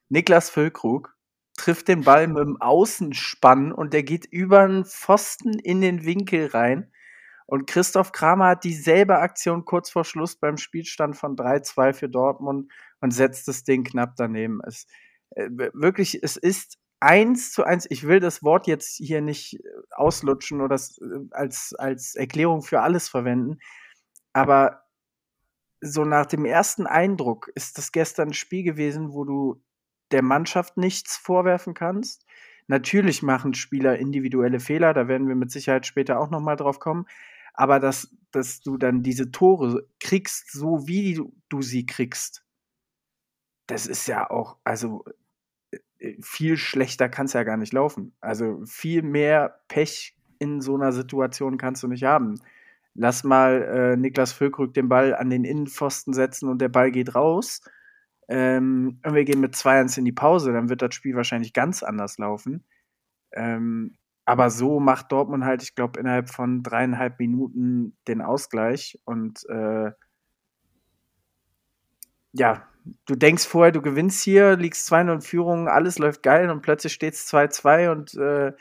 Niklas 0.07 0.49
Füllkrug 0.49 1.13
trifft 1.57 1.89
den 1.89 2.05
Ball 2.05 2.29
mit 2.29 2.37
dem 2.37 2.61
Außenspann 2.61 3.73
und 3.73 3.91
der 3.91 4.03
geht 4.03 4.25
über 4.25 4.65
den 4.65 4.85
Pfosten 4.85 5.59
in 5.59 5.81
den 5.81 6.05
Winkel 6.05 6.45
rein. 6.45 6.93
Und 7.45 7.67
Christoph 7.67 8.13
Kramer 8.13 8.47
hat 8.51 8.63
dieselbe 8.63 9.17
Aktion 9.17 9.65
kurz 9.65 9.89
vor 9.89 10.05
Schluss 10.05 10.37
beim 10.37 10.55
Spielstand 10.55 11.17
von 11.17 11.35
3-2 11.35 11.91
für 11.91 12.07
Dortmund 12.07 12.71
und 13.01 13.11
setzt 13.11 13.49
das 13.49 13.65
Ding 13.65 13.83
knapp 13.83 14.13
daneben. 14.15 14.61
Es, 14.65 14.87
äh, 15.31 15.49
wirklich, 15.73 16.23
es 16.23 16.37
ist 16.37 16.77
eins 16.99 17.51
zu 17.51 17.63
eins. 17.63 17.87
Ich 17.89 18.07
will 18.07 18.19
das 18.19 18.43
Wort 18.43 18.67
jetzt 18.67 18.97
hier 18.97 19.21
nicht 19.21 19.55
äh, 19.55 19.67
auslutschen 19.91 20.61
oder 20.61 20.75
äh, 20.75 21.27
als, 21.31 21.73
als 21.77 22.15
Erklärung 22.15 22.61
für 22.61 22.81
alles 22.81 23.09
verwenden. 23.09 23.59
Aber 24.33 24.83
so 25.81 26.05
nach 26.05 26.25
dem 26.25 26.45
ersten 26.45 26.87
Eindruck 26.87 27.51
ist 27.55 27.77
das 27.77 27.91
gestern 27.91 28.29
ein 28.29 28.33
Spiel 28.33 28.63
gewesen, 28.63 29.13
wo 29.13 29.23
du 29.23 29.63
der 30.11 30.23
Mannschaft 30.23 30.77
nichts 30.77 31.17
vorwerfen 31.17 31.73
kannst. 31.73 32.25
Natürlich 32.67 33.23
machen 33.23 33.53
Spieler 33.53 33.97
individuelle 33.97 34.59
Fehler, 34.59 34.93
da 34.93 35.07
werden 35.07 35.27
wir 35.27 35.35
mit 35.35 35.51
Sicherheit 35.51 35.87
später 35.87 36.19
auch 36.19 36.29
noch 36.29 36.41
mal 36.41 36.55
drauf 36.55 36.79
kommen 36.79 37.05
aber 37.59 37.81
dass, 37.81 38.15
dass 38.31 38.61
du 38.61 38.77
dann 38.77 39.03
diese 39.03 39.31
Tore 39.31 39.85
kriegst, 39.99 40.49
so 40.49 40.87
wie 40.87 41.15
du, 41.15 41.33
du 41.49 41.61
sie 41.61 41.85
kriegst, 41.85 42.45
das 43.67 43.85
ist 43.85 44.07
ja 44.07 44.29
auch, 44.29 44.57
also 44.63 45.03
viel 46.21 46.57
schlechter 46.57 47.09
kann 47.09 47.25
es 47.25 47.33
ja 47.33 47.43
gar 47.43 47.57
nicht 47.57 47.73
laufen. 47.73 48.13
Also 48.21 48.61
viel 48.65 49.01
mehr 49.01 49.59
Pech 49.67 50.15
in 50.39 50.61
so 50.61 50.75
einer 50.75 50.91
Situation 50.91 51.57
kannst 51.57 51.83
du 51.83 51.87
nicht 51.87 52.03
haben. 52.03 52.39
Lass 52.95 53.23
mal 53.23 53.61
äh, 53.61 53.97
Niklas 53.97 54.31
Füllkrug 54.31 54.73
den 54.73 54.89
Ball 54.89 55.13
an 55.15 55.29
den 55.29 55.43
Innenpfosten 55.43 56.13
setzen 56.13 56.49
und 56.49 56.59
der 56.59 56.69
Ball 56.69 56.91
geht 56.91 57.15
raus. 57.15 57.61
Ähm, 58.27 58.99
und 59.05 59.13
wir 59.13 59.25
gehen 59.25 59.41
mit 59.41 59.55
2-1 59.55 59.99
in 59.99 60.05
die 60.05 60.11
Pause, 60.11 60.53
dann 60.53 60.69
wird 60.69 60.81
das 60.81 60.93
Spiel 60.95 61.15
wahrscheinlich 61.15 61.53
ganz 61.53 61.83
anders 61.83 62.17
laufen. 62.17 62.63
Ähm, 63.31 63.97
aber 64.25 64.51
so 64.51 64.79
macht 64.79 65.11
Dortmund 65.11 65.43
halt, 65.43 65.63
ich 65.63 65.73
glaube, 65.75 65.99
innerhalb 65.99 66.29
von 66.29 66.61
dreieinhalb 66.61 67.19
Minuten 67.19 67.97
den 68.07 68.21
Ausgleich. 68.21 68.99
Und 69.03 69.43
äh, 69.49 69.91
ja, 72.33 72.68
du 73.05 73.15
denkst 73.15 73.45
vorher, 73.45 73.71
du 73.71 73.81
gewinnst 73.81 74.23
hier, 74.23 74.55
liegst 74.55 74.91
2-0 74.91 75.13
in 75.13 75.21
Führung, 75.21 75.67
alles 75.67 75.99
läuft 75.99 76.23
geil 76.23 76.49
und 76.49 76.61
plötzlich 76.61 76.93
steht 76.93 77.13
es 77.13 77.27
2-2 77.31 77.91
und 77.91 78.13
äh, 78.15 78.53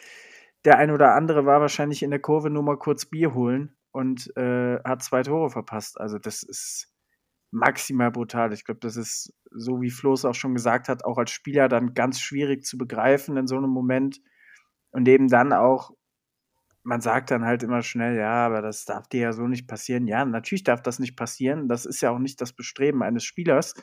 der 0.64 0.78
ein 0.78 0.90
oder 0.90 1.14
andere 1.14 1.46
war 1.46 1.60
wahrscheinlich 1.60 2.02
in 2.02 2.10
der 2.10 2.20
Kurve 2.20 2.50
nur 2.50 2.62
mal 2.62 2.78
kurz 2.78 3.06
Bier 3.06 3.34
holen 3.34 3.76
und 3.92 4.36
äh, 4.36 4.78
hat 4.84 5.02
zwei 5.02 5.22
Tore 5.22 5.50
verpasst. 5.50 6.00
Also 6.00 6.18
das 6.18 6.42
ist 6.42 6.92
maximal 7.50 8.10
brutal. 8.10 8.52
Ich 8.52 8.64
glaube, 8.64 8.80
das 8.80 8.96
ist, 8.96 9.32
so 9.50 9.80
wie 9.80 9.90
Flo 9.90 10.12
es 10.12 10.24
auch 10.24 10.34
schon 10.34 10.54
gesagt 10.54 10.88
hat, 10.88 11.04
auch 11.04 11.18
als 11.18 11.30
Spieler 11.30 11.68
dann 11.68 11.94
ganz 11.94 12.20
schwierig 12.20 12.64
zu 12.64 12.76
begreifen 12.76 13.36
in 13.36 13.46
so 13.46 13.56
einem 13.56 13.70
Moment. 13.70 14.20
Und 14.90 15.08
eben 15.08 15.28
dann 15.28 15.52
auch, 15.52 15.92
man 16.82 17.00
sagt 17.00 17.30
dann 17.30 17.44
halt 17.44 17.62
immer 17.62 17.82
schnell, 17.82 18.16
ja, 18.16 18.46
aber 18.46 18.62
das 18.62 18.84
darf 18.84 19.08
dir 19.08 19.20
ja 19.20 19.32
so 19.32 19.46
nicht 19.46 19.66
passieren. 19.66 20.06
Ja, 20.06 20.24
natürlich 20.24 20.64
darf 20.64 20.82
das 20.82 20.98
nicht 20.98 21.16
passieren. 21.16 21.68
Das 21.68 21.86
ist 21.86 22.00
ja 22.00 22.10
auch 22.10 22.18
nicht 22.18 22.40
das 22.40 22.52
Bestreben 22.52 23.02
eines 23.02 23.24
Spielers. 23.24 23.74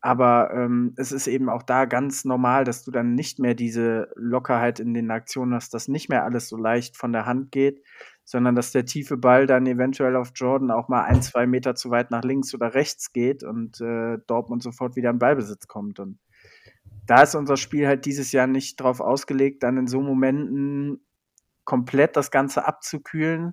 Aber 0.00 0.50
ähm, 0.54 0.94
es 0.96 1.12
ist 1.12 1.26
eben 1.26 1.50
auch 1.50 1.62
da 1.62 1.84
ganz 1.84 2.24
normal, 2.24 2.64
dass 2.64 2.84
du 2.84 2.90
dann 2.90 3.14
nicht 3.14 3.38
mehr 3.38 3.54
diese 3.54 4.08
Lockerheit 4.16 4.80
in 4.80 4.94
den 4.94 5.10
Aktionen 5.10 5.54
hast, 5.54 5.74
dass 5.74 5.88
nicht 5.88 6.08
mehr 6.08 6.24
alles 6.24 6.48
so 6.48 6.56
leicht 6.56 6.96
von 6.96 7.12
der 7.12 7.26
Hand 7.26 7.52
geht, 7.52 7.84
sondern 8.24 8.54
dass 8.54 8.72
der 8.72 8.86
tiefe 8.86 9.18
Ball 9.18 9.46
dann 9.46 9.66
eventuell 9.66 10.16
auf 10.16 10.32
Jordan 10.34 10.70
auch 10.70 10.88
mal 10.88 11.02
ein, 11.02 11.20
zwei 11.20 11.46
Meter 11.46 11.74
zu 11.74 11.90
weit 11.90 12.10
nach 12.10 12.22
links 12.22 12.54
oder 12.54 12.74
rechts 12.74 13.12
geht 13.12 13.42
und 13.42 13.80
äh, 13.82 14.16
Dortmund 14.26 14.62
sofort 14.62 14.96
wieder 14.96 15.10
in 15.10 15.18
Ballbesitz 15.18 15.66
kommt. 15.66 15.98
Und 16.00 16.18
da 17.06 17.22
ist 17.22 17.34
unser 17.34 17.58
Spiel 17.58 17.86
halt 17.86 18.06
dieses 18.06 18.32
Jahr 18.32 18.46
nicht 18.46 18.80
drauf 18.80 19.00
ausgelegt, 19.00 19.62
dann 19.62 19.76
in 19.76 19.86
so 19.86 20.00
Momenten 20.00 21.04
komplett 21.64 22.16
das 22.16 22.30
Ganze 22.30 22.66
abzukühlen. 22.66 23.52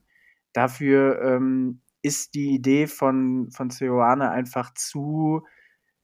Dafür 0.53 1.21
ähm, 1.21 1.81
ist 2.01 2.36
die 2.36 2.53
Idee 2.53 2.88
von, 2.88 3.49
von 3.51 3.69
Ceoane 3.69 4.29
einfach 4.29 4.73
zu 4.73 5.43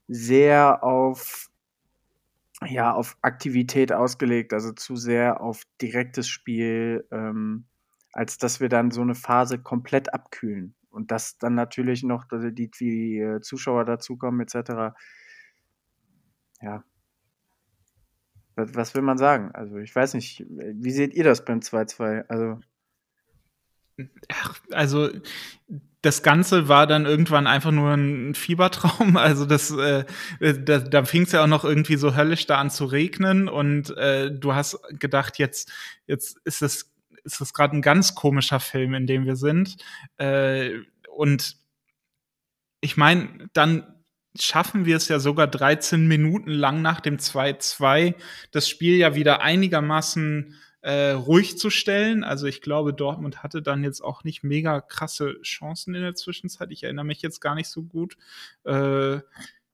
sehr 0.08 0.84
auf 0.84 1.50
ja, 2.66 2.94
auf 2.94 3.18
Aktivität 3.22 3.92
ausgelegt, 3.92 4.54
also 4.54 4.72
zu 4.72 4.96
sehr 4.96 5.42
auf 5.42 5.63
direktes 5.82 6.30
Spiel. 6.30 7.06
Ähm, 7.12 7.66
als 8.13 8.38
dass 8.38 8.62
wir 8.62 8.70
dann 8.70 8.92
so 8.92 9.02
eine 9.02 9.16
Phase 9.16 9.60
komplett 9.60 10.13
abkühlen. 10.13 10.76
Und 10.89 11.10
dass 11.10 11.39
dann 11.39 11.56
natürlich 11.56 12.04
noch 12.04 12.26
die, 12.32 12.70
die 12.70 13.20
äh, 13.20 13.42
Zuschauer 13.42 13.84
dazukommen, 13.84 14.39
etc. 14.42 14.96
Ja. 16.62 16.84
Was, 18.56 18.94
will 18.94 19.02
man 19.02 19.18
sagen? 19.18 19.50
Also, 19.54 19.78
ich 19.78 19.96
weiß 19.96 20.13
nicht, 20.13 20.46
wie 20.48 20.92
seht 20.92 21.16
ihr 21.16 21.24
das 21.24 21.44
beim 21.44 21.60
2-2? 21.60 22.28
Also. 22.28 22.60
Ach, 24.30 24.60
also 24.72 25.10
das 26.04 26.22
Ganze 26.22 26.68
war 26.68 26.86
dann 26.86 27.06
irgendwann 27.06 27.48
einfach 27.48 27.72
nur 27.72 27.94
ein 27.94 28.36
Fiebertraum. 28.36 29.18
Also 29.24 29.46
das, 29.46 29.72
äh, 29.72 30.04
da, 30.39 30.80
da 30.80 31.06
fing 31.06 31.24
es 31.24 31.32
ja 31.32 31.44
auch 31.44 31.48
noch 31.48 31.63
irgendwie 31.63 31.96
so 31.96 32.16
höllisch 32.16 32.46
da 32.46 32.58
an 32.58 32.70
zu 32.70 32.86
regnen 32.86 33.48
und 33.48 33.96
äh, 33.98 34.30
du 34.30 34.54
hast 34.54 34.78
gedacht, 35.00 35.39
jetzt, 35.39 35.72
jetzt 36.06 36.38
ist 36.44 36.62
es 36.62 36.94
ist 37.24 37.39
das 37.39 37.54
gerade 37.54 37.78
ein 37.78 37.82
ganz 37.82 38.16
komischer 38.16 38.60
Film, 38.60 38.94
in 38.94 39.08
dem 39.08 39.26
wir 39.26 39.38
sind. 39.38 39.78
Äh, 40.18 40.72
und 41.10 41.56
ich 42.82 42.98
meine, 42.98 43.48
dann 43.54 44.04
schaffen 44.38 44.86
wir 44.86 44.98
es 44.98 45.08
ja 45.08 45.20
sogar 45.20 45.48
13 45.48 46.06
Minuten 46.06 46.50
lang 46.50 46.82
nach 46.82 47.00
dem 47.00 47.18
2-2, 47.18 48.16
das 48.52 48.68
Spiel 48.68 48.98
ja 48.98 49.16
wieder 49.16 49.42
einigermaßen 49.42 50.56
äh, 50.84 51.12
ruhig 51.12 51.58
zu 51.58 51.69
stellen. 51.69 52.24
Also 52.24 52.46
ich 52.46 52.62
glaube, 52.62 52.93
Dortmund 52.93 53.41
hatte 53.41 53.62
dann 53.62 53.84
jetzt 53.84 54.02
auch 54.02 54.26
nicht 54.26 54.43
mega 54.43 54.82
krasse 54.82 55.41
Chancen 55.41 55.96
in 55.96 56.02
der 56.02 56.13
Zwischenzeit. 56.13 56.72
Ich 56.72 56.84
erinnere 56.84 57.06
mich 57.06 57.22
jetzt 57.22 57.39
gar 57.39 57.56
nicht 57.56 57.69
so 57.69 57.84
gut. 57.84 58.17
Äh, 58.65 59.19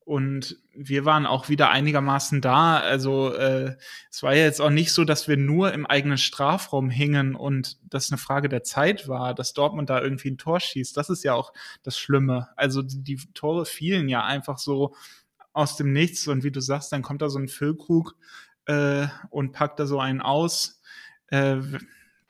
und 0.06 0.58
wir 0.74 1.06
waren 1.06 1.26
auch 1.26 1.50
wieder 1.50 1.72
einigermaßen 1.72 2.41
da. 2.41 2.78
Also 2.80 3.34
äh, 3.34 3.76
es 4.12 4.22
war 4.22 4.36
ja 4.36 4.43
jetzt 4.43 4.62
auch 4.62 4.69
nicht 4.69 4.91
so, 4.91 5.04
dass 5.04 5.28
wir 5.28 5.38
nur 5.38 5.74
im 5.74 5.88
eigenen 5.88 6.19
Strafraum 6.19 6.91
hingen 6.91 7.36
und 7.36 7.78
das 7.84 8.12
eine 8.12 8.19
Frage 8.19 8.48
der 8.48 8.63
Zeit 8.63 9.08
war, 9.08 9.34
dass 9.34 9.54
Dortmund 9.54 9.89
da 9.89 10.02
irgendwie 10.02 10.30
ein 10.30 10.38
Tor 10.38 10.60
schießt. 10.60 10.95
Das 10.95 11.10
ist 11.10 11.24
ja 11.24 11.34
auch 11.34 11.54
das 11.82 11.98
Schlimme. 11.98 12.50
Also 12.56 12.84
die, 12.84 13.04
die 13.04 13.34
Tore 13.34 13.65
fielen 13.65 14.10
ja 14.10 14.24
einfach 14.24 14.60
so 14.60 14.93
aus 15.54 15.76
dem 15.76 15.91
Nichts 15.91 16.28
und 16.28 16.43
wie 16.43 16.52
du 16.52 16.62
sagst, 16.62 16.91
dann 16.91 17.02
kommt 17.02 17.24
da 17.24 17.30
so 17.30 17.39
ein 17.39 17.48
Füllkrug 17.48 18.15
äh, 18.65 19.08
und 19.32 19.52
packt 19.52 19.80
da 19.80 19.88
so 19.88 20.00
einen 20.00 20.22
aus. 20.22 20.79
Äh, 21.32 21.56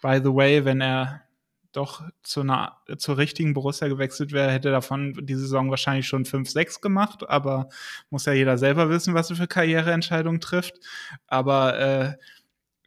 by 0.01 0.19
the 0.23 0.33
way, 0.33 0.65
wenn 0.65 0.81
er 0.81 1.23
doch 1.71 2.01
zu 2.23 2.41
einer, 2.41 2.77
zur 2.97 3.17
richtigen 3.17 3.53
Borussia 3.53 3.87
gewechselt 3.87 4.31
wäre, 4.31 4.51
hätte 4.51 4.71
davon 4.71 5.13
die 5.21 5.35
Saison 5.35 5.69
wahrscheinlich 5.69 6.07
schon 6.07 6.25
5, 6.25 6.49
6 6.49 6.81
gemacht, 6.81 7.29
aber 7.29 7.69
muss 8.09 8.25
ja 8.25 8.33
jeder 8.33 8.57
selber 8.57 8.89
wissen, 8.89 9.13
was 9.13 9.29
er 9.29 9.35
für 9.35 9.47
Karriereentscheidungen 9.47 10.41
trifft. 10.41 10.79
Aber 11.27 11.79
äh, 11.79 12.13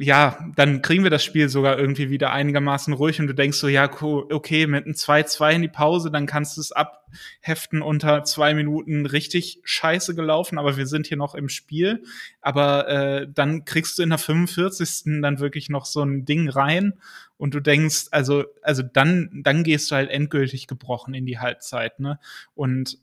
ja, 0.02 0.50
dann 0.56 0.82
kriegen 0.82 1.04
wir 1.04 1.10
das 1.10 1.22
Spiel 1.22 1.48
sogar 1.48 1.78
irgendwie 1.78 2.10
wieder 2.10 2.32
einigermaßen 2.32 2.92
ruhig 2.92 3.20
und 3.20 3.28
du 3.28 3.34
denkst 3.34 3.58
so, 3.58 3.68
ja, 3.68 3.88
okay, 4.02 4.66
mit 4.66 4.84
einem 4.84 4.94
2-2 4.94 5.52
in 5.52 5.62
die 5.62 5.68
Pause, 5.68 6.10
dann 6.10 6.26
kannst 6.26 6.56
du 6.56 6.60
es 6.60 6.72
abheften 6.72 7.82
unter 7.82 8.24
zwei 8.24 8.52
Minuten 8.52 9.06
richtig 9.06 9.60
scheiße 9.62 10.16
gelaufen, 10.16 10.58
aber 10.58 10.76
wir 10.76 10.88
sind 10.88 11.06
hier 11.06 11.16
noch 11.16 11.36
im 11.36 11.48
Spiel. 11.48 12.02
Aber 12.40 12.88
äh, 12.88 13.28
dann 13.32 13.64
kriegst 13.64 13.96
du 13.96 14.02
in 14.02 14.08
der 14.08 14.18
45. 14.18 15.22
dann 15.22 15.38
wirklich 15.38 15.68
noch 15.68 15.86
so 15.86 16.02
ein 16.02 16.24
Ding 16.24 16.48
rein 16.48 16.94
und 17.36 17.54
du 17.54 17.60
denkst, 17.60 18.06
also, 18.10 18.44
also 18.62 18.82
dann, 18.82 19.42
dann 19.44 19.62
gehst 19.62 19.90
du 19.90 19.94
halt 19.94 20.10
endgültig 20.10 20.66
gebrochen 20.66 21.14
in 21.14 21.26
die 21.26 21.38
Halbzeit, 21.38 22.00
ne? 22.00 22.18
Und 22.54 22.98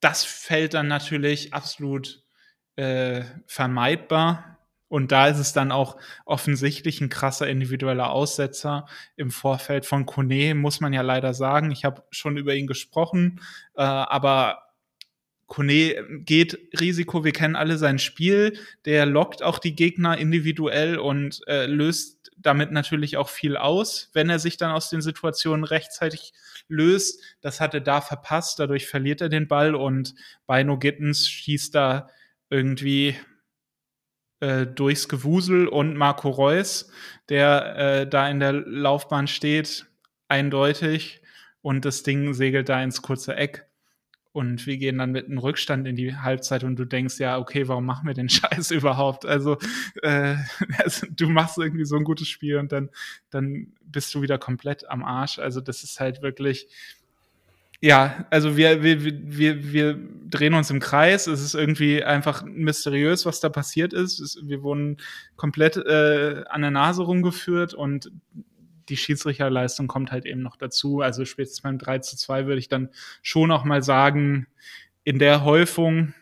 das 0.00 0.24
fällt 0.24 0.74
dann 0.74 0.88
natürlich 0.88 1.54
absolut 1.54 2.24
äh, 2.74 3.22
vermeidbar 3.46 4.49
und 4.90 5.12
da 5.12 5.28
ist 5.28 5.38
es 5.38 5.52
dann 5.52 5.70
auch 5.70 5.96
offensichtlich 6.26 7.00
ein 7.00 7.08
krasser 7.08 7.46
individueller 7.48 8.10
Aussetzer 8.10 8.86
im 9.14 9.30
Vorfeld 9.30 9.86
von 9.86 10.04
Kone, 10.04 10.56
muss 10.56 10.80
man 10.80 10.92
ja 10.92 11.02
leider 11.02 11.32
sagen. 11.32 11.70
Ich 11.70 11.84
habe 11.84 12.02
schon 12.10 12.36
über 12.36 12.56
ihn 12.56 12.66
gesprochen, 12.66 13.40
äh, 13.76 13.82
aber 13.82 14.64
Kone 15.46 15.94
geht 16.24 16.58
Risiko, 16.80 17.24
wir 17.24 17.30
kennen 17.30 17.54
alle 17.54 17.78
sein 17.78 18.00
Spiel, 18.00 18.58
der 18.84 19.06
lockt 19.06 19.44
auch 19.44 19.60
die 19.60 19.76
Gegner 19.76 20.18
individuell 20.18 20.98
und 20.98 21.40
äh, 21.46 21.66
löst 21.66 22.32
damit 22.36 22.72
natürlich 22.72 23.16
auch 23.16 23.28
viel 23.28 23.56
aus, 23.56 24.10
wenn 24.12 24.28
er 24.28 24.40
sich 24.40 24.56
dann 24.56 24.72
aus 24.72 24.90
den 24.90 25.02
Situationen 25.02 25.64
rechtzeitig 25.64 26.32
löst. 26.66 27.22
Das 27.42 27.60
hat 27.60 27.74
er 27.74 27.80
da 27.80 28.00
verpasst, 28.00 28.58
dadurch 28.58 28.88
verliert 28.88 29.20
er 29.20 29.28
den 29.28 29.46
Ball 29.46 29.76
und 29.76 30.16
Bino 30.48 30.78
Gittens 30.78 31.28
schießt 31.28 31.76
da 31.76 32.08
irgendwie 32.48 33.14
äh, 34.40 34.66
durchs 34.66 35.08
Gewusel 35.08 35.68
und 35.68 35.96
Marco 35.96 36.30
Reus, 36.30 36.90
der 37.28 37.76
äh, 37.76 38.06
da 38.08 38.28
in 38.28 38.40
der 38.40 38.52
Laufbahn 38.52 39.26
steht, 39.26 39.86
eindeutig. 40.28 41.22
Und 41.62 41.84
das 41.84 42.02
Ding 42.02 42.32
segelt 42.32 42.68
da 42.68 42.82
ins 42.82 43.02
kurze 43.02 43.36
Eck. 43.36 43.66
Und 44.32 44.64
wir 44.66 44.78
gehen 44.78 44.98
dann 44.98 45.10
mit 45.10 45.26
einem 45.26 45.38
Rückstand 45.38 45.88
in 45.88 45.96
die 45.96 46.14
Halbzeit 46.14 46.62
und 46.62 46.76
du 46.76 46.84
denkst, 46.84 47.18
ja, 47.18 47.36
okay, 47.36 47.66
warum 47.66 47.84
machen 47.84 48.06
wir 48.06 48.14
den 48.14 48.28
Scheiß 48.30 48.70
überhaupt? 48.70 49.26
Also, 49.26 49.58
äh, 50.02 50.36
also 50.78 51.06
du 51.10 51.28
machst 51.28 51.58
irgendwie 51.58 51.84
so 51.84 51.96
ein 51.96 52.04
gutes 52.04 52.28
Spiel 52.28 52.58
und 52.58 52.70
dann, 52.70 52.90
dann 53.30 53.74
bist 53.82 54.14
du 54.14 54.22
wieder 54.22 54.38
komplett 54.38 54.88
am 54.88 55.02
Arsch. 55.02 55.40
Also 55.40 55.60
das 55.60 55.82
ist 55.82 55.98
halt 55.98 56.22
wirklich, 56.22 56.68
ja, 57.80 58.26
also 58.30 58.56
wir, 58.56 58.82
wir, 58.82 59.02
wir, 59.02 59.72
wir 59.72 59.98
drehen 60.28 60.54
uns 60.54 60.70
im 60.70 60.80
Kreis. 60.80 61.26
Es 61.26 61.40
ist 61.40 61.54
irgendwie 61.54 62.04
einfach 62.04 62.44
mysteriös, 62.44 63.24
was 63.24 63.40
da 63.40 63.48
passiert 63.48 63.92
ist. 63.92 64.38
wir 64.42 64.62
wurden 64.62 64.98
komplett 65.36 65.76
äh, 65.76 66.44
an 66.48 66.62
der 66.62 66.70
Nase 66.70 67.02
rumgeführt 67.02 67.74
und 67.74 68.10
die 68.90 68.96
Schiedsrichterleistung 68.96 69.86
kommt 69.86 70.12
halt 70.12 70.26
eben 70.26 70.42
noch 70.42 70.56
dazu. 70.56 71.00
Also 71.00 71.24
spätestens 71.24 71.62
beim 71.62 71.78
3 71.78 72.00
zu 72.00 72.16
2 72.16 72.46
würde 72.46 72.58
ich 72.58 72.68
dann 72.68 72.90
schon 73.22 73.50
auch 73.50 73.64
mal 73.64 73.82
sagen, 73.82 74.46
in 75.04 75.18
der 75.18 75.44
Häufung 75.44 76.12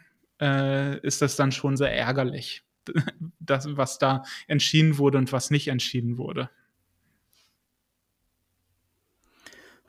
äh, 0.40 0.98
ist 1.00 1.22
das 1.22 1.34
dann 1.34 1.50
schon 1.50 1.76
sehr 1.76 1.92
ärgerlich, 1.92 2.62
das, 3.40 3.76
was 3.76 3.98
da 3.98 4.22
entschieden 4.46 4.98
wurde 4.98 5.18
und 5.18 5.32
was 5.32 5.50
nicht 5.50 5.68
entschieden 5.68 6.18
wurde. 6.18 6.50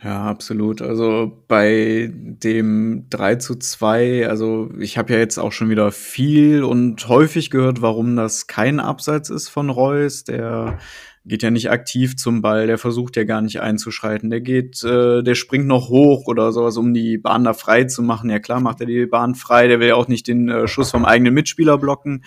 Ja, 0.02 0.24
absolut. 0.24 0.82
Also 0.82 1.44
bei 1.50 2.10
dem 2.14 3.08
3 3.10 3.36
zu 3.36 3.56
2, 3.56 4.30
also 4.30 4.72
ich 4.80 4.98
habe 4.98 5.12
ja 5.12 5.20
jetzt 5.20 5.38
auch 5.38 5.52
schon 5.52 5.70
wieder 5.70 5.92
viel 5.92 6.64
und 6.64 7.06
häufig 7.10 7.50
gehört, 7.50 7.82
warum 7.82 8.16
das 8.16 8.48
kein 8.48 8.80
Abseits 8.80 9.30
ist 9.30 9.50
von 9.50 9.70
Reus. 9.70 10.24
Der 10.24 10.80
geht 11.26 11.44
ja 11.44 11.52
nicht 11.52 11.70
aktiv 11.70 12.16
zum 12.16 12.42
Ball, 12.42 12.66
der 12.66 12.78
versucht 12.78 13.18
ja 13.18 13.26
gar 13.26 13.42
nicht 13.42 13.60
einzuschreiten. 13.60 14.30
Der 14.30 14.40
geht, 14.40 14.82
äh, 14.86 15.22
der 15.22 15.36
springt 15.36 15.68
noch 15.68 15.90
hoch 15.90 16.28
oder 16.28 16.54
sowas, 16.54 16.78
um 16.78 16.94
die 16.94 17.18
Bahn 17.18 17.44
da 17.44 17.54
frei 17.54 17.84
zu 17.84 18.02
machen. 18.02 18.30
Ja 18.30 18.40
klar, 18.40 18.62
macht 18.62 18.80
er 18.80 18.88
die 18.88 19.06
Bahn 19.06 19.36
frei, 19.36 19.68
der 19.68 19.82
will 19.82 19.90
ja 19.90 19.96
auch 19.96 20.08
nicht 20.08 20.28
den 20.28 20.48
äh, 20.48 20.68
Schuss 20.70 20.92
vom 20.92 21.04
eigenen 21.04 21.34
Mitspieler 21.34 21.78
blocken. 21.78 22.24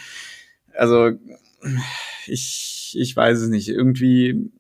Also 0.74 1.12
ich, 2.26 2.94
ich 2.98 3.16
weiß 3.16 3.38
es 3.38 3.48
nicht. 3.48 3.68
Irgendwie, 3.68 4.50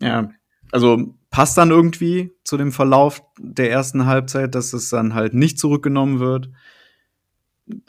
ja, 0.00 0.30
also 0.72 1.14
passt 1.30 1.58
dann 1.58 1.70
irgendwie 1.70 2.32
zu 2.44 2.56
dem 2.56 2.72
Verlauf 2.72 3.22
der 3.38 3.70
ersten 3.70 4.06
Halbzeit, 4.06 4.54
dass 4.54 4.72
es 4.72 4.90
dann 4.90 5.14
halt 5.14 5.34
nicht 5.34 5.58
zurückgenommen 5.58 6.20
wird 6.20 6.50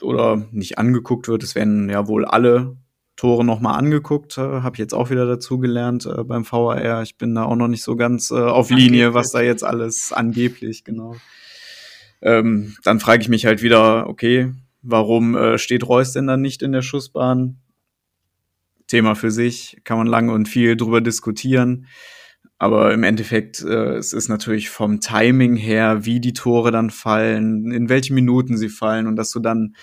oder 0.02 0.48
nicht 0.50 0.78
angeguckt 0.78 1.28
wird. 1.28 1.42
Es 1.42 1.54
werden 1.54 1.88
ja 1.88 2.06
wohl 2.06 2.24
alle 2.24 2.76
Tore 3.16 3.44
nochmal 3.44 3.78
angeguckt, 3.78 4.38
äh, 4.38 4.40
habe 4.40 4.78
jetzt 4.78 4.94
auch 4.94 5.10
wieder 5.10 5.26
dazugelernt 5.26 6.06
äh, 6.06 6.24
beim 6.24 6.50
VAR. 6.50 7.02
Ich 7.02 7.16
bin 7.18 7.34
da 7.34 7.44
auch 7.44 7.56
noch 7.56 7.68
nicht 7.68 7.82
so 7.82 7.94
ganz 7.94 8.30
äh, 8.30 8.34
auf 8.34 8.70
Linie, 8.70 9.08
angeblich. 9.08 9.14
was 9.14 9.32
da 9.32 9.42
jetzt 9.42 9.62
alles 9.62 10.12
angeblich, 10.12 10.84
genau. 10.84 11.16
Ähm, 12.22 12.76
dann 12.82 13.00
frage 13.00 13.22
ich 13.22 13.28
mich 13.28 13.44
halt 13.44 13.62
wieder, 13.62 14.08
okay, 14.08 14.54
warum 14.80 15.36
äh, 15.36 15.58
steht 15.58 15.86
Reus 15.86 16.12
denn 16.12 16.26
dann 16.26 16.40
nicht 16.40 16.62
in 16.62 16.72
der 16.72 16.82
Schussbahn? 16.82 17.58
Thema 18.86 19.14
für 19.14 19.30
sich, 19.30 19.78
kann 19.84 19.98
man 19.98 20.06
lange 20.06 20.32
und 20.32 20.48
viel 20.48 20.76
drüber 20.76 21.00
diskutieren. 21.00 21.86
Aber 22.60 22.92
im 22.92 23.04
Endeffekt, 23.04 23.62
äh, 23.62 23.94
es 23.94 24.12
ist 24.12 24.28
natürlich 24.28 24.68
vom 24.68 25.00
Timing 25.00 25.56
her, 25.56 26.04
wie 26.04 26.20
die 26.20 26.34
Tore 26.34 26.70
dann 26.70 26.90
fallen, 26.90 27.72
in 27.72 27.88
welchen 27.88 28.14
Minuten 28.14 28.58
sie 28.58 28.68
fallen 28.68 29.06
und 29.06 29.16
dass 29.16 29.30
du 29.30 29.40
dann, 29.40 29.74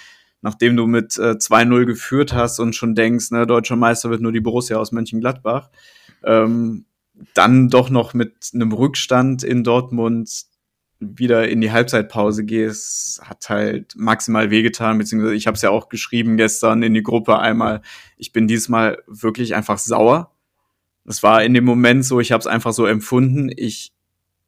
nachdem 0.42 0.78
du 0.78 0.86
mit 0.86 1.18
äh, 1.18 1.38
2-0 1.38 1.86
geführt 1.86 2.34
hast 2.34 2.60
und 2.60 2.76
schon 2.76 2.94
denkst, 2.94 3.32
ne, 3.32 3.48
deutscher 3.48 3.78
Meister 3.78 4.12
wird 4.12 4.22
nur 4.22 4.32
die 4.32 4.42
Borussia 4.42 4.78
aus 4.78 4.92
Mönchengladbach, 4.92 5.72
ähm, 6.24 6.86
dann 7.34 7.70
doch 7.70 7.90
noch 7.90 8.14
mit 8.14 8.52
einem 8.54 8.72
Rückstand 8.72 9.44
in 9.44 9.64
Dortmund 9.64 10.46
wieder 11.00 11.50
in 11.50 11.62
die 11.62 11.72
Halbzeitpause 11.72 12.46
gehst, 12.46 13.22
hat 13.24 13.50
halt 13.50 13.96
maximal 13.98 14.52
wehgetan, 14.52 15.00
beziehungsweise 15.00 15.34
ich 15.34 15.48
habe 15.48 15.56
es 15.56 15.64
ja 15.64 15.72
auch 15.72 15.90
geschrieben 15.90 16.38
gestern 16.38 16.84
in 16.84 16.94
die 16.94 17.02
Gruppe 17.02 17.40
einmal, 17.40 17.82
ich 18.18 18.34
bin 18.34 18.48
diesmal 18.48 19.00
wirklich 19.08 19.56
einfach 19.56 19.80
sauer. 19.80 20.37
Das 21.08 21.24
war 21.24 21.43
in 21.43 21.53
dem 21.53 21.64
Moment 21.66 22.05
so, 22.05 22.20
ich 22.20 22.32
habe 22.32 22.41
es 22.41 22.47
einfach 22.47 22.74
so 22.74 22.86
empfunden. 22.86 23.49
Ich 23.55 23.93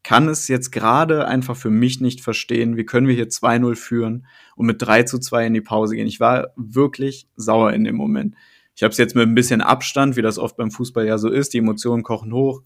kann 0.03 0.27
es 0.27 0.47
jetzt 0.49 0.71
gerade 0.71 1.25
einfach 1.25 1.55
für 1.55 1.69
mich 1.69 2.01
nicht 2.01 2.21
verstehen. 2.21 2.77
Wie 2.77 2.85
können 2.85 3.07
wir 3.07 3.15
hier 3.15 3.29
2-0 3.29 3.75
führen 3.75 4.27
und 4.55 4.65
mit 4.65 4.81
3 4.81 5.03
zu 5.03 5.19
2 5.19 5.47
in 5.47 5.53
die 5.53 5.61
Pause 5.61 5.95
gehen? 5.95 6.05
Ich 6.05 6.19
war 6.19 6.49
wirklich 6.57 7.27
sauer 7.37 7.71
in 7.73 7.85
dem 7.85 7.95
Moment. 7.95 8.35
Ich 8.75 8.83
habe 8.83 8.91
es 8.91 8.97
jetzt 8.97 9.15
mit 9.15 9.27
ein 9.27 9.35
bisschen 9.35 9.61
Abstand, 9.61 10.17
wie 10.17 10.21
das 10.21 10.37
oft 10.37 10.57
beim 10.57 10.69
Fußball 10.69 11.05
ja 11.05 11.17
so 11.17 11.29
ist. 11.29 11.53
Die 11.53 11.59
Emotionen 11.59 12.03
kochen 12.03 12.33
hoch, 12.33 12.61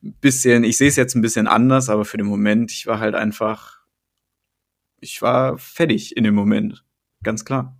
bisschen, 0.00 0.64
ich 0.64 0.76
sehe 0.76 0.88
es 0.88 0.96
jetzt 0.96 1.14
ein 1.14 1.22
bisschen 1.22 1.46
anders, 1.46 1.88
aber 1.88 2.04
für 2.04 2.18
den 2.18 2.26
Moment, 2.26 2.70
ich 2.70 2.86
war 2.86 3.00
halt 3.00 3.14
einfach, 3.14 3.80
ich 5.00 5.22
war 5.22 5.58
fertig 5.58 6.16
in 6.16 6.24
dem 6.24 6.34
Moment. 6.34 6.84
Ganz 7.22 7.44
klar. 7.44 7.76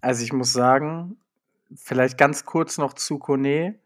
Also 0.00 0.22
ich 0.22 0.32
muss 0.32 0.52
sagen, 0.52 1.16
vielleicht 1.74 2.16
ganz 2.16 2.44
kurz 2.44 2.78
noch 2.78 2.92
zu 2.92 3.18
Kone. 3.18 3.78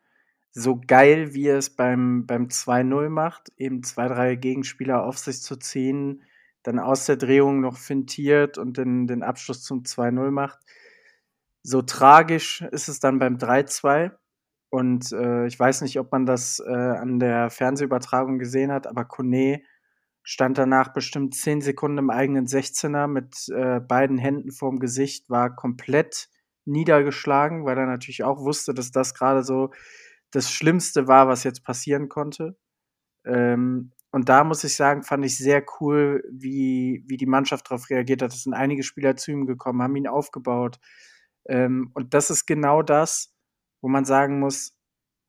So 0.52 0.78
geil, 0.86 1.32
wie 1.32 1.46
er 1.46 1.58
es 1.58 1.70
beim, 1.70 2.26
beim 2.26 2.48
2-0 2.48 3.08
macht, 3.08 3.50
eben 3.56 3.82
zwei, 3.82 4.08
drei 4.08 4.36
Gegenspieler 4.36 5.04
auf 5.04 5.18
sich 5.18 5.40
zu 5.42 5.56
ziehen, 5.56 6.22
dann 6.62 6.78
aus 6.78 7.06
der 7.06 7.16
Drehung 7.16 7.60
noch 7.60 7.78
fintiert 7.78 8.58
und 8.58 8.76
den, 8.76 9.06
den 9.06 9.22
Abschluss 9.22 9.62
zum 9.62 9.82
2-0 9.82 10.30
macht. 10.30 10.58
So 11.62 11.80
tragisch 11.82 12.60
ist 12.70 12.88
es 12.88 13.00
dann 13.00 13.18
beim 13.18 13.36
3-2 13.36 14.12
und 14.68 15.12
äh, 15.12 15.46
ich 15.46 15.58
weiß 15.58 15.82
nicht, 15.82 15.98
ob 15.98 16.12
man 16.12 16.26
das 16.26 16.60
äh, 16.60 16.70
an 16.72 17.18
der 17.18 17.50
Fernsehübertragung 17.50 18.38
gesehen 18.38 18.72
hat, 18.72 18.86
aber 18.86 19.04
Kone 19.04 19.62
stand 20.22 20.58
danach 20.58 20.92
bestimmt 20.92 21.34
zehn 21.34 21.60
Sekunden 21.60 21.98
im 21.98 22.10
eigenen 22.10 22.46
16er 22.46 23.06
mit 23.06 23.48
äh, 23.48 23.80
beiden 23.80 24.18
Händen 24.18 24.50
vorm 24.50 24.78
Gesicht, 24.78 25.28
war 25.28 25.54
komplett 25.54 26.28
niedergeschlagen, 26.64 27.64
weil 27.64 27.76
er 27.76 27.86
natürlich 27.86 28.24
auch 28.24 28.40
wusste, 28.40 28.72
dass 28.72 28.92
das 28.92 29.14
gerade 29.14 29.42
so 29.42 29.70
das 30.32 30.50
Schlimmste 30.50 31.06
war, 31.06 31.28
was 31.28 31.44
jetzt 31.44 31.64
passieren 31.64 32.08
konnte. 32.08 32.56
Ähm, 33.24 33.92
und 34.10 34.28
da 34.28 34.44
muss 34.44 34.64
ich 34.64 34.76
sagen, 34.76 35.02
fand 35.02 35.24
ich 35.24 35.38
sehr 35.38 35.64
cool, 35.80 36.22
wie, 36.30 37.04
wie 37.06 37.16
die 37.16 37.26
Mannschaft 37.26 37.70
darauf 37.70 37.88
reagiert 37.88 38.22
hat. 38.22 38.32
Es 38.32 38.42
sind 38.42 38.54
einige 38.54 38.82
Spieler 38.82 39.16
zu 39.16 39.30
ihm 39.30 39.46
gekommen, 39.46 39.82
haben 39.82 39.96
ihn 39.96 40.06
aufgebaut. 40.06 40.78
Ähm, 41.48 41.90
und 41.94 42.14
das 42.14 42.30
ist 42.30 42.46
genau 42.46 42.82
das, 42.82 43.34
wo 43.80 43.88
man 43.88 44.04
sagen 44.04 44.38
muss, 44.38 44.76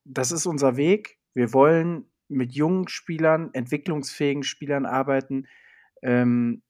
das 0.04 0.32
ist 0.32 0.46
unser 0.46 0.76
Weg. 0.76 1.18
Wir 1.34 1.52
wollen 1.54 2.10
mit 2.28 2.52
jungen 2.52 2.88
Spielern, 2.88 3.50
entwicklungsfähigen 3.54 4.42
Spielern 4.42 4.86
arbeiten, 4.86 5.46
ähm, 6.02 6.62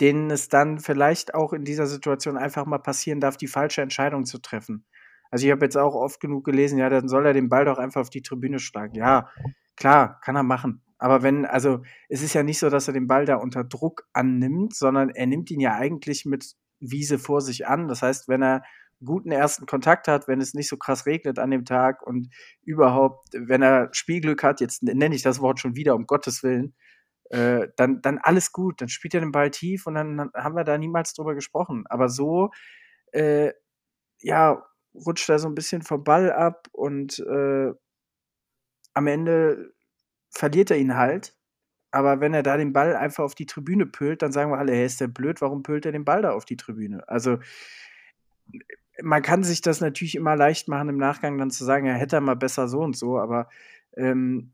denen 0.00 0.30
es 0.30 0.48
dann 0.48 0.78
vielleicht 0.80 1.34
auch 1.34 1.52
in 1.52 1.64
dieser 1.64 1.86
Situation 1.86 2.36
einfach 2.36 2.66
mal 2.66 2.78
passieren 2.78 3.20
darf, 3.20 3.36
die 3.36 3.46
falsche 3.46 3.82
Entscheidung 3.82 4.24
zu 4.24 4.38
treffen. 4.38 4.86
Also 5.34 5.46
ich 5.46 5.50
habe 5.50 5.66
jetzt 5.66 5.76
auch 5.76 5.96
oft 5.96 6.20
genug 6.20 6.44
gelesen, 6.44 6.78
ja, 6.78 6.88
dann 6.88 7.08
soll 7.08 7.26
er 7.26 7.32
den 7.32 7.48
Ball 7.48 7.64
doch 7.64 7.78
einfach 7.78 8.02
auf 8.02 8.08
die 8.08 8.22
Tribüne 8.22 8.60
schlagen. 8.60 8.94
Ja, 8.94 9.28
klar, 9.74 10.20
kann 10.20 10.36
er 10.36 10.44
machen. 10.44 10.80
Aber 10.96 11.24
wenn, 11.24 11.44
also 11.44 11.82
es 12.08 12.22
ist 12.22 12.34
ja 12.34 12.44
nicht 12.44 12.60
so, 12.60 12.70
dass 12.70 12.86
er 12.86 12.94
den 12.94 13.08
Ball 13.08 13.26
da 13.26 13.34
unter 13.34 13.64
Druck 13.64 14.06
annimmt, 14.12 14.76
sondern 14.76 15.10
er 15.10 15.26
nimmt 15.26 15.50
ihn 15.50 15.58
ja 15.58 15.74
eigentlich 15.74 16.24
mit 16.24 16.54
Wiese 16.78 17.18
vor 17.18 17.40
sich 17.40 17.66
an. 17.66 17.88
Das 17.88 18.00
heißt, 18.00 18.28
wenn 18.28 18.44
er 18.44 18.62
guten 19.04 19.32
ersten 19.32 19.66
Kontakt 19.66 20.06
hat, 20.06 20.28
wenn 20.28 20.40
es 20.40 20.54
nicht 20.54 20.68
so 20.68 20.76
krass 20.76 21.04
regnet 21.04 21.40
an 21.40 21.50
dem 21.50 21.64
Tag 21.64 22.06
und 22.06 22.28
überhaupt, 22.62 23.30
wenn 23.32 23.60
er 23.60 23.88
Spielglück 23.90 24.44
hat, 24.44 24.60
jetzt 24.60 24.84
nenne 24.84 25.16
ich 25.16 25.22
das 25.22 25.40
Wort 25.40 25.58
schon 25.58 25.74
wieder, 25.74 25.96
um 25.96 26.06
Gottes 26.06 26.44
Willen, 26.44 26.76
äh, 27.30 27.66
dann, 27.76 28.02
dann 28.02 28.18
alles 28.18 28.52
gut, 28.52 28.80
dann 28.80 28.88
spielt 28.88 29.14
er 29.14 29.20
den 29.20 29.32
Ball 29.32 29.50
tief 29.50 29.88
und 29.88 29.94
dann, 29.94 30.16
dann 30.16 30.30
haben 30.32 30.54
wir 30.54 30.62
da 30.62 30.78
niemals 30.78 31.12
drüber 31.12 31.34
gesprochen. 31.34 31.86
Aber 31.88 32.08
so, 32.08 32.50
äh, 33.10 33.50
ja, 34.20 34.62
rutscht 34.94 35.28
er 35.28 35.38
so 35.38 35.48
ein 35.48 35.54
bisschen 35.54 35.82
vom 35.82 36.04
Ball 36.04 36.32
ab 36.32 36.68
und 36.72 37.18
äh, 37.18 37.72
am 38.94 39.06
Ende 39.06 39.74
verliert 40.30 40.70
er 40.70 40.78
ihn 40.78 40.96
halt. 40.96 41.36
Aber 41.90 42.20
wenn 42.20 42.34
er 42.34 42.42
da 42.42 42.56
den 42.56 42.72
Ball 42.72 42.96
einfach 42.96 43.24
auf 43.24 43.34
die 43.34 43.46
Tribüne 43.46 43.86
pölt, 43.86 44.22
dann 44.22 44.32
sagen 44.32 44.50
wir 44.50 44.58
alle, 44.58 44.72
hey, 44.72 44.84
ist 44.84 45.00
der 45.00 45.08
blöd, 45.08 45.40
warum 45.40 45.62
pölt 45.62 45.86
er 45.86 45.92
den 45.92 46.04
Ball 46.04 46.22
da 46.22 46.32
auf 46.32 46.44
die 46.44 46.56
Tribüne? 46.56 47.08
Also 47.08 47.38
man 49.02 49.22
kann 49.22 49.44
sich 49.44 49.60
das 49.60 49.80
natürlich 49.80 50.14
immer 50.14 50.36
leicht 50.36 50.68
machen, 50.68 50.88
im 50.88 50.96
Nachgang 50.96 51.38
dann 51.38 51.50
zu 51.50 51.64
sagen, 51.64 51.86
ja, 51.86 51.94
hätte 51.94 52.16
er 52.16 52.20
mal 52.20 52.36
besser 52.36 52.68
so 52.68 52.80
und 52.80 52.96
so, 52.96 53.18
aber 53.18 53.48
ähm, 53.96 54.52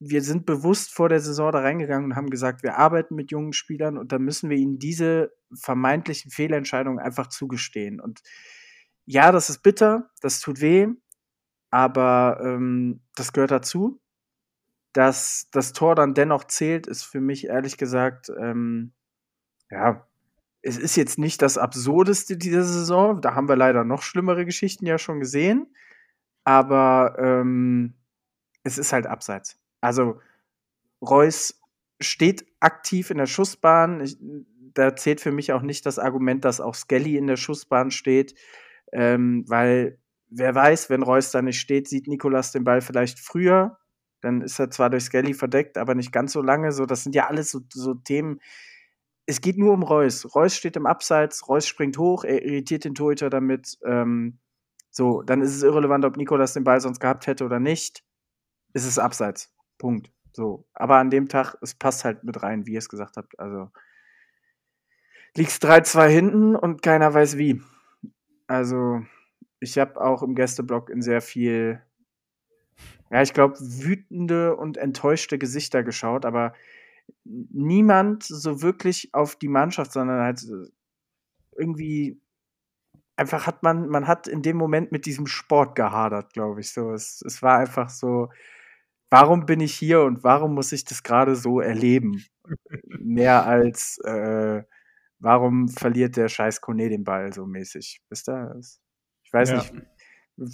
wir 0.00 0.22
sind 0.22 0.46
bewusst 0.46 0.92
vor 0.92 1.08
der 1.08 1.20
Saison 1.20 1.52
da 1.52 1.60
reingegangen 1.60 2.10
und 2.10 2.16
haben 2.16 2.30
gesagt, 2.30 2.64
wir 2.64 2.76
arbeiten 2.76 3.14
mit 3.14 3.30
jungen 3.30 3.52
Spielern 3.52 3.96
und 3.96 4.10
da 4.10 4.18
müssen 4.18 4.50
wir 4.50 4.56
ihnen 4.56 4.78
diese 4.78 5.32
vermeintlichen 5.54 6.30
Fehlentscheidungen 6.30 6.98
einfach 6.98 7.28
zugestehen. 7.28 8.00
Und 8.00 8.20
ja, 9.06 9.32
das 9.32 9.50
ist 9.50 9.62
bitter, 9.62 10.10
das 10.20 10.40
tut 10.40 10.60
weh, 10.60 10.88
aber 11.70 12.40
ähm, 12.42 13.00
das 13.14 13.32
gehört 13.32 13.50
dazu. 13.50 14.00
Dass 14.92 15.48
das 15.52 15.72
Tor 15.72 15.94
dann 15.94 16.14
dennoch 16.14 16.44
zählt, 16.44 16.86
ist 16.86 17.02
für 17.04 17.20
mich 17.20 17.46
ehrlich 17.46 17.78
gesagt, 17.78 18.30
ähm, 18.38 18.92
ja, 19.70 20.06
es 20.62 20.76
ist 20.78 20.96
jetzt 20.96 21.18
nicht 21.18 21.42
das 21.42 21.58
Absurdeste 21.58 22.36
dieser 22.36 22.62
Saison. 22.62 23.20
Da 23.20 23.34
haben 23.34 23.48
wir 23.48 23.56
leider 23.56 23.84
noch 23.84 24.02
schlimmere 24.02 24.44
Geschichten 24.44 24.86
ja 24.86 24.98
schon 24.98 25.18
gesehen. 25.18 25.74
Aber 26.44 27.16
ähm, 27.18 27.94
es 28.62 28.78
ist 28.78 28.92
halt 28.92 29.06
abseits. 29.06 29.58
Also 29.80 30.20
Reus 31.00 31.60
steht 32.00 32.46
aktiv 32.60 33.10
in 33.10 33.18
der 33.18 33.26
Schussbahn. 33.26 34.00
Ich, 34.00 34.18
da 34.74 34.94
zählt 34.94 35.20
für 35.20 35.32
mich 35.32 35.52
auch 35.52 35.62
nicht 35.62 35.84
das 35.84 35.98
Argument, 35.98 36.44
dass 36.44 36.60
auch 36.60 36.74
Skelly 36.74 37.16
in 37.16 37.26
der 37.26 37.36
Schussbahn 37.36 37.90
steht. 37.90 38.34
Ähm, 38.92 39.44
weil 39.48 39.98
wer 40.28 40.54
weiß, 40.54 40.90
wenn 40.90 41.02
Reus 41.02 41.30
da 41.30 41.42
nicht 41.42 41.60
steht, 41.60 41.88
sieht 41.88 42.08
Nikolas 42.08 42.52
den 42.52 42.64
Ball 42.64 42.80
vielleicht 42.80 43.18
früher. 43.18 43.78
Dann 44.20 44.42
ist 44.42 44.58
er 44.58 44.70
zwar 44.70 44.90
durch 44.90 45.04
Skelly 45.04 45.34
verdeckt, 45.34 45.78
aber 45.78 45.94
nicht 45.94 46.12
ganz 46.12 46.32
so 46.32 46.42
lange. 46.42 46.72
So, 46.72 46.86
das 46.86 47.02
sind 47.02 47.14
ja 47.14 47.26
alles 47.26 47.50
so, 47.50 47.60
so 47.72 47.94
Themen, 47.94 48.40
es 49.26 49.40
geht 49.40 49.58
nur 49.58 49.72
um 49.72 49.82
Reus. 49.82 50.34
Reus 50.34 50.56
steht 50.56 50.76
im 50.76 50.86
Abseits, 50.86 51.48
Reus 51.48 51.66
springt 51.66 51.98
hoch, 51.98 52.24
er 52.24 52.42
irritiert 52.42 52.84
den 52.84 52.94
Torhüter 52.94 53.30
damit. 53.30 53.78
Ähm, 53.84 54.38
so, 54.90 55.22
dann 55.22 55.40
ist 55.40 55.54
es 55.54 55.62
irrelevant, 55.62 56.04
ob 56.04 56.16
Nikolas 56.16 56.54
den 56.54 56.64
Ball 56.64 56.80
sonst 56.80 57.00
gehabt 57.00 57.26
hätte 57.26 57.44
oder 57.44 57.60
nicht. 57.60 58.04
Es 58.74 58.84
ist 58.84 58.98
Abseits. 58.98 59.54
Punkt. 59.78 60.10
So. 60.32 60.66
Aber 60.74 60.96
an 60.96 61.10
dem 61.10 61.28
Tag, 61.28 61.56
es 61.62 61.74
passt 61.74 62.04
halt 62.04 62.24
mit 62.24 62.42
rein, 62.42 62.66
wie 62.66 62.72
ihr 62.72 62.78
es 62.78 62.88
gesagt 62.88 63.16
habt. 63.16 63.38
Also 63.38 63.70
liegst 65.34 65.64
3-2 65.64 66.08
hinten 66.08 66.56
und 66.56 66.82
keiner 66.82 67.12
weiß 67.12 67.38
wie. 67.38 67.62
Also, 68.52 69.02
ich 69.60 69.78
habe 69.78 69.98
auch 69.98 70.22
im 70.22 70.34
Gästeblock 70.34 70.90
in 70.90 71.00
sehr 71.00 71.22
viel, 71.22 71.80
ja, 73.10 73.22
ich 73.22 73.32
glaube, 73.32 73.56
wütende 73.58 74.56
und 74.56 74.76
enttäuschte 74.76 75.38
Gesichter 75.38 75.82
geschaut, 75.82 76.26
aber 76.26 76.52
niemand 77.24 78.24
so 78.24 78.60
wirklich 78.60 79.14
auf 79.14 79.36
die 79.36 79.48
Mannschaft, 79.48 79.92
sondern 79.92 80.20
halt 80.20 80.42
äh, 80.42 80.68
irgendwie 81.56 82.20
einfach 83.16 83.46
hat 83.46 83.62
man, 83.62 83.88
man 83.88 84.06
hat 84.06 84.28
in 84.28 84.42
dem 84.42 84.58
Moment 84.58 84.92
mit 84.92 85.06
diesem 85.06 85.26
Sport 85.26 85.74
gehadert, 85.74 86.34
glaube 86.34 86.60
ich. 86.60 86.72
So, 86.72 86.92
es, 86.92 87.22
es 87.26 87.40
war 87.42 87.56
einfach 87.58 87.88
so, 87.88 88.28
warum 89.08 89.46
bin 89.46 89.60
ich 89.60 89.74
hier 89.74 90.02
und 90.02 90.24
warum 90.24 90.52
muss 90.52 90.72
ich 90.72 90.84
das 90.84 91.02
gerade 91.02 91.36
so 91.36 91.60
erleben? 91.60 92.22
Mehr 93.00 93.46
als 93.46 93.96
äh, 94.04 94.62
warum 95.22 95.68
verliert 95.68 96.16
der 96.16 96.28
scheiß 96.28 96.60
Kone 96.60 96.88
den 96.88 97.04
Ball 97.04 97.32
so 97.32 97.46
mäßig? 97.46 98.00
Wisst 98.08 98.28
ihr? 98.28 98.54
Ich 99.24 99.32
weiß 99.32 99.50
ja. 99.50 99.56
nicht. 99.56 99.72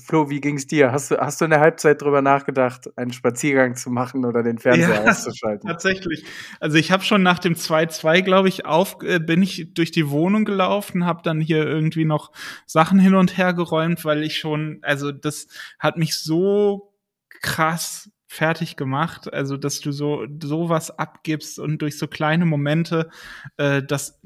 Flo, 0.04 0.28
wie 0.28 0.40
ging's 0.40 0.66
dir? 0.66 0.90
Hast 0.90 1.12
du, 1.12 1.18
hast 1.18 1.40
du 1.40 1.44
in 1.44 1.52
der 1.52 1.60
Halbzeit 1.60 2.02
drüber 2.02 2.20
nachgedacht, 2.20 2.90
einen 2.96 3.12
Spaziergang 3.12 3.76
zu 3.76 3.90
machen 3.90 4.24
oder 4.24 4.42
den 4.42 4.58
Fernseher 4.58 5.04
Ja, 5.04 5.10
auszuschalten? 5.10 5.68
Tatsächlich. 5.68 6.24
Also 6.58 6.76
ich 6.76 6.90
habe 6.90 7.04
schon 7.04 7.22
nach 7.22 7.38
dem 7.38 7.54
2-2, 7.54 8.22
glaube 8.22 8.48
ich, 8.48 8.66
auf, 8.66 8.98
äh, 9.02 9.20
bin 9.20 9.40
ich 9.40 9.72
durch 9.74 9.92
die 9.92 10.10
Wohnung 10.10 10.44
gelaufen, 10.44 11.06
habe 11.06 11.22
dann 11.22 11.40
hier 11.40 11.64
irgendwie 11.64 12.04
noch 12.04 12.32
Sachen 12.66 12.98
hin 12.98 13.14
und 13.14 13.38
her 13.38 13.54
geräumt, 13.54 14.04
weil 14.04 14.24
ich 14.24 14.38
schon, 14.38 14.80
also 14.82 15.12
das 15.12 15.46
hat 15.78 15.96
mich 15.96 16.18
so 16.18 16.92
krass 17.40 18.10
fertig 18.26 18.76
gemacht, 18.76 19.32
also 19.32 19.56
dass 19.56 19.80
du 19.80 19.92
so 19.92 20.26
sowas 20.42 20.90
abgibst 20.90 21.58
und 21.58 21.78
durch 21.80 21.96
so 21.96 22.08
kleine 22.08 22.44
Momente, 22.44 23.08
äh, 23.56 23.82
das 23.82 24.20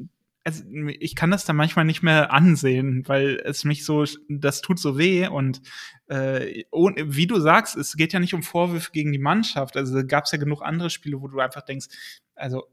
also 0.44 0.64
ich 0.98 1.14
kann 1.14 1.30
das 1.30 1.44
da 1.44 1.52
manchmal 1.52 1.84
nicht 1.84 2.02
mehr 2.02 2.32
ansehen, 2.32 3.04
weil 3.06 3.40
es 3.44 3.64
mich 3.64 3.84
so, 3.84 4.04
das 4.28 4.60
tut 4.60 4.78
so 4.78 4.98
weh 4.98 5.28
und 5.28 5.62
äh, 6.08 6.64
wie 6.72 7.26
du 7.26 7.38
sagst, 7.38 7.76
es 7.76 7.96
geht 7.96 8.12
ja 8.12 8.20
nicht 8.20 8.34
um 8.34 8.42
Vorwürfe 8.42 8.90
gegen 8.92 9.12
die 9.12 9.18
Mannschaft. 9.18 9.76
Also 9.76 10.04
gab 10.06 10.24
es 10.24 10.32
ja 10.32 10.38
genug 10.38 10.62
andere 10.62 10.90
Spiele, 10.90 11.20
wo 11.20 11.28
du 11.28 11.38
einfach 11.38 11.62
denkst, 11.62 11.86
also 12.34 12.64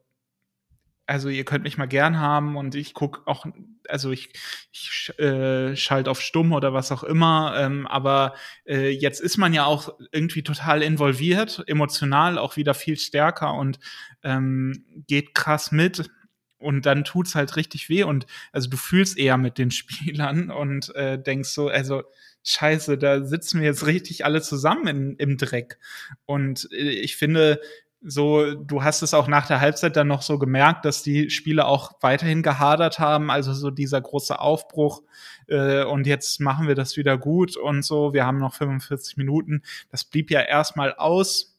also 1.10 1.28
ihr 1.30 1.44
könnt 1.44 1.64
mich 1.64 1.80
mal 1.80 1.88
gern 1.88 2.20
haben 2.20 2.56
und 2.56 2.76
ich 2.76 2.94
guck 2.94 3.24
auch, 3.26 3.48
also 3.88 4.12
ich, 4.12 4.30
ich 4.72 5.12
äh, 5.18 5.76
schalte 5.76 6.12
auf 6.12 6.22
stumm 6.22 6.54
oder 6.54 6.72
was 6.72 6.92
auch 6.92 7.04
immer, 7.04 7.56
ähm, 7.58 7.88
aber 7.88 8.36
äh, 8.68 8.90
jetzt 8.90 9.20
ist 9.20 9.38
man 9.38 9.52
ja 9.52 9.66
auch 9.66 9.90
irgendwie 10.12 10.44
total 10.44 10.84
involviert, 10.84 11.64
emotional 11.66 12.38
auch 12.38 12.58
wieder 12.58 12.76
viel 12.76 12.96
stärker 12.96 13.56
und 13.56 13.80
ähm, 14.22 14.86
geht 15.08 15.34
krass 15.34 15.72
mit 15.72 16.12
und 16.60 16.86
dann 16.86 17.04
tut's 17.04 17.36
halt 17.36 17.56
richtig 17.56 17.90
weh 17.90 18.04
und 18.04 18.26
also 18.52 18.70
du 18.70 18.78
fühlst 18.78 19.18
eher 19.18 19.38
mit 19.38 19.58
den 19.58 19.72
Spielern 19.80 20.52
und 20.52 20.94
äh, 20.96 21.22
denkst 21.22 21.50
so, 21.50 21.70
also 21.70 22.04
Scheiße, 22.44 22.98
da 22.98 23.26
sitzen 23.26 23.60
wir 23.60 23.68
jetzt 23.68 23.86
richtig 23.86 24.24
alle 24.26 24.42
zusammen 24.42 24.88
in, 24.88 25.16
im 25.18 25.38
Dreck. 25.38 25.78
Und 26.26 26.70
äh, 26.72 26.90
ich 26.90 27.18
finde 27.18 27.60
so, 28.02 28.54
du 28.56 28.84
hast 28.84 29.02
es 29.02 29.14
auch 29.14 29.28
nach 29.28 29.48
der 29.48 29.60
Halbzeit 29.60 29.98
dann 29.98 30.08
noch 30.08 30.22
so 30.22 30.40
gemerkt, 30.40 30.86
dass 30.86 31.04
die 31.04 31.30
Spieler 31.30 31.68
auch 31.68 31.92
weiterhin 32.02 32.44
gehadert 32.44 33.00
haben, 33.00 33.30
also 33.30 33.54
so 33.54 33.72
dieser 33.72 34.00
große 34.00 34.40
Aufbruch 34.40 35.02
äh, 35.48 35.84
und 35.84 36.08
jetzt 36.08 36.40
machen 36.40 36.68
wir 36.68 36.76
das 36.76 36.96
wieder 36.96 37.18
gut 37.18 37.58
und 37.58 37.84
so, 37.84 38.14
wir 38.14 38.26
haben 38.26 38.38
noch 38.38 38.54
45 38.54 39.18
Minuten, 39.18 39.64
das 39.92 40.06
blieb 40.06 40.32
ja 40.32 40.42
erstmal 40.42 40.94
aus, 40.94 41.59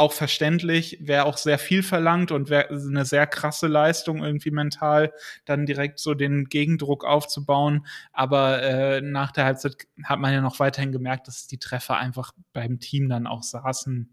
auch 0.00 0.12
verständlich, 0.12 0.98
wäre 1.00 1.24
auch 1.24 1.36
sehr 1.36 1.58
viel 1.58 1.82
verlangt 1.82 2.32
und 2.32 2.50
wäre 2.50 2.68
eine 2.70 3.04
sehr 3.04 3.26
krasse 3.26 3.68
Leistung 3.68 4.24
irgendwie 4.24 4.50
mental, 4.50 5.12
dann 5.44 5.66
direkt 5.66 5.98
so 6.00 6.14
den 6.14 6.46
Gegendruck 6.46 7.04
aufzubauen. 7.04 7.86
Aber 8.12 8.62
äh, 8.62 9.00
nach 9.00 9.30
der 9.30 9.44
Halbzeit 9.44 9.86
hat 10.04 10.18
man 10.18 10.32
ja 10.32 10.40
noch 10.40 10.58
weiterhin 10.58 10.92
gemerkt, 10.92 11.28
dass 11.28 11.46
die 11.46 11.58
Treffer 11.58 11.96
einfach 11.96 12.32
beim 12.52 12.80
Team 12.80 13.08
dann 13.08 13.26
auch 13.26 13.42
saßen. 13.42 14.10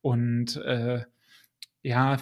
Und 0.00 0.56
äh, 0.56 1.04
ja, 1.82 2.14
äh, 2.14 2.18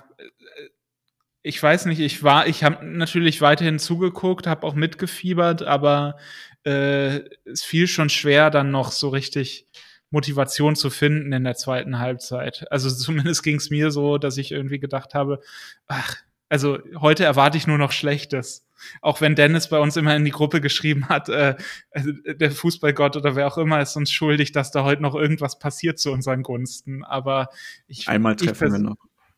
ich 1.42 1.62
weiß 1.62 1.86
nicht, 1.86 2.00
ich 2.00 2.22
war, 2.22 2.46
ich 2.46 2.64
habe 2.64 2.84
natürlich 2.86 3.42
weiterhin 3.42 3.78
zugeguckt, 3.78 4.46
habe 4.46 4.66
auch 4.66 4.74
mitgefiebert, 4.74 5.62
aber 5.62 6.16
äh, 6.64 7.20
es 7.44 7.62
fiel 7.62 7.86
schon 7.86 8.08
schwer, 8.08 8.50
dann 8.50 8.70
noch 8.70 8.92
so 8.92 9.10
richtig 9.10 9.68
Motivation 10.14 10.76
zu 10.76 10.88
finden 10.88 11.32
in 11.32 11.44
der 11.44 11.56
zweiten 11.56 11.98
Halbzeit. 11.98 12.66
Also 12.70 12.88
zumindest 12.94 13.42
ging 13.42 13.56
es 13.56 13.68
mir 13.68 13.90
so, 13.90 14.16
dass 14.16 14.38
ich 14.38 14.52
irgendwie 14.52 14.78
gedacht 14.78 15.12
habe, 15.12 15.40
ach, 15.86 16.16
also 16.48 16.78
heute 17.00 17.24
erwarte 17.24 17.58
ich 17.58 17.66
nur 17.66 17.78
noch 17.78 17.92
Schlechtes. 17.92 18.66
Auch 19.00 19.20
wenn 19.20 19.34
Dennis 19.34 19.68
bei 19.68 19.78
uns 19.78 19.96
immer 19.96 20.14
in 20.14 20.24
die 20.24 20.30
Gruppe 20.30 20.60
geschrieben 20.60 21.08
hat, 21.08 21.28
äh, 21.28 21.56
also 21.90 22.12
der 22.12 22.50
Fußballgott 22.50 23.16
oder 23.16 23.34
wer 23.34 23.46
auch 23.46 23.58
immer 23.58 23.80
ist 23.80 23.96
uns 23.96 24.12
schuldig, 24.12 24.52
dass 24.52 24.70
da 24.70 24.84
heute 24.84 25.02
noch 25.02 25.14
irgendwas 25.14 25.58
passiert 25.58 25.98
zu 25.98 26.12
unseren 26.12 26.42
Gunsten. 26.42 27.04
Aber 27.04 27.48
ich 27.86 28.08
Einmal 28.08 28.36
ich 28.38 28.46
treffen 28.46 28.72
wir 28.72 28.78
noch. 28.78 28.96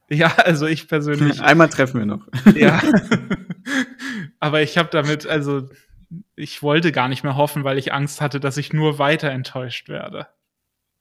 Ja, 0.09 0.35
also 0.37 0.67
ich 0.67 0.89
persönlich. 0.89 1.41
Einmal 1.43 1.69
treffen 1.69 2.01
wir 2.01 2.07
noch. 2.07 2.27
ja. 2.55 2.83
Aber 4.41 4.63
ich 4.63 4.77
habe 4.79 4.89
damit, 4.91 5.27
also 5.27 5.69
ich 6.35 6.63
wollte 6.63 6.93
gar 6.93 7.09
nicht 7.09 7.25
mehr 7.25 7.37
hoffen, 7.37 7.65
weil 7.65 7.79
ich 7.79 7.93
Angst 7.93 8.21
hatte, 8.21 8.41
dass 8.41 8.57
ich 8.57 8.73
nur 8.73 8.99
weiter 8.99 9.31
enttäuscht 9.31 9.89
werde. 9.89 10.29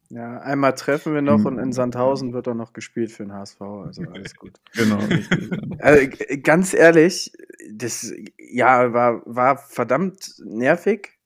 Ja, 0.09 0.37
einmal 0.39 0.75
treffen 0.75 1.13
wir 1.13 1.21
noch 1.21 1.45
und 1.45 1.57
in 1.57 1.71
Sandhausen 1.71 2.33
wird 2.33 2.47
auch 2.47 2.53
noch 2.53 2.73
gespielt 2.73 3.11
für 3.11 3.23
den 3.23 3.33
HSV, 3.33 3.61
also 3.61 4.07
alles 4.07 4.35
gut. 4.35 4.59
Genau. 4.75 4.99
Also, 5.77 6.07
g- 6.09 6.37
ganz 6.37 6.73
ehrlich, 6.73 7.33
das 7.69 8.13
ja 8.37 8.93
war, 8.93 9.21
war 9.25 9.57
verdammt 9.57 10.33
nervig, 10.43 11.19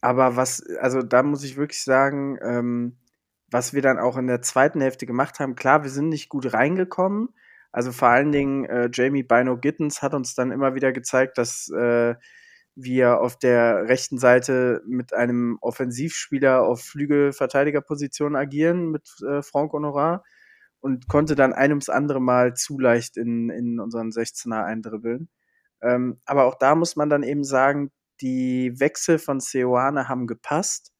aber 0.00 0.36
was, 0.36 0.62
also 0.80 1.02
da 1.02 1.22
muss 1.22 1.44
ich 1.44 1.56
wirklich 1.56 1.82
sagen, 1.82 2.38
ähm, 2.42 2.98
was 3.50 3.72
wir 3.74 3.82
dann 3.82 3.98
auch 3.98 4.16
in 4.16 4.26
der 4.26 4.42
zweiten 4.42 4.80
Hälfte 4.80 5.06
gemacht 5.06 5.40
haben, 5.40 5.56
klar, 5.56 5.82
wir 5.82 5.90
sind 5.90 6.08
nicht 6.08 6.28
gut 6.28 6.52
reingekommen. 6.52 7.30
Also 7.72 7.92
vor 7.92 8.08
allen 8.08 8.32
Dingen 8.32 8.64
äh, 8.66 8.88
Jamie 8.92 9.22
Bino 9.22 9.56
Gittens 9.58 10.02
hat 10.02 10.14
uns 10.14 10.34
dann 10.34 10.52
immer 10.52 10.74
wieder 10.74 10.92
gezeigt, 10.92 11.38
dass 11.38 11.68
äh, 11.70 12.14
wir 12.76 13.20
auf 13.20 13.38
der 13.38 13.88
rechten 13.88 14.18
Seite 14.18 14.82
mit 14.86 15.12
einem 15.12 15.58
Offensivspieler 15.60 16.62
auf 16.62 16.82
Flügelverteidigerposition 16.82 18.36
agieren, 18.36 18.90
mit 18.90 19.08
äh, 19.26 19.42
Franck 19.42 19.72
Honorat 19.72 20.24
und 20.80 21.08
konnte 21.08 21.34
dann 21.34 21.52
ein 21.52 21.70
ums 21.70 21.88
andere 21.88 22.20
Mal 22.20 22.54
zu 22.54 22.78
leicht 22.78 23.16
in, 23.16 23.48
in 23.50 23.80
unseren 23.80 24.10
16er 24.10 24.64
eindribbeln. 24.64 25.28
Ähm, 25.82 26.20
aber 26.24 26.44
auch 26.44 26.56
da 26.56 26.74
muss 26.74 26.96
man 26.96 27.08
dann 27.08 27.22
eben 27.22 27.44
sagen, 27.44 27.90
die 28.20 28.78
Wechsel 28.78 29.18
von 29.18 29.40
Seoane 29.40 30.08
haben 30.08 30.26
gepasst. 30.26 30.92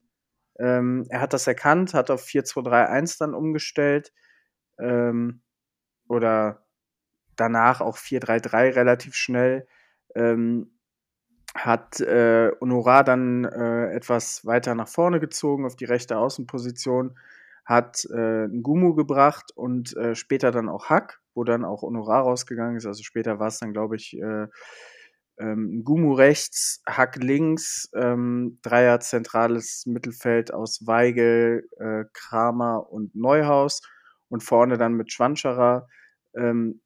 Ähm, 0.59 1.07
er 1.09 1.21
hat 1.21 1.33
das 1.33 1.47
erkannt, 1.47 1.95
hat 1.95 2.11
auf 2.11 2.25
4-2-3-1 2.25 3.19
dann 3.19 3.35
umgestellt. 3.35 4.13
Ähm, 4.79 5.43
oder 6.09 6.67
danach 7.37 7.81
auch 7.81 7.99
4-3-3 7.99 8.77
relativ 8.77 9.15
schnell. 9.15 9.67
Ähm, 10.15 10.74
hat 11.55 12.01
äh, 12.01 12.51
Honorar 12.61 13.05
dann 13.05 13.45
äh, 13.45 13.93
etwas 13.93 14.45
weiter 14.45 14.75
nach 14.75 14.89
vorne 14.89 15.21
gezogen 15.21 15.65
auf 15.67 15.77
die 15.77 15.85
rechte 15.85 16.19
Außenposition, 16.19 17.17
hat 17.65 18.07
äh, 18.13 18.47
Ngumu 18.49 18.95
gebracht 18.95 19.53
und 19.55 19.97
äh, 19.97 20.15
später 20.15 20.51
dann 20.51 20.69
auch 20.69 20.91
Hack, 20.91 21.21
wo 21.35 21.45
dann 21.45 21.65
auch 21.65 21.83
Honorar 21.83 22.23
rausgegangen 22.23 22.77
ist. 22.77 22.87
Also 22.87 23.03
später 23.03 23.39
war 23.39 23.49
es 23.49 23.59
dann, 23.59 23.73
glaube 23.73 23.97
ich, 23.97 24.19
äh, 24.19 24.49
ähm, 25.39 25.83
Ngumu 25.85 26.13
rechts, 26.13 26.83
Hack 26.87 27.17
links, 27.17 27.91
ähm, 27.95 28.59
Dreier 28.63 29.01
zentrales 29.01 29.85
Mittelfeld 29.87 30.53
aus 30.53 30.87
Weigel, 30.87 31.69
äh, 31.79 32.05
Kramer 32.13 32.91
und 32.91 33.15
Neuhaus 33.15 33.81
und 34.29 34.43
vorne 34.43 34.77
dann 34.77 34.95
mit 34.95 35.13
Schwanscherer. 35.13 35.89
Ähm, 36.37 36.83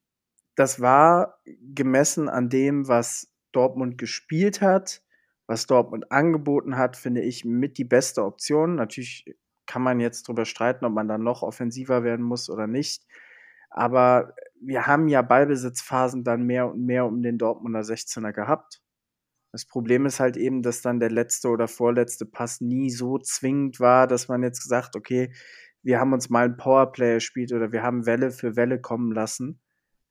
das 0.55 0.81
war 0.81 1.39
gemessen 1.73 2.27
an 2.27 2.49
dem, 2.49 2.87
was 2.87 3.28
Dortmund 3.51 3.97
gespielt 3.97 4.61
hat, 4.61 5.01
was 5.47 5.65
Dortmund 5.67 6.11
angeboten 6.11 6.77
hat, 6.77 6.95
finde 6.97 7.21
ich 7.21 7.45
mit 7.45 7.77
die 7.77 7.85
beste 7.85 8.23
Option. 8.23 8.75
Natürlich 8.75 9.35
kann 9.65 9.81
man 9.81 9.99
jetzt 9.99 10.27
drüber 10.27 10.45
streiten, 10.45 10.85
ob 10.85 10.93
man 10.93 11.07
dann 11.07 11.23
noch 11.23 11.43
offensiver 11.43 12.03
werden 12.03 12.25
muss 12.25 12.49
oder 12.49 12.67
nicht. 12.67 13.05
Aber 13.69 14.33
wir 14.61 14.87
haben 14.87 15.07
ja 15.07 15.21
Ballbesitzphasen 15.21 16.23
dann 16.23 16.43
mehr 16.43 16.67
und 16.67 16.85
mehr 16.85 17.05
um 17.05 17.21
den 17.21 17.37
Dortmunder 17.37 17.81
16er 17.81 18.31
gehabt. 18.31 18.81
Das 19.51 19.65
Problem 19.65 20.05
ist 20.05 20.19
halt 20.19 20.37
eben, 20.37 20.61
dass 20.61 20.81
dann 20.81 20.99
der 20.99 21.09
letzte 21.09 21.49
oder 21.49 21.67
vorletzte 21.67 22.25
Pass 22.25 22.61
nie 22.61 22.91
so 22.91 23.17
zwingend 23.17 23.79
war, 23.79 24.07
dass 24.07 24.27
man 24.27 24.43
jetzt 24.43 24.61
gesagt, 24.61 24.95
okay, 24.95 25.31
wir 25.81 25.99
haben 25.99 26.13
uns 26.13 26.29
mal 26.29 26.45
ein 26.45 26.57
Powerplay 26.57 27.15
gespielt 27.15 27.53
oder 27.53 27.71
wir 27.71 27.83
haben 27.83 28.05
Welle 28.05 28.31
für 28.31 28.55
Welle 28.55 28.79
kommen 28.79 29.11
lassen. 29.11 29.59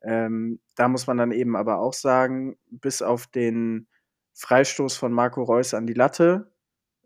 Ähm, 0.03 0.61
da 0.77 0.89
muss 0.89 1.07
man 1.07 1.17
dann 1.17 1.33
eben 1.33 1.57
aber 1.57 1.79
auch 1.81 1.93
sagen, 1.93 2.57
bis 2.71 3.03
auf 3.03 3.27
den 3.27 3.89
Freistoß 4.35 4.97
von 4.97 5.13
Marco 5.13 5.43
Reus 5.43 5.75
an 5.75 5.87
die 5.87 5.95
Latte, 5.95 6.53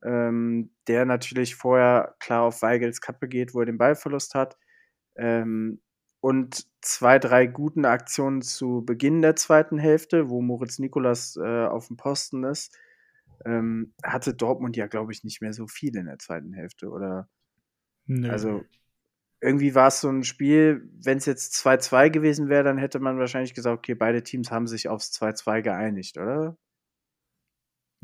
ähm, 0.04 0.70
der 0.88 1.06
natürlich 1.06 1.54
vorher 1.54 2.16
klar 2.20 2.42
auf 2.42 2.62
Weigels 2.62 3.00
Kappe 3.00 3.28
geht, 3.28 3.54
wo 3.54 3.60
er 3.60 3.66
den 3.66 3.78
Ballverlust 3.78 4.34
hat, 4.34 4.58
ähm, 5.16 5.80
und 6.20 6.68
zwei, 6.82 7.18
drei 7.18 7.46
guten 7.46 7.84
Aktionen 7.84 8.42
zu 8.42 8.84
Beginn 8.84 9.22
der 9.22 9.34
zweiten 9.34 9.78
Hälfte, 9.78 10.30
wo 10.30 10.40
Moritz 10.40 10.78
Nikolas 10.78 11.36
äh, 11.36 11.66
auf 11.66 11.88
dem 11.88 11.96
Posten 11.96 12.44
ist, 12.44 12.78
ähm, 13.44 13.92
hatte 14.04 14.32
Dortmund 14.32 14.76
ja, 14.76 14.86
glaube 14.86 15.12
ich, 15.12 15.24
nicht 15.24 15.42
mehr 15.42 15.52
so 15.52 15.66
viel 15.66 15.96
in 15.96 16.06
der 16.06 16.20
zweiten 16.20 16.52
Hälfte. 16.52 16.90
Oder 16.90 17.28
Nö. 18.06 18.30
also 18.30 18.64
irgendwie 19.42 19.74
war 19.74 19.88
es 19.88 20.00
so 20.00 20.08
ein 20.08 20.24
Spiel, 20.24 20.88
wenn 21.04 21.18
es 21.18 21.26
jetzt 21.26 21.54
2-2 21.54 22.10
gewesen 22.10 22.48
wäre, 22.48 22.62
dann 22.64 22.78
hätte 22.78 23.00
man 23.00 23.18
wahrscheinlich 23.18 23.54
gesagt, 23.54 23.76
okay, 23.76 23.94
beide 23.94 24.22
Teams 24.22 24.50
haben 24.52 24.68
sich 24.68 24.88
aufs 24.88 25.12
2-2 25.12 25.62
geeinigt, 25.62 26.16
oder? 26.16 26.56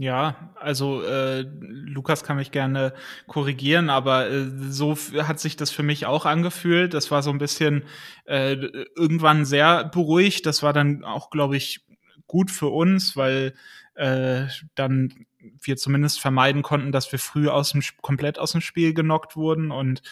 Ja, 0.00 0.54
also 0.54 1.02
äh, 1.02 1.40
Lukas 1.60 2.22
kann 2.22 2.36
mich 2.36 2.52
gerne 2.52 2.92
korrigieren, 3.26 3.90
aber 3.90 4.30
äh, 4.30 4.46
so 4.68 4.94
hat 4.96 5.40
sich 5.40 5.56
das 5.56 5.72
für 5.72 5.82
mich 5.82 6.06
auch 6.06 6.24
angefühlt. 6.24 6.94
Das 6.94 7.10
war 7.10 7.22
so 7.22 7.30
ein 7.30 7.38
bisschen 7.38 7.82
äh, 8.24 8.54
irgendwann 8.96 9.44
sehr 9.44 9.84
beruhigt. 9.86 10.46
Das 10.46 10.62
war 10.62 10.72
dann 10.72 11.02
auch, 11.04 11.30
glaube 11.30 11.56
ich, 11.56 11.84
gut 12.28 12.52
für 12.52 12.68
uns, 12.68 13.16
weil 13.16 13.54
äh, 13.98 14.46
dann 14.74 15.26
wir 15.60 15.76
zumindest 15.76 16.20
vermeiden 16.20 16.62
konnten, 16.62 16.92
dass 16.92 17.10
wir 17.10 17.18
früh 17.18 17.48
aus 17.48 17.72
dem, 17.72 17.82
komplett 18.00 18.38
aus 18.38 18.52
dem 18.52 18.60
Spiel 18.60 18.94
genockt 18.94 19.36
wurden. 19.36 19.70
Und 19.70 20.02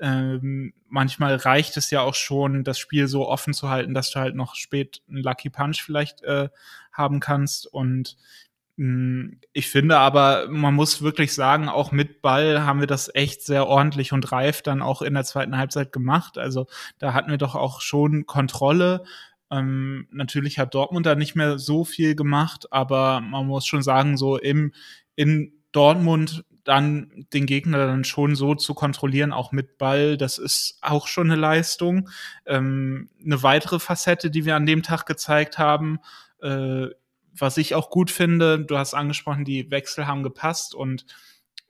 ähm, 0.00 0.74
manchmal 0.88 1.36
reicht 1.36 1.76
es 1.76 1.90
ja 1.90 2.02
auch 2.02 2.14
schon, 2.14 2.64
das 2.64 2.78
Spiel 2.78 3.08
so 3.08 3.28
offen 3.28 3.52
zu 3.52 3.68
halten, 3.68 3.94
dass 3.94 4.10
du 4.10 4.20
halt 4.20 4.34
noch 4.34 4.54
spät 4.54 5.02
einen 5.08 5.22
Lucky 5.22 5.50
Punch 5.50 5.82
vielleicht 5.82 6.22
äh, 6.22 6.48
haben 6.92 7.20
kannst. 7.20 7.66
Und 7.66 8.16
hm, 8.78 9.40
ich 9.52 9.68
finde 9.68 9.98
aber, 9.98 10.46
man 10.48 10.74
muss 10.74 11.02
wirklich 11.02 11.34
sagen, 11.34 11.68
auch 11.68 11.92
mit 11.92 12.22
Ball 12.22 12.62
haben 12.64 12.80
wir 12.80 12.86
das 12.86 13.10
echt 13.14 13.42
sehr 13.42 13.66
ordentlich 13.66 14.12
und 14.12 14.30
reif 14.32 14.62
dann 14.62 14.82
auch 14.82 15.02
in 15.02 15.14
der 15.14 15.24
zweiten 15.24 15.56
Halbzeit 15.56 15.92
gemacht. 15.92 16.38
Also 16.38 16.66
da 16.98 17.12
hatten 17.12 17.30
wir 17.30 17.38
doch 17.38 17.54
auch 17.54 17.80
schon 17.80 18.26
Kontrolle. 18.26 19.04
Ähm, 19.52 20.08
natürlich 20.10 20.58
hat 20.58 20.74
Dortmund 20.74 21.04
da 21.04 21.14
nicht 21.14 21.36
mehr 21.36 21.58
so 21.58 21.84
viel 21.84 22.14
gemacht, 22.14 22.72
aber 22.72 23.20
man 23.20 23.46
muss 23.46 23.66
schon 23.66 23.82
sagen, 23.82 24.16
so 24.16 24.38
im, 24.38 24.72
in 25.14 25.52
Dortmund 25.72 26.44
dann 26.64 27.26
den 27.32 27.44
Gegner 27.44 27.86
dann 27.86 28.04
schon 28.04 28.34
so 28.34 28.54
zu 28.54 28.72
kontrollieren, 28.72 29.32
auch 29.32 29.52
mit 29.52 29.78
Ball, 29.78 30.16
das 30.16 30.38
ist 30.38 30.78
auch 30.80 31.06
schon 31.06 31.30
eine 31.30 31.40
Leistung. 31.40 32.08
Ähm, 32.46 33.10
eine 33.22 33.42
weitere 33.42 33.78
Facette, 33.78 34.30
die 34.30 34.46
wir 34.46 34.56
an 34.56 34.66
dem 34.66 34.82
Tag 34.82 35.04
gezeigt 35.04 35.58
haben, 35.58 35.98
äh, 36.40 36.86
was 37.34 37.56
ich 37.56 37.74
auch 37.74 37.90
gut 37.90 38.10
finde, 38.10 38.60
du 38.60 38.78
hast 38.78 38.94
angesprochen, 38.94 39.44
die 39.44 39.70
Wechsel 39.70 40.06
haben 40.06 40.22
gepasst 40.22 40.74
und 40.74 41.04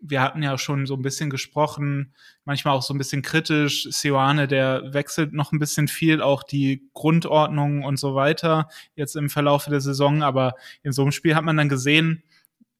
wir 0.02 0.20
hatten 0.20 0.42
ja 0.42 0.58
schon 0.58 0.86
so 0.86 0.94
ein 0.94 1.02
bisschen 1.02 1.30
gesprochen, 1.30 2.12
manchmal 2.44 2.74
auch 2.74 2.82
so 2.82 2.92
ein 2.92 2.98
bisschen 2.98 3.22
kritisch. 3.22 3.88
Sioane, 3.90 4.48
der 4.48 4.92
wechselt 4.92 5.32
noch 5.32 5.52
ein 5.52 5.60
bisschen 5.60 5.86
viel, 5.86 6.20
auch 6.20 6.42
die 6.42 6.88
Grundordnung 6.92 7.84
und 7.84 7.98
so 7.98 8.14
weiter 8.14 8.68
jetzt 8.96 9.14
im 9.14 9.30
Verlauf 9.30 9.66
der 9.66 9.80
Saison. 9.80 10.22
Aber 10.22 10.54
in 10.82 10.92
so 10.92 11.02
einem 11.02 11.12
Spiel 11.12 11.36
hat 11.36 11.44
man 11.44 11.56
dann 11.56 11.68
gesehen, 11.68 12.24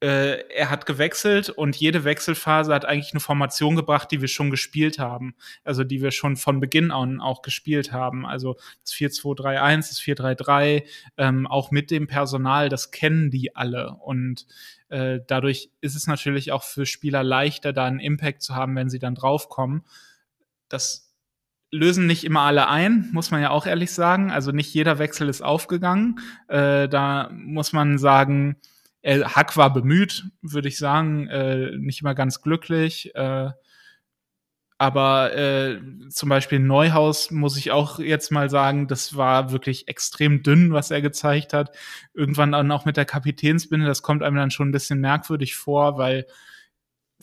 äh, 0.02 0.48
er 0.48 0.68
hat 0.68 0.84
gewechselt 0.84 1.48
und 1.48 1.76
jede 1.76 2.02
Wechselphase 2.02 2.74
hat 2.74 2.84
eigentlich 2.84 3.12
eine 3.12 3.20
Formation 3.20 3.76
gebracht, 3.76 4.10
die 4.10 4.20
wir 4.20 4.26
schon 4.26 4.50
gespielt 4.50 4.98
haben. 4.98 5.36
Also 5.62 5.84
die 5.84 6.02
wir 6.02 6.10
schon 6.10 6.36
von 6.36 6.58
Beginn 6.58 6.90
an 6.90 7.20
auch 7.20 7.40
gespielt 7.40 7.92
haben. 7.92 8.26
Also 8.26 8.56
das 8.82 8.94
4-2-3-1, 8.94 9.76
das 9.76 10.00
4-3-3, 10.00 10.82
ähm, 11.18 11.46
auch 11.46 11.70
mit 11.70 11.92
dem 11.92 12.08
Personal, 12.08 12.68
das 12.68 12.90
kennen 12.90 13.30
die 13.30 13.54
alle. 13.54 13.94
Und 13.94 14.48
äh, 14.88 15.20
dadurch 15.24 15.70
ist 15.80 15.94
es 15.94 16.08
natürlich 16.08 16.50
auch 16.50 16.64
für 16.64 16.84
Spieler 16.84 17.22
leichter, 17.22 17.72
da 17.72 17.84
einen 17.84 18.00
Impact 18.00 18.42
zu 18.42 18.56
haben, 18.56 18.74
wenn 18.74 18.90
sie 18.90 18.98
dann 18.98 19.14
draufkommen. 19.14 19.84
Das 20.68 21.14
lösen 21.70 22.06
nicht 22.06 22.24
immer 22.24 22.40
alle 22.40 22.68
ein, 22.68 23.08
muss 23.12 23.30
man 23.30 23.40
ja 23.40 23.50
auch 23.50 23.66
ehrlich 23.66 23.92
sagen. 23.92 24.32
Also 24.32 24.50
nicht 24.50 24.74
jeder 24.74 24.98
Wechsel 24.98 25.28
ist 25.28 25.42
aufgegangen. 25.42 26.18
Äh, 26.48 26.88
da 26.88 27.30
muss 27.32 27.72
man 27.72 27.98
sagen, 27.98 28.56
äh, 29.02 29.22
Hack 29.22 29.56
war 29.56 29.72
bemüht, 29.72 30.24
würde 30.40 30.68
ich 30.68 30.78
sagen, 30.78 31.28
äh, 31.28 31.76
nicht 31.76 32.00
immer 32.00 32.14
ganz 32.14 32.40
glücklich. 32.40 33.14
Äh, 33.14 33.50
aber 34.78 35.36
äh, 35.36 35.80
zum 36.08 36.28
Beispiel 36.28 36.58
Neuhaus 36.58 37.30
muss 37.30 37.56
ich 37.56 37.70
auch 37.70 38.00
jetzt 38.00 38.32
mal 38.32 38.50
sagen, 38.50 38.88
das 38.88 39.16
war 39.16 39.52
wirklich 39.52 39.86
extrem 39.86 40.42
dünn, 40.42 40.72
was 40.72 40.90
er 40.90 41.00
gezeigt 41.00 41.52
hat. 41.52 41.70
Irgendwann 42.14 42.50
dann 42.50 42.72
auch 42.72 42.84
mit 42.84 42.96
der 42.96 43.04
Kapitänsbinde, 43.04 43.86
das 43.86 44.02
kommt 44.02 44.24
einem 44.24 44.34
dann 44.34 44.50
schon 44.50 44.70
ein 44.70 44.72
bisschen 44.72 45.00
merkwürdig 45.00 45.54
vor, 45.54 45.98
weil 45.98 46.26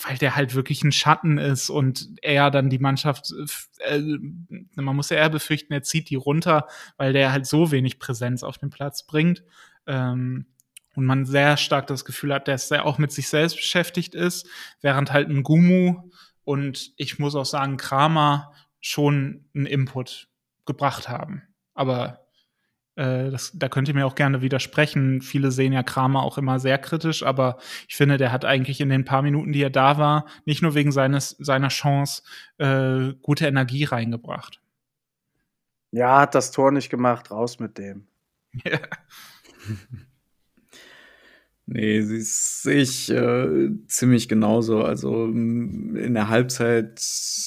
weil 0.02 0.18
der 0.18 0.36
halt 0.36 0.56
wirklich 0.56 0.84
ein 0.84 0.94
Schatten 0.94 1.38
ist 1.38 1.70
und 1.70 2.10
er 2.22 2.52
dann 2.52 2.70
die 2.70 2.80
Mannschaft, 2.80 3.34
äh, 3.80 4.00
man 4.76 4.96
muss 4.96 5.10
ja 5.10 5.18
eher 5.18 5.30
befürchten, 5.30 5.74
er 5.74 5.84
zieht 5.84 6.10
die 6.10 6.16
runter, 6.16 6.68
weil 6.98 7.14
der 7.14 7.32
halt 7.32 7.46
so 7.46 7.72
wenig 7.72 8.00
Präsenz 8.00 8.44
auf 8.44 8.58
den 8.58 8.70
Platz 8.70 9.06
bringt. 9.06 9.44
Ähm, 9.88 10.46
und 11.00 11.06
man 11.06 11.26
sehr 11.26 11.56
stark 11.56 11.88
das 11.88 12.04
Gefühl 12.04 12.34
hat, 12.34 12.50
dass 12.50 12.70
er 12.70 12.86
auch 12.86 12.98
mit 12.98 13.14
sich 13.14 13.30
selbst 13.30 13.56
beschäftigt 13.56 14.16
ist, 14.16 14.46
während 14.82 15.14
halt 15.14 15.30
ein 15.30 15.44
Gumu 15.44 16.10
und 16.44 16.92
ich 16.98 17.20
muss 17.20 17.36
auch 17.36 17.46
sagen, 17.46 17.78
Kramer 17.78 18.52
schon 18.82 19.46
einen 19.56 19.66
Input 19.66 20.28
gebracht 20.66 21.08
haben. 21.08 21.44
Aber 21.74 22.26
äh, 22.98 23.30
das, 23.30 23.54
da 23.54 23.70
könnt 23.70 23.88
ihr 23.88 23.94
mir 23.94 24.06
auch 24.06 24.16
gerne 24.16 24.42
widersprechen. 24.42 25.22
Viele 25.22 25.52
sehen 25.52 25.72
ja 25.72 25.84
Kramer 25.84 26.22
auch 26.22 26.38
immer 26.38 26.60
sehr 26.60 26.78
kritisch, 26.78 27.24
aber 27.24 27.60
ich 27.88 27.96
finde, 27.96 28.18
der 28.18 28.34
hat 28.34 28.44
eigentlich 28.44 28.82
in 28.82 28.90
den 28.90 29.06
paar 29.06 29.22
Minuten, 29.22 29.54
die 29.54 29.64
er 29.64 29.70
da 29.70 29.98
war, 29.98 30.26
nicht 30.44 30.62
nur 30.62 30.76
wegen 30.76 30.92
seines, 30.92 31.30
seiner 31.40 31.70
Chance, 31.70 32.24
äh, 32.58 33.14
gute 33.22 33.48
Energie 33.48 33.86
reingebracht. 33.86 34.62
Ja, 35.92 36.20
hat 36.20 36.36
das 36.36 36.52
Tor 36.52 36.74
nicht 36.74 36.90
gemacht, 36.90 37.32
raus 37.32 37.58
mit 37.58 37.78
dem. 37.78 38.10
Ja. 38.66 38.80
Nee, 41.72 42.02
sie 42.02 42.22
sehe 42.22 42.82
ich 42.82 43.12
äh, 43.12 43.70
ziemlich 43.86 44.28
genauso. 44.28 44.82
Also 44.82 45.26
in 45.26 46.16
der 46.16 46.28
Halbzeit 46.28 47.00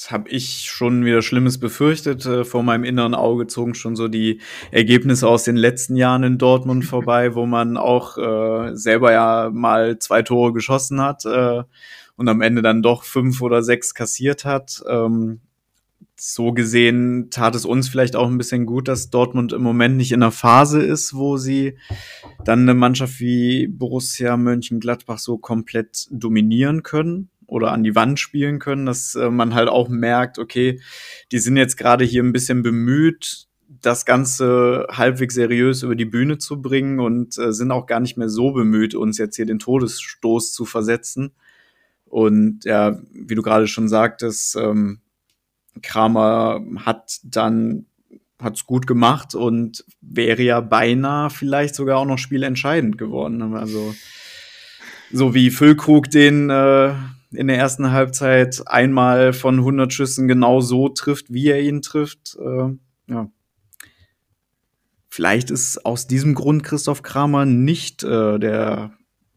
habe 0.09 0.29
ich 0.29 0.61
schon 0.71 1.03
wieder 1.03 1.21
Schlimmes 1.21 1.57
befürchtet. 1.57 2.25
Äh, 2.25 2.45
vor 2.45 2.63
meinem 2.63 2.85
inneren 2.85 3.15
Auge 3.15 3.47
zogen 3.47 3.73
schon 3.75 3.97
so 3.97 4.07
die 4.07 4.39
Ergebnisse 4.71 5.27
aus 5.27 5.43
den 5.43 5.57
letzten 5.57 5.97
Jahren 5.97 6.23
in 6.23 6.37
Dortmund 6.37 6.85
vorbei, 6.85 7.35
wo 7.35 7.45
man 7.45 7.75
auch 7.75 8.17
äh, 8.17 8.77
selber 8.77 9.11
ja 9.11 9.49
mal 9.51 9.99
zwei 9.99 10.21
Tore 10.21 10.53
geschossen 10.53 11.01
hat 11.01 11.25
äh, 11.25 11.63
und 12.15 12.29
am 12.29 12.39
Ende 12.39 12.61
dann 12.61 12.81
doch 12.81 13.03
fünf 13.03 13.41
oder 13.41 13.61
sechs 13.61 13.93
kassiert 13.93 14.45
hat. 14.45 14.81
Ähm, 14.87 15.41
so 16.19 16.53
gesehen 16.53 17.29
tat 17.29 17.55
es 17.55 17.65
uns 17.65 17.89
vielleicht 17.89 18.15
auch 18.15 18.27
ein 18.27 18.37
bisschen 18.37 18.65
gut, 18.65 18.87
dass 18.87 19.09
Dortmund 19.09 19.53
im 19.53 19.61
Moment 19.61 19.97
nicht 19.97 20.11
in 20.11 20.21
einer 20.23 20.31
Phase 20.31 20.81
ist, 20.81 21.13
wo 21.13 21.37
sie 21.37 21.77
dann 22.45 22.61
eine 22.61 22.73
Mannschaft 22.73 23.19
wie 23.19 23.67
Borussia 23.67 24.37
Mönchengladbach 24.37 25.19
so 25.19 25.37
komplett 25.37 26.07
dominieren 26.11 26.83
können 26.83 27.29
oder 27.45 27.71
an 27.71 27.83
die 27.83 27.95
Wand 27.95 28.19
spielen 28.19 28.59
können, 28.59 28.85
dass 28.85 29.15
äh, 29.15 29.29
man 29.29 29.53
halt 29.53 29.69
auch 29.69 29.89
merkt, 29.89 30.39
okay, 30.39 30.79
die 31.31 31.39
sind 31.39 31.57
jetzt 31.57 31.77
gerade 31.77 32.03
hier 32.03 32.23
ein 32.23 32.33
bisschen 32.33 32.63
bemüht, 32.63 33.47
das 33.81 34.05
Ganze 34.05 34.87
halbwegs 34.89 35.35
seriös 35.35 35.83
über 35.83 35.95
die 35.95 36.05
Bühne 36.05 36.37
zu 36.37 36.61
bringen 36.61 36.99
und 36.99 37.37
äh, 37.37 37.51
sind 37.51 37.71
auch 37.71 37.85
gar 37.85 37.99
nicht 37.99 38.17
mehr 38.17 38.29
so 38.29 38.51
bemüht, 38.51 38.95
uns 38.95 39.17
jetzt 39.17 39.35
hier 39.35 39.45
den 39.45 39.59
Todesstoß 39.59 40.53
zu 40.53 40.65
versetzen. 40.65 41.33
Und 42.05 42.65
ja, 42.65 42.99
wie 43.11 43.35
du 43.35 43.41
gerade 43.41 43.67
schon 43.67 43.87
sagtest, 43.89 44.55
ähm, 44.55 44.99
Kramer 45.81 46.61
hat 46.85 47.19
dann 47.23 47.85
hat's 48.39 48.65
gut 48.65 48.87
gemacht 48.87 49.35
und 49.35 49.85
wäre 50.01 50.43
ja 50.43 50.59
beinahe 50.59 51.29
vielleicht 51.29 51.75
sogar 51.75 51.97
auch 51.97 52.05
noch 52.05 52.17
spielentscheidend 52.17 52.97
geworden. 52.97 53.55
Also 53.55 53.95
so 55.11 55.33
wie 55.33 55.49
Füllkrug 55.49 56.09
den 56.09 56.49
äh, 56.49 56.93
in 57.31 57.47
der 57.47 57.57
ersten 57.57 57.91
Halbzeit 57.91 58.63
einmal 58.67 59.33
von 59.33 59.59
100 59.59 59.91
Schüssen 59.91 60.27
genau 60.27 60.61
so 60.61 60.89
trifft, 60.89 61.31
wie 61.33 61.47
er 61.49 61.61
ihn 61.61 61.81
trifft. 61.81 62.37
Äh, 62.39 62.69
ja. 63.11 63.29
Vielleicht 65.09 65.51
ist 65.51 65.85
aus 65.85 66.07
diesem 66.07 66.35
Grund 66.35 66.63
Christoph 66.63 67.03
Kramer 67.03 67.45
nicht 67.45 68.03
äh, 68.03 68.39
der 68.39 68.91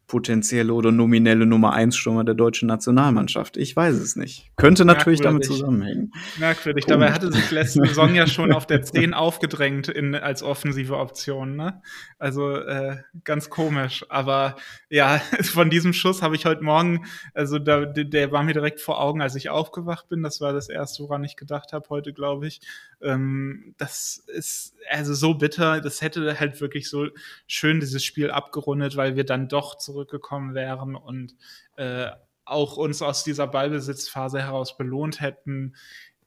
potenzielle 0.07 0.73
oder 0.73 0.93
nominelle 0.93 1.47
Nummer 1.47 1.73
1 1.73 1.97
Stürmer 1.97 2.23
der 2.23 2.35
deutschen 2.35 2.69
Nationalmannschaft. 2.69 3.57
Ich 3.57 3.75
weiß 3.75 3.97
es 3.97 4.15
nicht. 4.15 4.53
Könnte 4.57 4.85
natürlich 4.85 5.21
damit 5.21 5.45
zusammenhängen. 5.45 6.13
Merkwürdig. 6.39 6.87
Komisch. 6.87 7.01
Dabei 7.01 7.13
hatte 7.13 7.33
sich 7.33 7.51
letzte 7.51 7.81
Saison 7.87 8.15
ja 8.15 8.29
schon 8.29 8.53
auf 8.53 8.67
der 8.67 8.83
10 8.85 9.15
aufgedrängt 9.15 9.89
in, 9.89 10.15
als 10.15 10.45
offensive 10.45 10.97
Option. 10.97 11.57
Ne? 11.57 11.83
Also 12.19 12.55
äh, 12.57 12.99
ganz 13.25 13.51
komisch. 13.51 14.07
Aber 14.09 14.57
ja, 14.91 15.19
von 15.43 15.71
diesem 15.71 15.93
Schuss 15.93 16.23
habe 16.23 16.37
ich 16.37 16.47
heute 16.47 16.63
Morgen, 16.63 17.07
also 17.35 17.59
da, 17.59 17.85
der 17.85 18.31
war 18.31 18.45
mir 18.45 18.55
direkt 18.55 18.81
vor 18.81 19.01
Augen, 19.01 19.21
als 19.21 19.35
ich 19.35 19.51
aufgewacht 19.51 20.09
bin. 20.09 20.23
Das 20.23 20.41
war 20.41 20.53
das 20.53 20.69
erste, 20.69 21.03
woran 21.03 21.25
ich 21.25 21.37
gedacht 21.37 21.73
habe 21.73 21.89
heute, 21.91 22.13
glaube 22.13 22.47
ich. 22.47 22.61
Ähm, 23.03 23.75
das 23.77 24.23
ist 24.29 24.75
also 24.89 25.15
so 25.15 25.35
bitter. 25.35 25.81
Das 25.81 26.01
hätte 26.01 26.39
halt 26.39 26.61
wirklich 26.61 26.89
so 26.89 27.09
schön 27.49 27.81
dieses 27.81 28.05
Spiel 28.05 28.31
abgerundet, 28.31 28.97
weil 28.97 29.17
wir 29.17 29.25
dann 29.25 29.49
doch 29.49 29.77
zurückgekommen 29.97 30.55
wären 30.55 30.95
und 30.95 31.35
äh, 31.77 32.11
auch 32.45 32.77
uns 32.77 33.03
aus 33.03 33.25
dieser 33.25 33.47
Ballbesitzphase 33.47 34.41
heraus 34.41 34.77
belohnt 34.77 35.21
hätten 35.21 35.75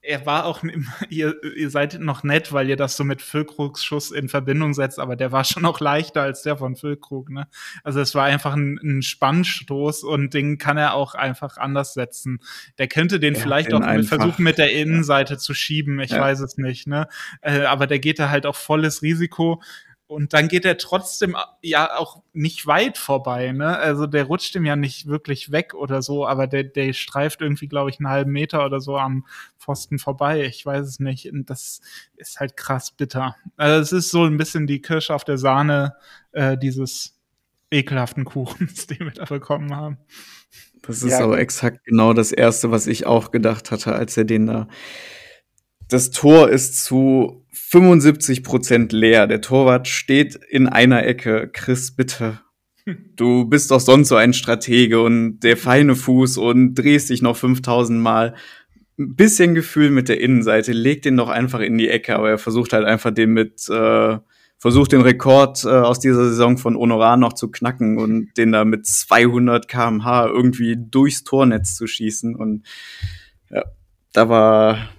er 0.02 0.26
war 0.26 0.46
auch, 0.46 0.64
ihr, 1.10 1.36
ihr 1.56 1.70
seid 1.70 2.00
noch 2.00 2.24
nett, 2.24 2.54
weil 2.54 2.70
ihr 2.70 2.76
das 2.76 2.96
so 2.96 3.04
mit 3.04 3.22
Füllkrugs 3.22 3.84
Schuss 3.84 4.12
in 4.12 4.30
Verbindung 4.30 4.74
setzt, 4.74 5.00
aber 5.00 5.16
der 5.16 5.32
war 5.32 5.44
schon 5.44 5.66
auch 5.66 5.80
leichter 5.80 6.22
als 6.22 6.42
der 6.44 6.58
von 6.58 6.76
Füllkrug, 6.76 7.30
ne? 7.30 7.48
Also 7.84 8.00
es 8.00 8.16
war 8.16 8.26
einfach 8.26 8.54
ein, 8.54 8.80
ein 8.82 9.02
Spannstoß 9.02 10.04
und 10.04 10.34
den 10.34 10.58
kann 10.58 10.78
er 10.78 10.94
auch 10.94 11.16
einfach 11.16 11.58
anders 11.58 11.94
setzen. 11.94 12.40
Der 12.78 12.88
könnte 12.88 13.20
den 13.20 13.36
ja, 13.36 13.42
vielleicht 13.42 13.74
auch 13.74 13.80
mit 13.82 14.06
versuchen, 14.06 14.44
mit 14.44 14.58
der 14.58 14.72
Innenseite 14.72 15.34
ja. 15.34 15.40
zu 15.40 15.54
schieben, 15.54 16.00
ich 16.00 16.12
ja. 16.12 16.22
weiß 16.22 16.40
es 16.40 16.58
nicht, 16.58 16.88
ne? 16.88 17.08
Äh, 17.42 17.64
aber 17.64 17.88
der 17.88 18.00
geht 18.00 18.20
da 18.20 18.30
halt 18.30 18.46
auch 18.46 18.56
volles 18.56 19.02
Risiko 19.02 19.62
und 20.10 20.34
dann 20.34 20.48
geht 20.48 20.66
er 20.66 20.80
trotzdem 20.80 21.38
ja 21.62 21.96
auch 21.96 22.24
nicht 22.34 22.66
weit 22.66 22.98
vorbei, 22.98 23.52
ne? 23.52 23.78
Also 23.78 24.08
der 24.08 24.24
rutscht 24.24 24.56
ihm 24.56 24.66
ja 24.66 24.76
nicht 24.76 25.06
wirklich 25.06 25.52
weg 25.52 25.76
oder 25.76 26.02
so, 26.02 26.26
aber 26.26 26.48
der, 26.48 26.64
der 26.64 26.94
streift 26.94 27.42
irgendwie, 27.42 27.68
glaube 27.68 27.92
ich, 27.92 28.00
einen 28.00 28.10
halben 28.10 28.32
Meter 28.32 28.66
oder 28.66 28.80
so 28.80 28.98
am 28.98 29.28
Pfosten 29.60 30.00
vorbei. 30.00 30.46
Ich 30.46 30.66
weiß 30.66 30.88
es 30.88 31.00
nicht. 31.00 31.32
Und 31.32 31.52
das 31.52 31.82
ist 32.18 32.40
halt 32.40 32.58
krass 32.58 32.90
bitter. 32.90 33.36
Also 33.56 33.82
es 33.82 33.92
ist 33.92 34.10
so 34.10 34.24
ein 34.26 34.38
bisschen 34.38 34.66
die 34.66 34.82
Kirsche 34.82 35.14
auf 35.14 35.26
der 35.26 35.38
Sahne, 35.38 35.96
äh, 36.32 36.58
dieses 36.58 37.16
ekelhaften 37.70 38.26
Kuchens, 38.26 38.88
den 38.88 39.02
wir 39.02 39.12
da 39.12 39.26
bekommen 39.26 39.76
haben. 39.76 40.00
Das 40.82 41.04
ist 41.04 41.12
ja, 41.12 41.24
aber 41.24 41.38
exakt 41.38 41.86
genau 41.86 42.14
das 42.14 42.32
Erste, 42.32 42.72
was 42.72 42.88
ich 42.88 43.06
auch 43.06 43.30
gedacht 43.30 43.70
hatte, 43.70 43.94
als 43.94 44.18
er 44.18 44.26
den 44.26 44.48
da. 44.48 44.70
Das 45.88 46.10
Tor 46.10 46.50
ist 46.50 46.84
zu 46.84 47.39
75 47.70 48.44
Prozent 48.44 48.92
leer. 48.92 49.28
Der 49.28 49.42
Torwart 49.42 49.88
steht 49.88 50.36
in 50.36 50.68
einer 50.68 51.06
Ecke. 51.06 51.50
Chris, 51.54 51.96
bitte. 51.96 52.42
Du 53.16 53.46
bist 53.46 53.70
doch 53.70 53.80
sonst 53.80 54.08
so 54.08 54.16
ein 54.16 54.34
Stratege 54.34 55.02
und 55.02 55.42
der 55.42 55.56
feine 55.56 55.96
Fuß 55.96 56.38
und 56.38 56.74
drehst 56.74 57.12
dich 57.12 57.22
noch 57.22 57.38
5000 57.38 58.00
Mal. 58.02 58.34
Ein 58.98 59.16
bisschen 59.16 59.54
Gefühl 59.54 59.92
mit 59.92 60.10
der 60.10 60.20
Innenseite. 60.20 60.72
Leg 60.72 61.04
den 61.04 61.18
doch 61.18 61.30
einfach 61.30 61.60
in 61.60 61.78
die 61.78 61.90
Ecke, 61.90 62.16
aber 62.16 62.32
er 62.32 62.38
versucht 62.40 62.74
halt 62.74 62.86
einfach 62.86 63.12
den 63.12 63.34
mit 63.34 63.70
äh, 63.70 64.18
versucht 64.58 64.92
den 64.92 65.02
Rekord 65.02 65.64
äh, 65.64 65.70
aus 65.70 66.00
dieser 66.00 66.26
Saison 66.26 66.58
von 66.58 66.76
Honorar 66.76 67.18
noch 67.18 67.34
zu 67.34 67.52
knacken 67.52 68.00
und 68.00 68.32
den 68.36 68.52
da 68.52 68.66
mit 68.66 68.88
200 68.88 69.68
kmh 69.68 70.26
irgendwie 70.26 70.76
durchs 70.76 71.24
Tornetz 71.24 71.76
zu 71.76 71.86
schießen. 71.86 72.36
Und 72.36 72.66
ja, 73.52 73.64
da 74.12 74.28
war 74.28 74.90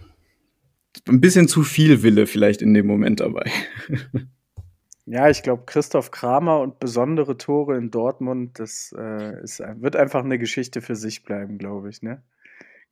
ein 1.09 1.21
bisschen 1.21 1.49
zu 1.49 1.63
viel 1.63 2.03
Wille 2.03 2.27
vielleicht 2.27 2.63
in 2.63 2.75
dem 2.75 2.87
Moment 2.87 3.21
dabei. 3.21 3.51
Ja, 5.07 5.29
ich 5.29 5.43
glaube, 5.43 5.65
Christoph 5.67 6.13
Kramer 6.13 6.61
und 6.61 6.79
besondere 6.79 7.37
Tore 7.37 7.77
in 7.77 7.91
Dortmund, 7.91 8.61
das 8.61 8.95
äh, 8.97 9.43
ist, 9.43 9.59
wird 9.59 9.97
einfach 9.97 10.23
eine 10.23 10.39
Geschichte 10.39 10.83
für 10.83 10.95
sich 10.95 11.25
bleiben, 11.25 11.59
glaube 11.59 11.89
ich. 11.89 12.01
Ne? 12.01 12.23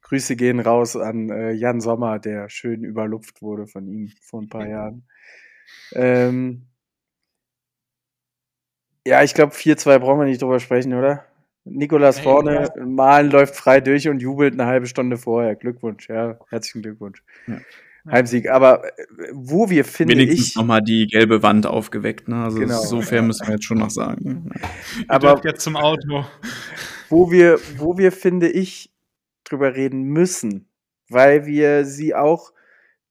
Grüße 0.02 0.34
gehen 0.34 0.58
raus 0.58 0.96
an 0.96 1.30
äh, 1.30 1.52
Jan 1.52 1.80
Sommer, 1.80 2.18
der 2.18 2.48
schön 2.48 2.82
überlupft 2.82 3.40
wurde 3.40 3.68
von 3.68 3.86
ihm 3.86 4.10
vor 4.20 4.42
ein 4.42 4.48
paar 4.48 4.66
Jahren. 4.66 5.06
Ähm, 5.92 6.66
ja, 9.06 9.22
ich 9.22 9.34
glaube, 9.34 9.54
4-2 9.54 10.00
brauchen 10.00 10.18
wir 10.18 10.26
nicht 10.26 10.42
drüber 10.42 10.58
sprechen, 10.58 10.94
oder? 10.94 11.24
Nikolas 11.64 12.16
hey, 12.16 12.24
vorne, 12.24 12.68
ja. 12.74 12.84
Malen 12.84 13.30
läuft 13.30 13.54
frei 13.54 13.80
durch 13.80 14.08
und 14.08 14.20
jubelt 14.20 14.54
eine 14.54 14.66
halbe 14.66 14.86
Stunde 14.86 15.18
vorher. 15.18 15.54
Glückwunsch, 15.54 16.08
ja, 16.08 16.36
herzlichen 16.48 16.82
Glückwunsch. 16.82 17.22
Ja. 17.46 17.58
Heimsieg. 18.10 18.48
Aber 18.48 18.84
äh, 18.84 19.06
wo 19.32 19.70
wir 19.70 19.84
finde 19.84 20.16
Wenigstens 20.16 20.48
ich 20.48 20.56
nochmal 20.56 20.82
die 20.82 21.06
gelbe 21.06 21.42
Wand 21.42 21.66
aufgeweckt. 21.66 22.28
Ne? 22.28 22.42
Also 22.44 22.58
genau. 22.58 22.80
so 22.80 23.02
fair 23.02 23.22
müssen 23.22 23.46
wir 23.46 23.54
jetzt 23.54 23.64
schon 23.64 23.78
noch 23.78 23.90
sagen. 23.90 24.50
Aber 25.08 25.40
jetzt 25.44 25.62
zum 25.62 25.76
Auto. 25.76 26.24
Wo 27.10 27.30
wir, 27.30 27.58
wo 27.78 27.96
wir 27.96 28.12
finde 28.12 28.50
ich 28.50 28.92
drüber 29.44 29.74
reden 29.74 30.02
müssen, 30.02 30.68
weil 31.08 31.46
wir 31.46 31.86
sie 31.86 32.14
auch 32.14 32.52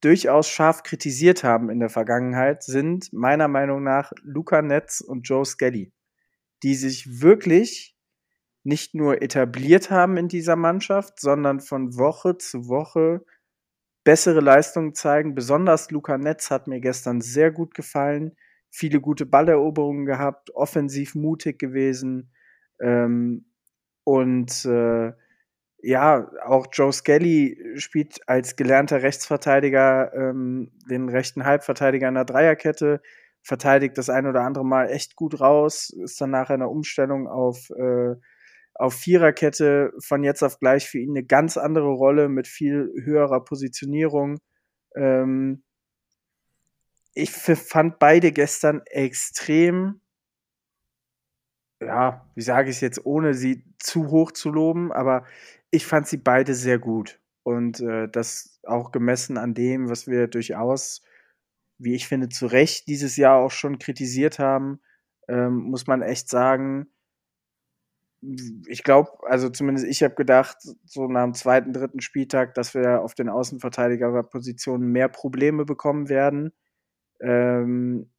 durchaus 0.02 0.48
scharf 0.48 0.84
kritisiert 0.84 1.44
haben 1.44 1.72
in 1.72 1.80
der 1.80 1.90
Vergangenheit, 1.90 2.62
sind 2.64 3.12
meiner 3.12 3.48
Meinung 3.48 3.84
nach 3.84 4.12
Luca 4.22 4.62
Netz 4.62 5.02
und 5.02 5.28
Joe 5.28 5.46
Skelly, 5.46 5.92
die 6.62 6.76
sich 6.76 7.22
wirklich 7.22 7.96
nicht 8.64 8.94
nur 8.94 9.22
etabliert 9.22 9.90
haben 9.90 10.18
in 10.18 10.28
dieser 10.28 10.56
Mannschaft, 10.56 11.20
sondern 11.20 11.60
von 11.60 11.98
Woche 11.98 12.38
zu 12.38 12.68
Woche 12.68 13.24
bessere 14.08 14.40
Leistungen 14.40 14.96
zeigen. 14.96 15.36
Besonders 15.36 15.92
Luca 15.92 16.18
Netz 16.18 16.50
hat 16.50 16.68
mir 16.68 16.80
gestern 16.80 17.20
sehr 17.20 17.52
gut 17.52 17.74
gefallen. 17.74 18.38
Viele 18.70 19.02
gute 19.02 19.26
Balleroberungen 19.26 20.06
gehabt, 20.06 20.56
offensiv 20.56 21.14
mutig 21.14 21.60
gewesen. 21.60 22.32
Ähm, 22.80 23.52
und 24.06 24.64
äh, 24.64 25.12
ja, 25.80 26.32
auch 26.46 26.68
Joe 26.72 26.94
Skelly 26.94 27.62
spielt 27.76 28.22
als 28.30 28.56
gelernter 28.56 29.04
Rechtsverteidiger 29.04 30.14
ähm, 30.14 30.72
den 30.90 31.10
rechten 31.10 31.44
Halbverteidiger 31.44 32.08
in 32.08 32.16
der 32.16 32.24
Dreierkette, 32.24 33.02
verteidigt 33.44 33.98
das 33.98 34.10
ein 34.10 34.26
oder 34.26 34.44
andere 34.44 34.64
Mal 34.64 34.90
echt 34.90 35.18
gut 35.18 35.42
raus, 35.42 35.90
ist 35.90 36.22
dann 36.22 36.32
nach 36.32 36.50
einer 36.50 36.72
Umstellung 36.72 37.28
auf, 37.28 37.70
äh, 37.72 38.16
auf 38.78 38.94
Viererkette 38.94 39.92
von 40.00 40.24
jetzt 40.24 40.44
auf 40.44 40.60
gleich 40.60 40.88
für 40.88 41.00
ihn 41.00 41.12
eine 41.12 41.26
ganz 41.26 41.58
andere 41.58 41.90
Rolle 41.90 42.30
mit 42.30 42.48
viel 42.48 42.92
höherer 43.04 43.44
Positionierung. 43.44 44.40
Ähm, 44.96 45.64
ich 47.14 47.32
fand 47.32 48.00
beide 48.00 48.32
gestern 48.32 48.82
extrem 48.86 50.02
ja, 51.82 52.26
wie 52.36 52.42
sage 52.42 52.70
ich 52.70 52.78
es 52.78 52.82
jetzt, 52.82 53.06
ohne 53.06 53.34
sie 53.34 53.64
zu 53.80 54.10
hoch 54.10 54.32
zu 54.32 54.50
loben, 54.50 54.92
aber 54.92 55.26
ich 55.72 55.86
fand 55.86 56.08
sie 56.08 56.18
beide 56.18 56.56
sehr 56.56 56.80
gut. 56.80 57.20
Und 57.44 57.80
äh, 57.82 58.10
das 58.10 58.60
auch 58.64 58.92
gemessen 58.92 59.38
an 59.38 59.54
dem, 59.54 59.90
was 59.90 60.08
wir 60.08 60.28
durchaus, 60.28 61.02
wie 61.78 61.96
ich 61.96 62.08
finde, 62.08 62.30
zu 62.30 62.48
Recht 62.48 62.88
dieses 62.88 63.16
Jahr 63.18 63.38
auch 63.38 63.52
schon 63.52 63.80
kritisiert 63.80 64.40
haben, 64.40 64.82
ähm, 65.28 65.56
muss 65.56 65.88
man 65.88 66.02
echt 66.02 66.30
sagen, 66.30 66.88
ich 68.22 68.84
glaube, 68.84 69.12
also 69.28 69.50
zumindest 69.50 69.86
ich 69.88 70.04
habe 70.04 70.16
gedacht, 70.16 70.58
so 70.86 71.08
nach 71.08 71.24
dem 71.24 71.34
zweiten, 71.34 71.74
dritten 71.74 72.02
Spieltag, 72.02 72.56
dass 72.56 72.74
wir 72.74 73.02
auf 73.02 73.14
den 73.14 73.30
Außenverteidigerpositionen 73.30 74.92
mehr 74.92 75.08
Probleme 75.10 75.66
bekommen 75.66 76.10
werden. 76.10 76.52
Ähm, 77.22 78.12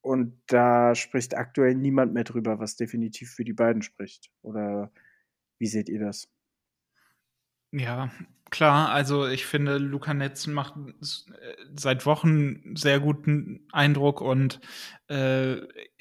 und 0.00 0.42
da 0.48 0.94
spricht 0.94 1.36
aktuell 1.36 1.74
niemand 1.74 2.12
mehr 2.14 2.24
drüber, 2.24 2.58
was 2.58 2.76
definitiv 2.76 3.32
für 3.34 3.44
die 3.44 3.52
beiden 3.52 3.82
spricht. 3.82 4.30
Oder 4.42 4.90
wie 5.58 5.68
seht 5.68 5.88
ihr 5.88 6.00
das? 6.00 6.28
Ja, 7.72 8.10
klar. 8.50 8.90
Also 8.90 9.26
ich 9.26 9.46
finde, 9.46 9.78
Luca 9.78 10.12
Netz 10.12 10.46
macht 10.46 10.74
seit 11.74 12.04
Wochen 12.06 12.76
sehr 12.76 13.00
guten 13.00 13.66
Eindruck 13.72 14.20
und 14.20 14.60
äh, 15.08 15.56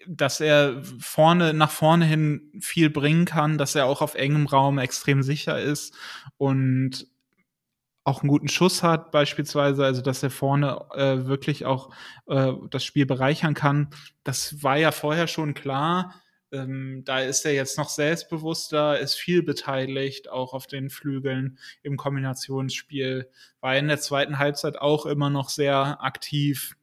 dass 0.08 0.42
er 0.42 0.84
vorne 1.00 1.54
nach 1.54 1.72
vorne 1.72 2.06
hin 2.06 2.52
viel 2.60 2.90
bringen 2.90 3.26
kann, 3.26 3.58
dass 3.58 3.76
er 3.76 3.86
auch 3.86 4.02
auf 4.02 4.16
engem 4.16 4.48
Raum 4.48 4.80
extrem 4.80 5.24
sicher 5.24 5.60
ist 5.60 5.96
und 6.38 7.08
auch 8.04 8.22
einen 8.24 8.30
guten 8.30 8.48
Schuss 8.48 8.82
hat 8.84 9.12
beispielsweise, 9.12 9.86
also 9.86 10.02
dass 10.02 10.24
er 10.24 10.32
vorne 10.32 10.80
äh, 10.96 11.26
wirklich 11.28 11.66
auch 11.66 11.92
äh, 12.28 12.52
das 12.72 12.84
Spiel 12.84 13.06
bereichern 13.06 13.54
kann. 13.54 13.90
Das 14.24 14.64
war 14.64 14.78
ja 14.78 14.92
vorher 14.92 15.28
schon 15.28 15.54
klar. 15.54 16.16
Ähm, 16.52 17.04
da 17.06 17.20
ist 17.20 17.46
er 17.46 17.54
jetzt 17.54 17.78
noch 17.78 17.90
selbstbewusster, 17.90 19.00
ist 19.00 19.16
viel 19.16 19.44
beteiligt, 19.44 20.30
auch 20.30 20.54
auf 20.54 20.68
den 20.68 20.90
Flügeln 20.90 21.58
im 21.84 21.98
Kombinationsspiel. 21.98 23.30
War 23.62 23.78
in 23.78 23.88
der 23.88 24.00
zweiten 24.00 24.38
Halbzeit 24.38 24.78
auch 24.78 25.06
immer 25.06 25.30
noch 25.30 25.50
sehr 25.50 26.04
aktiv 26.04 26.76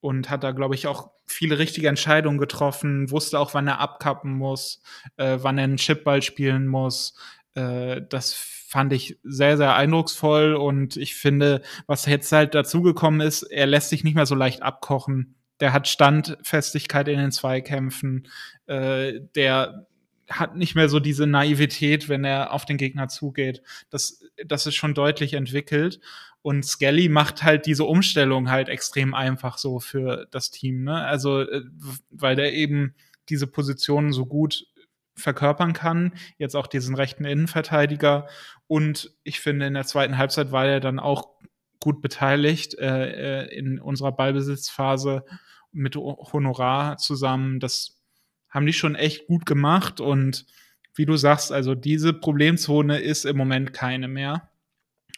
und 0.00 0.30
hat 0.30 0.44
da, 0.44 0.52
glaube 0.52 0.74
ich, 0.74 0.86
auch 0.86 1.10
viele 1.26 1.58
richtige 1.58 1.88
Entscheidungen 1.88 2.38
getroffen, 2.38 3.10
wusste 3.10 3.38
auch, 3.38 3.54
wann 3.54 3.68
er 3.68 3.80
abkappen 3.80 4.32
muss, 4.32 4.82
äh, 5.16 5.38
wann 5.40 5.58
er 5.58 5.64
einen 5.64 5.76
Chipball 5.76 6.22
spielen 6.22 6.66
muss. 6.66 7.14
Äh, 7.54 8.02
das 8.08 8.34
fand 8.34 8.92
ich 8.92 9.18
sehr, 9.24 9.56
sehr 9.56 9.74
eindrucksvoll 9.74 10.54
und 10.54 10.96
ich 10.96 11.14
finde, 11.14 11.62
was 11.86 12.06
jetzt 12.06 12.30
halt 12.32 12.54
dazugekommen 12.54 13.20
ist, 13.20 13.42
er 13.42 13.66
lässt 13.66 13.90
sich 13.90 14.04
nicht 14.04 14.14
mehr 14.14 14.26
so 14.26 14.34
leicht 14.34 14.62
abkochen 14.62 15.39
der 15.60 15.72
hat 15.72 15.88
Standfestigkeit 15.88 17.08
in 17.08 17.18
den 17.18 17.32
Zweikämpfen, 17.32 18.28
äh, 18.66 19.20
der 19.34 19.86
hat 20.28 20.56
nicht 20.56 20.74
mehr 20.74 20.88
so 20.88 21.00
diese 21.00 21.26
Naivität, 21.26 22.08
wenn 22.08 22.24
er 22.24 22.52
auf 22.52 22.64
den 22.64 22.76
Gegner 22.76 23.08
zugeht. 23.08 23.62
Das, 23.90 24.22
das 24.46 24.66
ist 24.66 24.76
schon 24.76 24.94
deutlich 24.94 25.34
entwickelt. 25.34 26.00
Und 26.42 26.64
Skelly 26.64 27.08
macht 27.08 27.42
halt 27.42 27.66
diese 27.66 27.84
Umstellung 27.84 28.48
halt 28.48 28.68
extrem 28.68 29.12
einfach 29.12 29.58
so 29.58 29.80
für 29.80 30.26
das 30.30 30.50
Team. 30.50 30.84
Ne? 30.84 31.04
Also, 31.04 31.42
äh, 31.42 31.62
weil 32.10 32.36
der 32.36 32.54
eben 32.54 32.94
diese 33.28 33.46
Positionen 33.46 34.12
so 34.12 34.24
gut 34.26 34.66
verkörpern 35.14 35.72
kann. 35.72 36.14
Jetzt 36.38 36.56
auch 36.56 36.66
diesen 36.66 36.94
rechten 36.94 37.24
Innenverteidiger. 37.24 38.26
Und 38.66 39.14
ich 39.22 39.40
finde, 39.40 39.66
in 39.66 39.74
der 39.74 39.84
zweiten 39.84 40.16
Halbzeit 40.16 40.52
war 40.52 40.66
er 40.66 40.80
dann 40.80 40.98
auch 40.98 41.28
gut 41.80 42.02
beteiligt 42.02 42.78
äh, 42.78 43.46
äh 43.46 43.58
in 43.58 43.80
unserer 43.80 44.12
Ballbesitzphase 44.12 45.24
mit 45.72 45.96
Honorar 45.96 46.96
zusammen. 46.98 47.60
Das 47.60 47.98
haben 48.48 48.66
die 48.66 48.72
schon 48.72 48.94
echt 48.94 49.26
gut 49.26 49.46
gemacht 49.46 50.00
und 50.00 50.46
wie 50.94 51.06
du 51.06 51.16
sagst, 51.16 51.52
also 51.52 51.74
diese 51.74 52.12
Problemzone 52.12 52.98
ist 52.98 53.24
im 53.24 53.36
Moment 53.36 53.72
keine 53.72 54.08
mehr. 54.08 54.50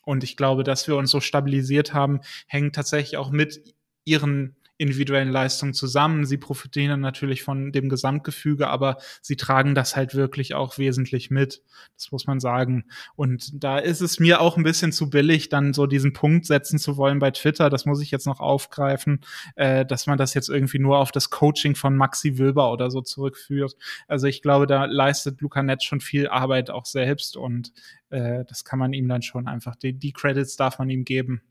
Und 0.05 0.25
ich 0.25 0.37
glaube, 0.37 0.65
dass 0.65 0.87
wir 0.87 0.97
uns 0.97 1.11
so 1.11 1.21
stabilisiert 1.21 1.95
haben, 1.95 2.21
hängt 2.47 2.75
tatsächlich 2.75 3.17
auch 3.17 3.31
mit 3.31 3.75
ihren 4.05 4.57
individuellen 4.83 5.31
Leistungen 5.31 5.75
zusammen. 5.75 6.27
Sie 6.27 6.37
profitieren 6.37 7.01
natürlich 7.01 7.43
von 7.43 7.71
dem 7.71 7.89
Gesamtgefüge, 7.89 8.67
aber 8.69 8.99
sie 9.21 9.37
tragen 9.37 9.75
das 9.75 9.95
halt 9.95 10.15
wirklich 10.15 10.55
auch 10.55 10.77
wesentlich 10.77 11.31
mit. 11.31 11.63
Das 11.97 12.11
muss 12.11 12.27
man 12.27 12.41
sagen. 12.41 12.85
Und 13.15 13.63
da 13.63 13.79
ist 13.79 14.01
es 14.01 14.19
mir 14.19 14.41
auch 14.41 14.57
ein 14.57 14.65
bisschen 14.65 14.91
zu 14.91 15.09
billig, 15.09 15.49
dann 15.49 15.73
so 15.73 15.87
diesen 15.87 16.13
Punkt 16.13 16.47
setzen 16.47 16.79
zu 16.79 16.97
wollen 16.97 17.21
bei 17.21 17.31
Twitter. 17.31 17.71
Das 17.71 17.87
muss 17.87 18.03
ich 18.03 18.11
jetzt 18.11 18.27
noch 18.27 18.41
aufgreifen, 18.41 19.21
äh, 19.55 19.87
dass 19.87 20.07
man 20.07 20.19
das 20.19 20.35
jetzt 20.35 20.49
irgendwie 20.49 20.81
nur 20.81 20.99
auf 20.99 21.13
das 21.13 21.31
Coaching 21.31 21.77
von 21.77 21.97
Maxi 21.97 22.39
Wilber 22.39 22.73
oder 22.73 22.91
so 22.91 23.01
zurückführt. 23.01 23.77
Also 24.09 24.27
ich 24.27 24.43
glaube, 24.43 24.67
da 24.67 24.87
leistet 24.87 25.41
Luca 25.41 25.63
Netz 25.63 25.85
schon 25.85 26.01
viel 26.01 26.27
Arbeit 26.27 26.71
auch 26.71 26.87
selbst 26.87 27.37
und 27.37 27.73
äh, 28.11 28.45
das 28.45 28.65
kann 28.65 28.81
man 28.81 28.93
ihm 28.93 29.09
dann 29.09 29.23
schon 29.23 29.47
einfach, 29.47 29.77
die, 29.77 29.93
die 29.93 30.13
Credits 30.13 30.57
darf 30.57 30.79
man 30.79 30.91
ihm 30.91 31.05
geben. 31.05 31.43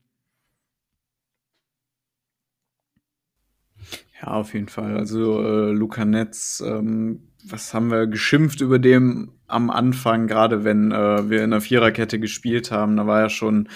Ja, 4.22 4.28
auf 4.28 4.54
jeden 4.54 4.68
Fall. 4.68 4.96
Also 4.96 5.42
äh, 5.42 5.72
Luca 5.72 6.04
Netz 6.04 6.62
ähm, 6.64 7.32
was 7.44 7.74
haben 7.74 7.90
wir 7.90 8.06
geschimpft 8.06 8.60
über 8.60 8.78
dem 8.78 9.32
am 9.46 9.70
Anfang, 9.70 10.26
gerade 10.26 10.64
wenn 10.64 10.92
äh, 10.92 11.28
wir 11.28 11.44
in 11.44 11.50
der 11.50 11.60
Viererkette 11.60 12.18
gespielt 12.18 12.70
haben. 12.70 12.96
Da 12.96 13.06
war 13.06 13.20
ja 13.20 13.28
schon 13.28 13.68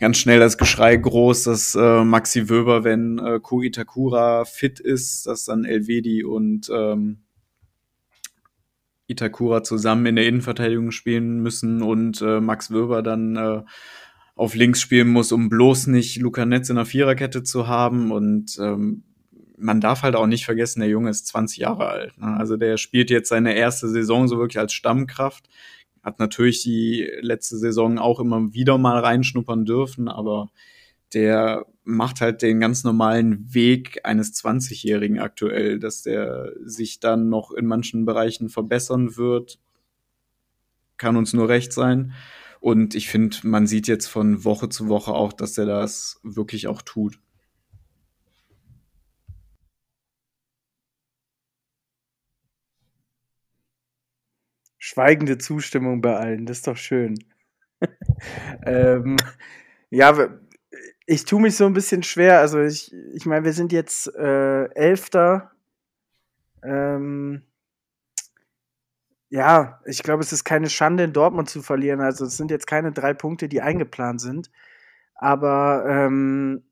ganz 0.00 0.18
schnell 0.18 0.40
das 0.40 0.58
Geschrei 0.58 0.96
groß, 0.96 1.44
dass 1.44 1.74
äh, 1.74 2.04
Maxi 2.04 2.50
Wöber, 2.50 2.84
wenn 2.84 3.18
äh, 3.18 3.40
Ko 3.40 3.62
Itakura 3.62 4.44
fit 4.44 4.80
ist, 4.80 5.26
dass 5.26 5.44
dann 5.44 5.64
Elvedi 5.64 6.24
und 6.24 6.68
ähm, 6.74 7.22
Itakura 9.06 9.62
zusammen 9.62 10.06
in 10.06 10.16
der 10.16 10.26
Innenverteidigung 10.26 10.90
spielen 10.90 11.40
müssen 11.40 11.82
und 11.82 12.20
äh, 12.20 12.40
Max 12.40 12.70
Wöber 12.70 13.02
dann 13.02 13.36
äh, 13.36 13.62
auf 14.34 14.54
links 14.54 14.80
spielen 14.80 15.08
muss, 15.08 15.32
um 15.32 15.48
bloß 15.48 15.86
nicht 15.86 16.18
Luca 16.18 16.44
Netz 16.44 16.68
in 16.70 16.76
der 16.76 16.86
Viererkette 16.86 17.42
zu 17.42 17.68
haben. 17.68 18.10
Und 18.10 18.58
ähm, 18.60 19.04
man 19.62 19.80
darf 19.80 20.02
halt 20.02 20.16
auch 20.16 20.26
nicht 20.26 20.44
vergessen, 20.44 20.80
der 20.80 20.88
Junge 20.88 21.10
ist 21.10 21.26
20 21.28 21.58
Jahre 21.58 21.88
alt. 21.88 22.18
Ne? 22.18 22.36
Also 22.36 22.56
der 22.56 22.76
spielt 22.76 23.10
jetzt 23.10 23.28
seine 23.28 23.54
erste 23.54 23.88
Saison 23.88 24.28
so 24.28 24.38
wirklich 24.38 24.58
als 24.58 24.72
Stammkraft. 24.72 25.48
Hat 26.02 26.18
natürlich 26.18 26.62
die 26.62 27.08
letzte 27.20 27.56
Saison 27.56 27.98
auch 27.98 28.18
immer 28.20 28.52
wieder 28.52 28.76
mal 28.76 28.98
reinschnuppern 28.98 29.64
dürfen, 29.64 30.08
aber 30.08 30.50
der 31.14 31.66
macht 31.84 32.20
halt 32.20 32.42
den 32.42 32.60
ganz 32.60 32.84
normalen 32.84 33.54
Weg 33.54 34.00
eines 34.04 34.34
20-Jährigen 34.34 35.18
aktuell, 35.18 35.78
dass 35.78 36.02
der 36.02 36.52
sich 36.64 37.00
dann 37.00 37.28
noch 37.28 37.52
in 37.52 37.66
manchen 37.66 38.04
Bereichen 38.04 38.48
verbessern 38.48 39.16
wird, 39.16 39.58
kann 40.96 41.16
uns 41.16 41.32
nur 41.32 41.48
recht 41.48 41.72
sein. 41.72 42.12
Und 42.60 42.94
ich 42.94 43.08
finde, 43.08 43.36
man 43.42 43.66
sieht 43.66 43.88
jetzt 43.88 44.06
von 44.06 44.44
Woche 44.44 44.68
zu 44.68 44.88
Woche 44.88 45.12
auch, 45.12 45.32
dass 45.32 45.58
er 45.58 45.66
das 45.66 46.20
wirklich 46.22 46.68
auch 46.68 46.82
tut. 46.82 47.18
Schweigende 54.92 55.38
Zustimmung 55.38 56.02
bei 56.02 56.14
allen, 56.16 56.44
das 56.44 56.58
ist 56.58 56.66
doch 56.66 56.76
schön. 56.76 57.14
ähm, 58.66 59.16
ja, 59.88 60.38
ich 61.06 61.24
tue 61.24 61.40
mich 61.40 61.56
so 61.56 61.64
ein 61.64 61.72
bisschen 61.72 62.02
schwer. 62.02 62.40
Also 62.40 62.60
ich, 62.60 62.92
ich 63.14 63.24
meine, 63.24 63.46
wir 63.46 63.54
sind 63.54 63.72
jetzt 63.72 64.14
äh, 64.14 64.64
Elfter. 64.74 65.52
Ähm, 66.62 67.40
ja, 69.30 69.80
ich 69.86 70.02
glaube, 70.02 70.22
es 70.22 70.34
ist 70.34 70.44
keine 70.44 70.68
Schande, 70.68 71.04
in 71.04 71.14
Dortmund 71.14 71.48
zu 71.48 71.62
verlieren. 71.62 72.02
Also 72.02 72.26
es 72.26 72.36
sind 72.36 72.50
jetzt 72.50 72.66
keine 72.66 72.92
drei 72.92 73.14
Punkte, 73.14 73.48
die 73.48 73.62
eingeplant 73.62 74.20
sind. 74.20 74.50
Aber 75.14 75.86
ähm, 75.88 76.64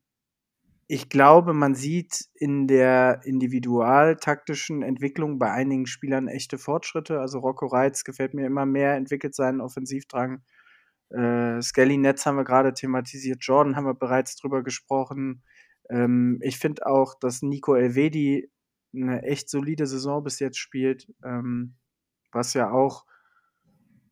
ich 0.91 1.07
glaube, 1.07 1.53
man 1.53 1.73
sieht 1.73 2.27
in 2.35 2.67
der 2.67 3.21
individualtaktischen 3.23 4.81
Entwicklung 4.81 5.39
bei 5.39 5.49
einigen 5.49 5.85
Spielern 5.85 6.27
echte 6.27 6.57
Fortschritte. 6.57 7.21
Also 7.21 7.39
Rocco 7.39 7.65
Reitz 7.67 8.03
gefällt 8.03 8.33
mir 8.33 8.45
immer 8.45 8.65
mehr, 8.65 8.95
entwickelt 8.95 9.33
seinen 9.33 9.61
Offensivdrang. 9.61 10.43
Äh, 11.09 11.61
Skelly 11.61 11.97
Netz 11.97 12.25
haben 12.25 12.35
wir 12.35 12.43
gerade 12.43 12.73
thematisiert, 12.73 13.37
Jordan 13.41 13.77
haben 13.77 13.85
wir 13.85 13.93
bereits 13.93 14.35
drüber 14.35 14.63
gesprochen. 14.63 15.43
Ähm, 15.89 16.39
ich 16.41 16.57
finde 16.59 16.85
auch, 16.85 17.15
dass 17.17 17.41
Nico 17.41 17.73
Elvedi 17.73 18.51
eine 18.93 19.23
echt 19.23 19.49
solide 19.49 19.87
Saison 19.87 20.21
bis 20.21 20.39
jetzt 20.39 20.57
spielt, 20.57 21.07
ähm, 21.23 21.75
was 22.33 22.53
ja 22.53 22.69
auch 22.69 23.05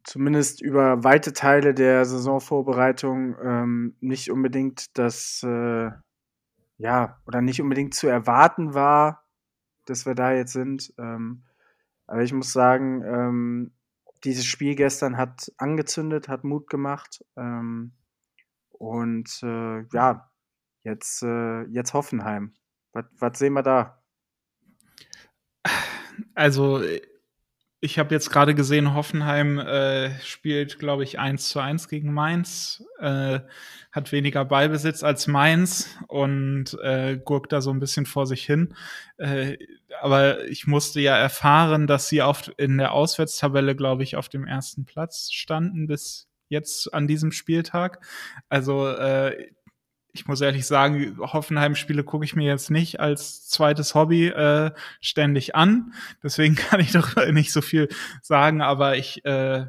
zumindest 0.05 0.61
über 0.61 1.03
weite 1.03 1.34
Teile 1.34 1.73
der 1.73 2.05
Saisonvorbereitung 2.05 3.36
ähm, 3.43 3.97
nicht 3.99 4.32
unbedingt 4.32 4.97
das, 4.97 5.43
äh, 5.43 5.91
ja, 6.80 7.21
oder 7.27 7.41
nicht 7.41 7.61
unbedingt 7.61 7.93
zu 7.93 8.07
erwarten 8.07 8.73
war, 8.73 9.25
dass 9.86 10.05
wir 10.05 10.15
da 10.15 10.34
jetzt 10.34 10.53
sind. 10.53 10.93
Ähm, 10.97 11.43
aber 12.07 12.23
ich 12.23 12.34
muss 12.34 12.51
sagen, 12.51 13.03
ähm, 13.03 13.71
dieses 14.23 14.45
Spiel 14.45 14.75
gestern 14.75 15.17
hat 15.17 15.51
angezündet, 15.57 16.27
hat 16.27 16.43
Mut 16.43 16.69
gemacht. 16.69 17.23
Ähm, 17.36 17.91
und 18.69 19.43
äh, 19.43 19.84
ja, 19.93 20.32
jetzt, 20.84 21.21
äh, 21.21 21.63
jetzt 21.63 21.93
Hoffenheim. 21.93 22.53
Was 22.93 23.38
sehen 23.38 23.53
wir 23.53 23.63
da? 23.63 24.01
Also, 26.34 26.82
ich 27.82 27.97
habe 27.97 28.13
jetzt 28.13 28.30
gerade 28.30 28.55
gesehen, 28.55 28.93
Hoffenheim 28.93 29.57
äh, 29.57 30.19
spielt, 30.21 30.80
glaube 30.80 31.03
ich, 31.03 31.17
1 31.17 31.49
zu 31.49 31.59
1 31.59 31.88
gegen 31.88 32.13
Mainz, 32.13 32.84
äh, 32.99 33.39
hat 33.91 34.11
weniger 34.11 34.43
Ballbesitz 34.43 35.01
als 35.03 35.27
Mainz 35.27 35.97
und 36.07 36.77
äh, 36.84 37.17
gurkt 37.17 37.53
da 37.53 37.61
so 37.61 37.71
ein 37.71 37.80
bisschen 37.80 38.05
vor 38.05 38.25
sich 38.25 38.45
hin. 38.45 38.75
Äh, 39.17 39.57
aber 40.01 40.45
ich 40.45 40.67
musste 40.67 40.99
ja 40.99 41.17
erfahren, 41.17 41.88
dass 41.88 42.09
sie 42.09 42.21
auf, 42.21 42.51
in 42.57 42.77
der 42.77 42.91
Auswärtstabelle, 42.91 43.75
glaube 43.75 44.03
ich, 44.03 44.17
auf 44.17 44.27
dem 44.27 44.45
ersten 44.45 44.86
Platz 44.86 45.32
standen 45.32 45.88
bis 45.88 46.27
jetzt 46.49 46.93
an 46.93 47.07
diesem 47.07 47.32
Spieltag. 47.32 48.05
Also 48.49 48.89
äh, 48.89 49.51
ich 50.12 50.28
muss 50.28 50.41
ehrlich 50.41 50.66
sagen, 50.66 51.18
Hoffenheim-Spiele 51.20 52.03
gucke 52.03 52.26
ich 52.26 52.36
mir 52.36 52.47
jetzt 52.47 52.72
nicht 52.72 52.99
als 52.99 53.47
zweites 53.47 53.95
Hobby 53.95 54.28
äh, 54.28 54.72
ständig 55.01 55.55
an. 55.55 55.93
Deswegen 56.24 56.55
kann 56.55 56.80
ich 56.80 56.91
doch 56.91 57.16
nicht 57.28 57.51
so 57.51 57.62
viel 57.62 57.89
sagen, 58.22 58.62
aber 58.62 58.97
ich, 58.97 59.24
äh, 59.26 59.68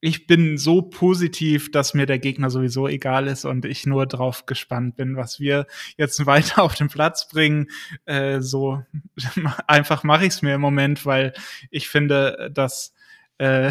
ich 0.00 0.26
bin 0.26 0.58
so 0.58 0.82
positiv, 0.82 1.70
dass 1.70 1.94
mir 1.94 2.06
der 2.06 2.18
Gegner 2.18 2.50
sowieso 2.50 2.86
egal 2.88 3.26
ist 3.28 3.44
und 3.44 3.64
ich 3.64 3.86
nur 3.86 4.06
drauf 4.06 4.46
gespannt 4.46 4.96
bin, 4.96 5.16
was 5.16 5.40
wir 5.40 5.66
jetzt 5.96 6.24
weiter 6.26 6.62
auf 6.62 6.74
den 6.74 6.88
Platz 6.88 7.28
bringen. 7.28 7.68
Äh, 8.04 8.40
so 8.40 8.82
einfach 9.66 10.02
mache 10.02 10.26
ich 10.26 10.34
es 10.34 10.42
mir 10.42 10.54
im 10.54 10.60
Moment, 10.60 11.06
weil 11.06 11.32
ich 11.70 11.88
finde, 11.88 12.50
dass 12.52 12.92
äh, 13.38 13.70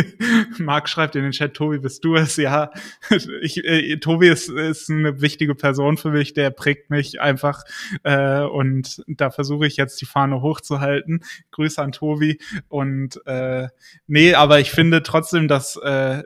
Marc 0.58 0.88
schreibt 0.88 1.16
in 1.16 1.22
den 1.22 1.32
Chat, 1.32 1.54
Tobi, 1.54 1.78
bist 1.78 2.04
du 2.04 2.14
es? 2.14 2.36
Ja, 2.36 2.70
ich, 3.42 3.64
äh, 3.64 3.96
Tobi 3.98 4.28
ist, 4.28 4.48
ist 4.48 4.90
eine 4.90 5.20
wichtige 5.20 5.54
Person 5.54 5.96
für 5.96 6.10
mich, 6.10 6.34
der 6.34 6.50
prägt 6.50 6.90
mich 6.90 7.20
einfach 7.20 7.64
äh, 8.04 8.42
und 8.42 9.02
da 9.08 9.30
versuche 9.30 9.66
ich 9.66 9.76
jetzt 9.76 10.00
die 10.00 10.06
Fahne 10.06 10.42
hochzuhalten. 10.42 11.24
Grüße 11.50 11.82
an 11.82 11.92
Tobi 11.92 12.38
und 12.68 13.24
äh, 13.26 13.68
nee, 14.06 14.34
aber 14.34 14.60
ich 14.60 14.70
finde 14.70 15.02
trotzdem, 15.02 15.48
dass, 15.48 15.76
äh, 15.76 16.22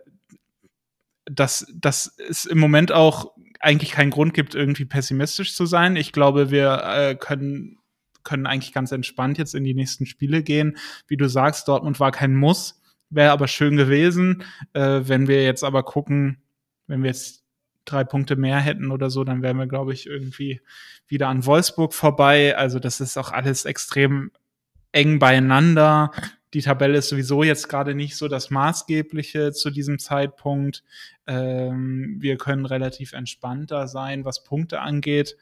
dass, 1.25 1.67
dass 1.75 2.15
es 2.29 2.45
im 2.45 2.59
Moment 2.59 2.93
auch 2.93 3.33
eigentlich 3.61 3.93
keinen 3.93 4.11
Grund 4.11 4.35
gibt, 4.35 4.55
irgendwie 4.55 4.85
pessimistisch 4.85 5.55
zu 5.57 5.65
sein. 5.65 5.97
Ich 5.97 6.13
glaube, 6.13 6.51
wir 6.51 6.83
äh, 6.85 7.15
können 7.15 7.79
können 8.25 8.47
eigentlich 8.47 8.73
ganz 8.73 8.91
entspannt 8.93 9.39
jetzt 9.39 9.55
in 9.55 9.65
die 9.65 9.75
nächsten 9.75 10.07
Spiele 10.07 10.43
gehen. 10.43 10.77
Wie 11.07 11.17
du 11.17 11.29
sagst, 11.29 11.69
Dortmund 11.69 12.01
war 12.01 12.11
kein 12.11 12.35
Muss, 12.35 12.81
wäre 13.11 13.33
aber 13.33 13.49
schön 13.49 13.77
gewesen. 13.77 14.45
Äh, 14.73 15.03
wenn 15.05 15.29
wir 15.29 15.45
jetzt 15.45 15.63
aber 15.63 15.83
gucken, 15.83 16.43
wenn 16.87 17.03
wir 17.03 17.11
jetzt 17.11 17.45
drei 17.85 18.05
Punkte 18.05 18.37
mehr 18.37 18.59
hätten 18.59 18.91
oder 18.91 19.11
so, 19.11 19.25
dann 19.25 19.43
wären 19.43 19.59
wir, 19.59 19.67
glaube 19.67 19.93
ich, 19.93 20.07
irgendwie 20.07 20.61
wieder 21.07 21.29
an 21.29 21.47
Wolfsburg 21.47 21.95
vorbei. 21.95 22.57
Also 22.57 22.79
das 22.79 23.01
ist 23.01 23.17
auch 23.19 23.31
alles 23.31 23.65
extrem 23.65 24.31
eng 24.93 25.19
beieinander. 25.19 26.11
Die 26.55 26.63
Tabelle 26.63 26.99
ist 26.99 27.09
sowieso 27.09 27.43
jetzt 27.43 27.69
gerade 27.69 27.95
nicht 27.95 28.17
so 28.17 28.29
das 28.29 28.51
Maßgebliche 28.51 29.53
zu 29.53 29.71
diesem 29.71 29.99
Zeitpunkt. 29.99 30.85
Ähm, 31.27 32.17
wir 32.21 32.39
können 32.39 32.65
relativ 32.65 33.13
entspannter 33.13 33.89
sein, 33.89 34.25
was 34.25 34.45
Punkte 34.45 34.81
angeht. 34.81 35.37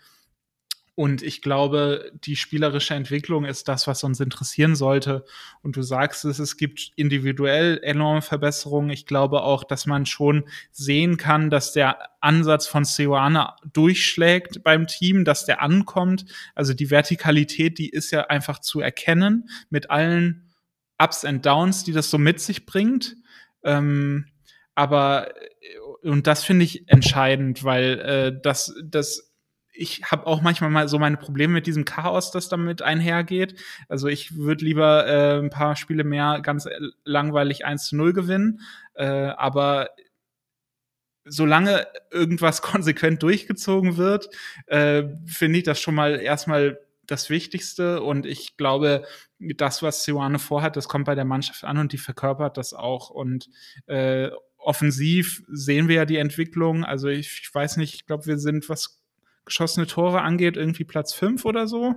Und 0.95 1.22
ich 1.22 1.40
glaube, 1.40 2.12
die 2.12 2.36
spielerische 2.36 2.95
Entwicklung 2.95 3.47
ist 3.47 3.66
das, 3.66 3.86
was 3.86 4.05
uns 4.05 4.20
interessieren 4.20 4.76
sollte. 4.76 5.24
Und 5.62 5.76
du 5.76 5.82
sagst 5.82 6.26
es, 6.26 6.38
es 6.38 6.59
gibt 6.59 6.93
individuell 6.97 7.80
enorme 7.82 8.20
Verbesserungen. 8.20 8.90
Ich 8.90 9.07
glaube 9.07 9.43
auch, 9.43 9.64
dass 9.64 9.86
man 9.86 10.05
schon 10.05 10.45
sehen 10.70 11.16
kann, 11.16 11.49
dass 11.49 11.72
der 11.72 11.99
Ansatz 12.20 12.66
von 12.66 12.84
Seoane 12.84 13.55
durchschlägt 13.72 14.62
beim 14.62 14.86
Team, 14.86 15.24
dass 15.24 15.47
der 15.47 15.62
ankommt. 15.62 16.26
Also 16.55 16.74
die 16.74 16.90
Vertikalität, 16.90 17.78
die 17.78 17.88
ist 17.88 18.11
ja 18.11 18.26
einfach 18.26 18.59
zu 18.59 18.80
erkennen 18.80 19.49
mit 19.70 19.90
allen 19.90 20.53
Ups 20.99 21.24
and 21.24 21.45
Downs, 21.47 21.84
die 21.84 21.93
das 21.93 22.11
so 22.11 22.18
mit 22.18 22.38
sich 22.38 22.66
bringt. 22.66 23.16
Ähm, 23.64 24.26
aber, 24.74 25.32
und 26.03 26.26
das 26.26 26.45
finde 26.45 26.64
ich 26.66 26.88
entscheidend, 26.88 27.64
weil 27.64 27.99
äh, 28.01 28.40
das, 28.43 28.74
das 28.84 29.31
ich 29.82 30.04
habe 30.04 30.26
auch 30.26 30.40
manchmal 30.42 30.70
mal 30.70 30.88
so 30.88 30.98
meine 30.98 31.16
Probleme 31.16 31.54
mit 31.54 31.66
diesem 31.66 31.84
Chaos, 31.84 32.30
das 32.30 32.48
damit 32.48 32.82
einhergeht. 32.82 33.60
Also 33.88 34.06
ich 34.06 34.36
würde 34.36 34.64
lieber 34.64 35.06
äh, 35.06 35.38
ein 35.40 35.50
paar 35.50 35.74
Spiele 35.74 36.04
mehr 36.04 36.40
ganz 36.40 36.68
langweilig 37.04 37.66
1 37.66 37.86
zu 37.86 37.96
0 37.96 38.12
gewinnen. 38.12 38.60
Äh, 38.94 39.06
aber 39.06 39.90
solange 41.24 41.86
irgendwas 42.12 42.62
konsequent 42.62 43.22
durchgezogen 43.24 43.96
wird, 43.96 44.28
äh, 44.66 45.02
finde 45.26 45.58
ich 45.58 45.64
das 45.64 45.80
schon 45.80 45.96
mal 45.96 46.20
erstmal 46.20 46.78
das 47.06 47.28
Wichtigste. 47.28 48.02
Und 48.02 48.24
ich 48.24 48.56
glaube, 48.56 49.04
das, 49.40 49.82
was 49.82 50.04
Sioane 50.04 50.38
vorhat, 50.38 50.76
das 50.76 50.86
kommt 50.86 51.06
bei 51.06 51.16
der 51.16 51.24
Mannschaft 51.24 51.64
an 51.64 51.78
und 51.78 51.92
die 51.92 51.98
verkörpert 51.98 52.56
das 52.56 52.72
auch. 52.72 53.10
Und 53.10 53.48
äh, 53.86 54.30
offensiv 54.58 55.42
sehen 55.48 55.88
wir 55.88 55.96
ja 55.96 56.04
die 56.04 56.18
Entwicklung. 56.18 56.84
Also 56.84 57.08
ich, 57.08 57.40
ich 57.42 57.52
weiß 57.52 57.78
nicht, 57.78 57.94
ich 57.94 58.06
glaube, 58.06 58.26
wir 58.26 58.38
sind, 58.38 58.68
was 58.68 59.01
geschossene 59.45 59.86
Tore 59.86 60.22
angeht, 60.22 60.57
irgendwie 60.57 60.84
Platz 60.84 61.12
5 61.14 61.45
oder 61.45 61.66
so. 61.66 61.95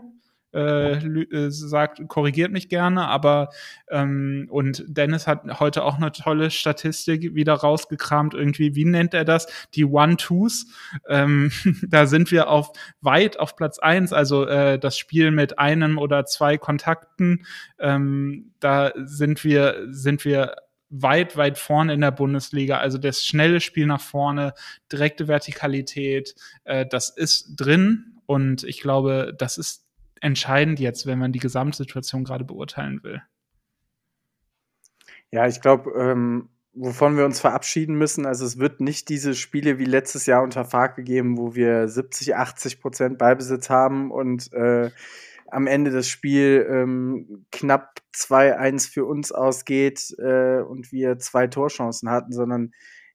äh, 0.56 1.46
äh, 1.48 1.52
sagt, 1.52 2.08
korrigiert 2.08 2.50
mich 2.50 2.70
gerne, 2.70 3.10
aber 3.10 3.50
ähm, 3.90 4.48
und 4.50 4.86
Dennis 4.88 5.28
hat 5.28 5.60
heute 5.60 5.84
auch 5.84 5.98
eine 5.98 6.14
tolle 6.14 6.50
Statistik 6.50 7.36
wieder 7.36 7.56
rausgekramt, 7.56 8.34
irgendwie, 8.34 8.74
wie 8.74 8.86
nennt 8.86 9.14
er 9.14 9.26
das? 9.26 9.48
Die 9.74 9.84
One-Twos. 9.84 10.68
Ähm, 11.10 11.52
da 11.90 12.06
sind 12.06 12.32
wir 12.32 12.48
auf 12.48 12.72
weit 13.02 13.38
auf 13.38 13.58
Platz 13.58 13.80
eins, 13.80 14.14
also 14.14 14.46
äh, 14.46 14.80
das 14.80 14.98
Spiel 14.98 15.32
mit 15.32 15.60
einem 15.60 15.98
oder 15.98 16.26
zwei 16.26 16.58
Kontakten, 16.58 17.46
ähm, 17.78 18.54
da 18.62 18.94
sind 18.96 19.44
wir, 19.44 19.88
sind 19.90 20.24
wir 20.24 20.56
weit, 20.90 21.38
weit 21.38 21.58
vorne 21.58 21.94
in 21.94 22.02
der 22.02 22.12
Bundesliga. 22.12 22.78
Also 22.78 22.98
das 22.98 23.26
schnelle 23.26 23.60
Spiel 23.60 23.86
nach 23.86 24.02
vorne, 24.02 24.54
direkte 24.92 25.28
Vertikalität, 25.28 26.36
äh, 26.64 26.86
das 26.86 27.10
ist 27.10 27.56
drin. 27.56 28.20
Und 28.26 28.64
ich 28.64 28.82
glaube, 28.82 29.34
das 29.38 29.58
ist 29.58 29.86
entscheidend 30.22 30.80
jetzt, 30.80 31.06
wenn 31.06 31.20
man 31.20 31.32
die 31.32 31.40
Gesamtsituation 31.40 32.24
gerade 32.24 32.46
beurteilen 32.46 33.04
will. 33.04 33.22
Ja, 35.32 35.48
ich 35.48 35.62
glaube, 35.62 35.92
ähm, 35.92 36.50
wovon 36.74 37.18
wir 37.18 37.26
uns 37.26 37.40
verabschieden 37.40 37.96
müssen, 37.96 38.26
also 38.26 38.46
es 38.46 38.60
wird 38.60 38.82
nicht 38.82 39.10
diese 39.10 39.34
Spiele 39.34 39.80
wie 39.80 39.86
letztes 39.86 40.26
Jahr 40.26 40.44
unter 40.44 40.66
Farke 40.66 41.04
geben, 41.04 41.38
wo 41.38 41.56
wir 41.56 41.88
70, 41.88 42.36
80 42.36 42.82
Prozent 42.82 43.18
Ballbesitz 43.18 43.70
haben 43.70 44.12
und 44.12 44.52
äh, 44.54 44.92
am 45.56 45.68
Ende 45.68 45.90
das 45.90 46.10
Spiel 46.10 46.68
ähm, 46.70 47.46
knapp 47.52 48.00
2-1 48.14 48.92
für 48.92 49.06
uns 49.06 49.32
ausgeht 49.32 50.14
äh, 50.20 50.60
und 50.60 50.92
wir 50.92 51.18
zwei 51.18 51.48
Torchancen 51.48 52.10
hatten, 52.10 52.34
sondern 52.34 52.72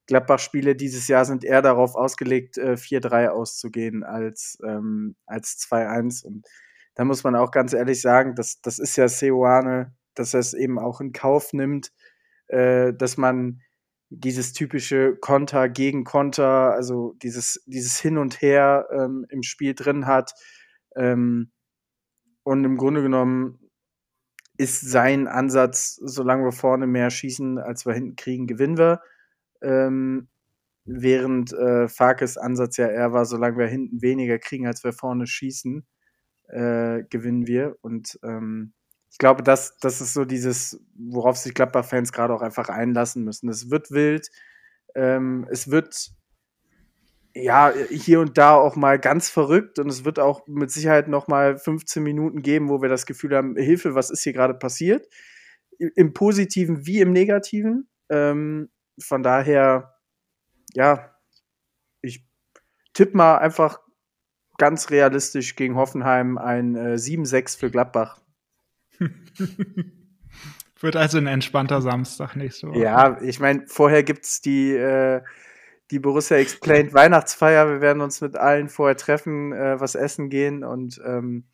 Gladbach-Spiele 0.06 0.74
dieses 0.74 1.06
Jahr 1.06 1.24
sind 1.26 1.44
eher 1.44 1.60
darauf 1.60 1.94
ausgelegt, 1.94 2.56
äh, 2.56 2.76
4-3 2.76 3.28
auszugehen 3.28 4.02
als, 4.02 4.58
ähm, 4.66 5.16
als 5.26 5.58
2-1. 5.58 6.24
Und 6.24 6.46
da 6.94 7.04
muss 7.04 7.24
man 7.24 7.36
auch 7.36 7.50
ganz 7.50 7.74
ehrlich 7.74 8.00
sagen, 8.00 8.34
dass, 8.34 8.60
das 8.62 8.78
ist 8.78 8.96
ja 8.96 9.06
Seoane, 9.06 9.94
dass 10.14 10.34
er 10.34 10.40
es 10.40 10.54
eben 10.54 10.78
auch 10.78 11.00
in 11.00 11.12
Kauf 11.12 11.52
nimmt, 11.52 11.92
äh, 12.48 12.94
dass 12.94 13.18
man 13.18 13.60
dieses 14.08 14.54
typische 14.54 15.14
Konter 15.16 15.68
gegen 15.68 16.04
Konter, 16.04 16.72
also 16.72 17.14
dieses, 17.22 17.62
dieses 17.66 18.00
Hin 18.00 18.16
und 18.18 18.40
Her 18.40 18.88
ähm, 18.92 19.26
im 19.28 19.42
Spiel 19.42 19.74
drin 19.74 20.06
hat. 20.06 20.32
Ähm, 20.96 21.52
und 22.42 22.64
im 22.64 22.76
Grunde 22.76 23.02
genommen 23.02 23.58
ist 24.56 24.82
sein 24.82 25.26
Ansatz, 25.26 25.98
solange 26.02 26.44
wir 26.44 26.52
vorne 26.52 26.86
mehr 26.86 27.10
schießen, 27.10 27.58
als 27.58 27.86
wir 27.86 27.94
hinten 27.94 28.16
kriegen, 28.16 28.46
gewinnen 28.46 28.76
wir. 28.76 29.00
Ähm, 29.62 30.28
während 30.84 31.52
äh, 31.52 31.88
Farkes 31.88 32.36
Ansatz 32.36 32.76
ja 32.76 32.88
eher 32.88 33.12
war, 33.12 33.24
solange 33.24 33.58
wir 33.58 33.66
hinten 33.66 34.02
weniger 34.02 34.38
kriegen, 34.38 34.66
als 34.66 34.84
wir 34.84 34.92
vorne 34.92 35.26
schießen, 35.26 35.86
äh, 36.48 37.04
gewinnen 37.08 37.46
wir. 37.46 37.76
Und 37.80 38.18
ähm, 38.22 38.74
ich 39.10 39.18
glaube, 39.18 39.42
das, 39.42 39.78
das 39.78 40.00
ist 40.00 40.14
so 40.14 40.24
dieses, 40.24 40.80
worauf 40.94 41.36
sich 41.36 41.54
Gladbach-Fans 41.54 42.12
gerade 42.12 42.34
auch 42.34 42.42
einfach 42.42 42.68
einlassen 42.68 43.24
müssen. 43.24 43.48
Es 43.48 43.70
wird 43.70 43.90
wild, 43.90 44.30
ähm, 44.94 45.46
es 45.50 45.70
wird 45.70 46.10
ja, 47.34 47.72
hier 47.90 48.20
und 48.20 48.38
da 48.38 48.54
auch 48.54 48.76
mal 48.76 48.98
ganz 48.98 49.28
verrückt 49.28 49.78
und 49.78 49.88
es 49.88 50.04
wird 50.04 50.18
auch 50.18 50.46
mit 50.46 50.70
Sicherheit 50.70 51.08
noch 51.08 51.28
mal 51.28 51.58
15 51.58 52.02
Minuten 52.02 52.42
geben, 52.42 52.68
wo 52.68 52.82
wir 52.82 52.88
das 52.88 53.06
Gefühl 53.06 53.36
haben, 53.36 53.56
Hilfe, 53.56 53.94
was 53.94 54.10
ist 54.10 54.22
hier 54.22 54.32
gerade 54.32 54.54
passiert? 54.54 55.06
Im 55.78 56.12
Positiven 56.12 56.86
wie 56.86 57.00
im 57.00 57.12
Negativen. 57.12 57.88
Ähm, 58.08 58.70
von 59.00 59.22
daher, 59.22 59.94
ja, 60.74 61.14
ich 62.02 62.26
tippe 62.92 63.16
mal 63.16 63.38
einfach 63.38 63.80
ganz 64.58 64.90
realistisch 64.90 65.56
gegen 65.56 65.76
Hoffenheim 65.76 66.36
ein 66.36 66.74
äh, 66.74 66.96
7-6 66.96 67.58
für 67.58 67.70
Gladbach. 67.70 68.20
Wird 70.80 70.96
also 70.96 71.18
ein 71.18 71.26
entspannter 71.26 71.80
Samstag 71.82 72.36
nächste 72.36 72.68
Woche. 72.68 72.78
Ja, 72.78 73.20
ich 73.22 73.38
meine, 73.38 73.66
vorher 73.66 74.02
gibt 74.02 74.24
es 74.24 74.40
die 74.40 74.72
äh, 74.72 75.22
die 75.90 75.98
Borussia 75.98 76.36
Explained 76.36 76.94
Weihnachtsfeier. 76.94 77.68
Wir 77.68 77.80
werden 77.80 78.02
uns 78.02 78.20
mit 78.20 78.36
allen 78.36 78.68
vorher 78.68 78.96
treffen, 78.96 79.52
äh, 79.52 79.80
was 79.80 79.94
essen 79.94 80.28
gehen 80.30 80.64
und 80.64 81.00
ähm, 81.04 81.44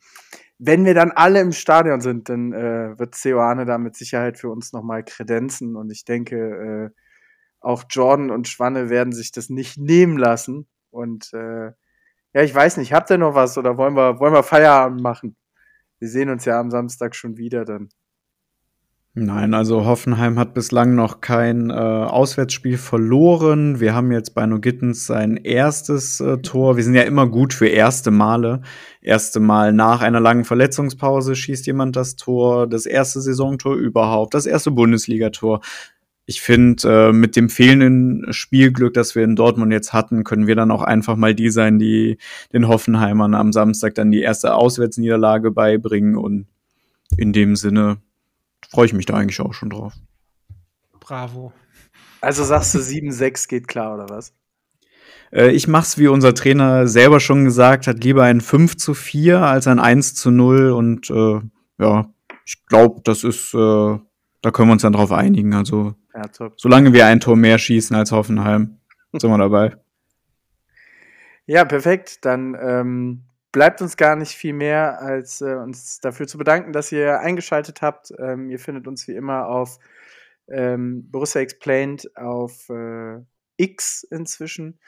wenn 0.59 0.85
wir 0.85 0.95
dann 0.95 1.11
alle 1.11 1.39
im 1.39 1.51
Stadion 1.51 2.01
sind, 2.01 2.29
dann 2.29 2.51
äh, 2.51 2.97
wird 2.97 3.13
Ceoane 3.13 3.65
da 3.65 3.77
mit 3.77 3.95
Sicherheit 3.95 4.39
für 4.39 4.49
uns 4.49 4.73
nochmal 4.73 5.03
kredenzen 5.03 5.75
und 5.75 5.91
ich 5.91 6.03
denke, 6.03 6.91
äh, 6.93 7.01
auch 7.59 7.83
Jordan 7.89 8.31
und 8.31 8.47
Schwanne 8.47 8.89
werden 8.89 9.13
sich 9.13 9.31
das 9.31 9.49
nicht 9.49 9.77
nehmen 9.77 10.17
lassen 10.17 10.67
und 10.89 11.31
äh, 11.33 11.71
ja, 12.33 12.43
ich 12.43 12.53
weiß 12.53 12.77
nicht, 12.77 12.93
habt 12.93 13.09
ihr 13.09 13.17
noch 13.17 13.35
was 13.35 13.57
oder 13.57 13.77
wollen 13.77 13.95
wir, 13.95 14.19
wollen 14.19 14.33
wir 14.33 14.43
Feierabend 14.43 15.01
machen? 15.01 15.35
Wir 15.99 16.09
sehen 16.09 16.29
uns 16.29 16.45
ja 16.45 16.59
am 16.59 16.69
Samstag 16.71 17.15
schon 17.15 17.37
wieder 17.37 17.65
dann. 17.65 17.89
Nein, 19.19 19.55
also 19.55 19.83
Hoffenheim 19.83 20.37
hat 20.37 20.53
bislang 20.53 20.93
noch 20.93 21.21
kein 21.21 21.71
äh, 21.71 21.73
Auswärtsspiel 21.73 22.77
verloren. 22.77 23.79
Wir 23.79 23.95
haben 23.95 24.11
jetzt 24.11 24.35
bei 24.35 24.45
No 24.45 24.59
Gittens 24.59 25.07
sein 25.07 25.37
erstes 25.37 26.19
äh, 26.19 26.37
Tor. 26.37 26.77
Wir 26.77 26.83
sind 26.83 26.93
ja 26.93 27.01
immer 27.01 27.25
gut 27.25 27.51
für 27.51 27.67
erste 27.67 28.11
Male. 28.11 28.61
Erste 29.01 29.39
Mal 29.39 29.73
nach 29.73 30.01
einer 30.03 30.19
langen 30.19 30.45
Verletzungspause 30.45 31.35
schießt 31.35 31.65
jemand 31.65 31.95
das 31.95 32.15
Tor, 32.15 32.67
das 32.67 32.85
erste 32.85 33.19
Saisontor 33.19 33.73
überhaupt, 33.73 34.35
das 34.35 34.45
erste 34.45 34.69
Bundesligator. 34.69 35.61
Ich 36.27 36.39
finde, 36.39 37.07
äh, 37.09 37.11
mit 37.11 37.35
dem 37.35 37.49
fehlenden 37.49 38.31
Spielglück, 38.31 38.93
das 38.93 39.15
wir 39.15 39.23
in 39.23 39.35
Dortmund 39.35 39.73
jetzt 39.73 39.93
hatten, 39.93 40.25
können 40.25 40.45
wir 40.45 40.55
dann 40.55 40.69
auch 40.69 40.83
einfach 40.83 41.15
mal 41.15 41.33
die 41.33 41.49
sein, 41.49 41.79
die 41.79 42.19
den 42.53 42.67
Hoffenheimern 42.67 43.33
am 43.33 43.51
Samstag 43.51 43.95
dann 43.95 44.11
die 44.11 44.21
erste 44.21 44.53
Auswärtsniederlage 44.53 45.49
beibringen. 45.49 46.17
Und 46.17 46.45
in 47.17 47.33
dem 47.33 47.55
Sinne 47.55 47.97
freue 48.69 48.85
ich 48.85 48.93
mich 48.93 49.05
da 49.05 49.15
eigentlich 49.15 49.39
auch 49.41 49.53
schon 49.53 49.69
drauf. 49.69 49.93
Bravo. 50.99 51.53
Also 52.21 52.43
sagst 52.43 52.73
du 52.75 52.79
7-6 52.79 53.47
geht 53.47 53.67
klar, 53.67 53.93
oder 53.93 54.09
was? 54.09 54.33
Äh, 55.31 55.51
ich 55.51 55.67
mach's, 55.67 55.97
wie 55.97 56.07
unser 56.07 56.33
Trainer 56.33 56.87
selber 56.87 57.19
schon 57.19 57.45
gesagt 57.45 57.87
hat, 57.87 58.03
lieber 58.03 58.23
ein 58.23 58.41
5 58.41 58.77
zu 58.77 58.93
4 58.93 59.41
als 59.41 59.67
ein 59.67 59.79
1 59.79 60.15
zu 60.15 60.31
0. 60.31 60.71
Und 60.71 61.09
äh, 61.09 61.41
ja, 61.79 62.13
ich 62.45 62.65
glaube, 62.65 63.01
das 63.03 63.23
ist, 63.23 63.53
äh, 63.53 63.57
da 64.41 64.51
können 64.51 64.69
wir 64.69 64.73
uns 64.73 64.81
dann 64.81 64.93
drauf 64.93 65.11
einigen. 65.11 65.53
Also, 65.53 65.95
ja, 66.13 66.23
solange 66.55 66.93
wir 66.93 67.05
ein 67.05 67.19
Tor 67.19 67.35
mehr 67.35 67.57
schießen 67.57 67.95
als 67.95 68.11
Hoffenheim, 68.11 68.77
sind 69.13 69.29
wir 69.29 69.37
dabei. 69.37 69.77
Ja, 71.45 71.63
perfekt. 71.63 72.25
Dann 72.25 72.57
ähm, 72.59 73.23
bleibt 73.51 73.81
uns 73.81 73.97
gar 73.97 74.15
nicht 74.15 74.33
viel 74.33 74.53
mehr, 74.53 75.01
als 75.01 75.41
äh, 75.41 75.55
uns 75.55 75.99
dafür 75.99 76.27
zu 76.27 76.37
bedanken, 76.37 76.73
dass 76.73 76.91
ihr 76.91 77.19
eingeschaltet 77.19 77.81
habt. 77.81 78.13
Ähm, 78.19 78.49
ihr 78.49 78.59
findet 78.59 78.87
uns 78.87 79.07
wie 79.07 79.15
immer 79.15 79.47
auf 79.47 79.79
ähm, 80.49 81.09
Borussia 81.11 81.41
Explained 81.41 82.15
auf 82.15 82.69
äh, 82.69 83.19
X 83.57 84.03
inzwischen. 84.03 84.79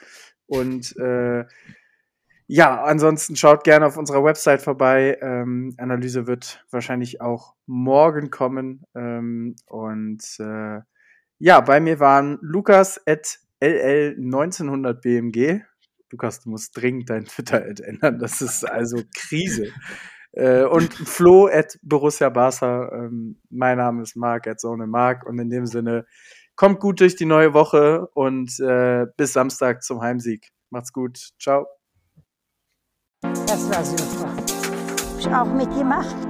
Und 0.46 0.96
äh, 0.96 1.44
ja, 2.46 2.82
ansonsten 2.82 3.36
schaut 3.36 3.62
gerne 3.62 3.86
auf 3.86 3.96
unserer 3.96 4.24
Website 4.24 4.60
vorbei. 4.60 5.18
Ähm, 5.22 5.74
Analyse 5.78 6.26
wird 6.26 6.64
wahrscheinlich 6.70 7.20
auch 7.20 7.54
morgen 7.66 8.30
kommen. 8.30 8.84
Ähm, 8.94 9.54
und 9.66 10.24
äh, 10.40 10.80
ja, 11.38 11.60
bei 11.60 11.80
mir 11.80 12.00
waren 12.00 12.38
Lukas 12.40 13.00
at 13.06 13.38
LL1900BMG. 13.62 15.62
Lukas, 16.10 16.40
du 16.40 16.50
musst 16.50 16.76
dringend 16.76 17.10
dein 17.10 17.24
Twitter 17.26 17.64
ändern. 17.64 18.18
Das 18.18 18.40
ist 18.40 18.64
also 18.64 19.02
Krise. 19.14 19.72
äh, 20.32 20.64
und 20.64 20.92
Flo 20.92 21.46
at 21.46 21.78
Borussia 21.82 22.28
Barca. 22.28 22.90
Ähm, 22.92 23.40
mein 23.50 23.78
Name 23.78 24.02
ist 24.02 24.16
Marc 24.16 24.46
at 24.46 24.60
Zone 24.60 24.86
Marc. 24.86 25.26
Und 25.26 25.38
in 25.38 25.50
dem 25.50 25.66
Sinne, 25.66 26.06
kommt 26.60 26.78
gut 26.78 27.00
durch 27.00 27.16
die 27.16 27.24
neue 27.24 27.54
Woche 27.54 28.06
und 28.12 28.60
äh, 28.60 29.06
bis 29.16 29.32
Samstag 29.32 29.82
zum 29.82 30.02
Heimsieg. 30.02 30.50
Macht's 30.68 30.92
gut. 30.92 31.30
Ciao. 31.40 31.66
Das 33.22 33.70
war 33.70 33.82
super. 33.82 34.36
Hab 34.36 35.18
ich 35.18 35.26
auch 35.28 35.54
mitgemacht. 35.54 36.29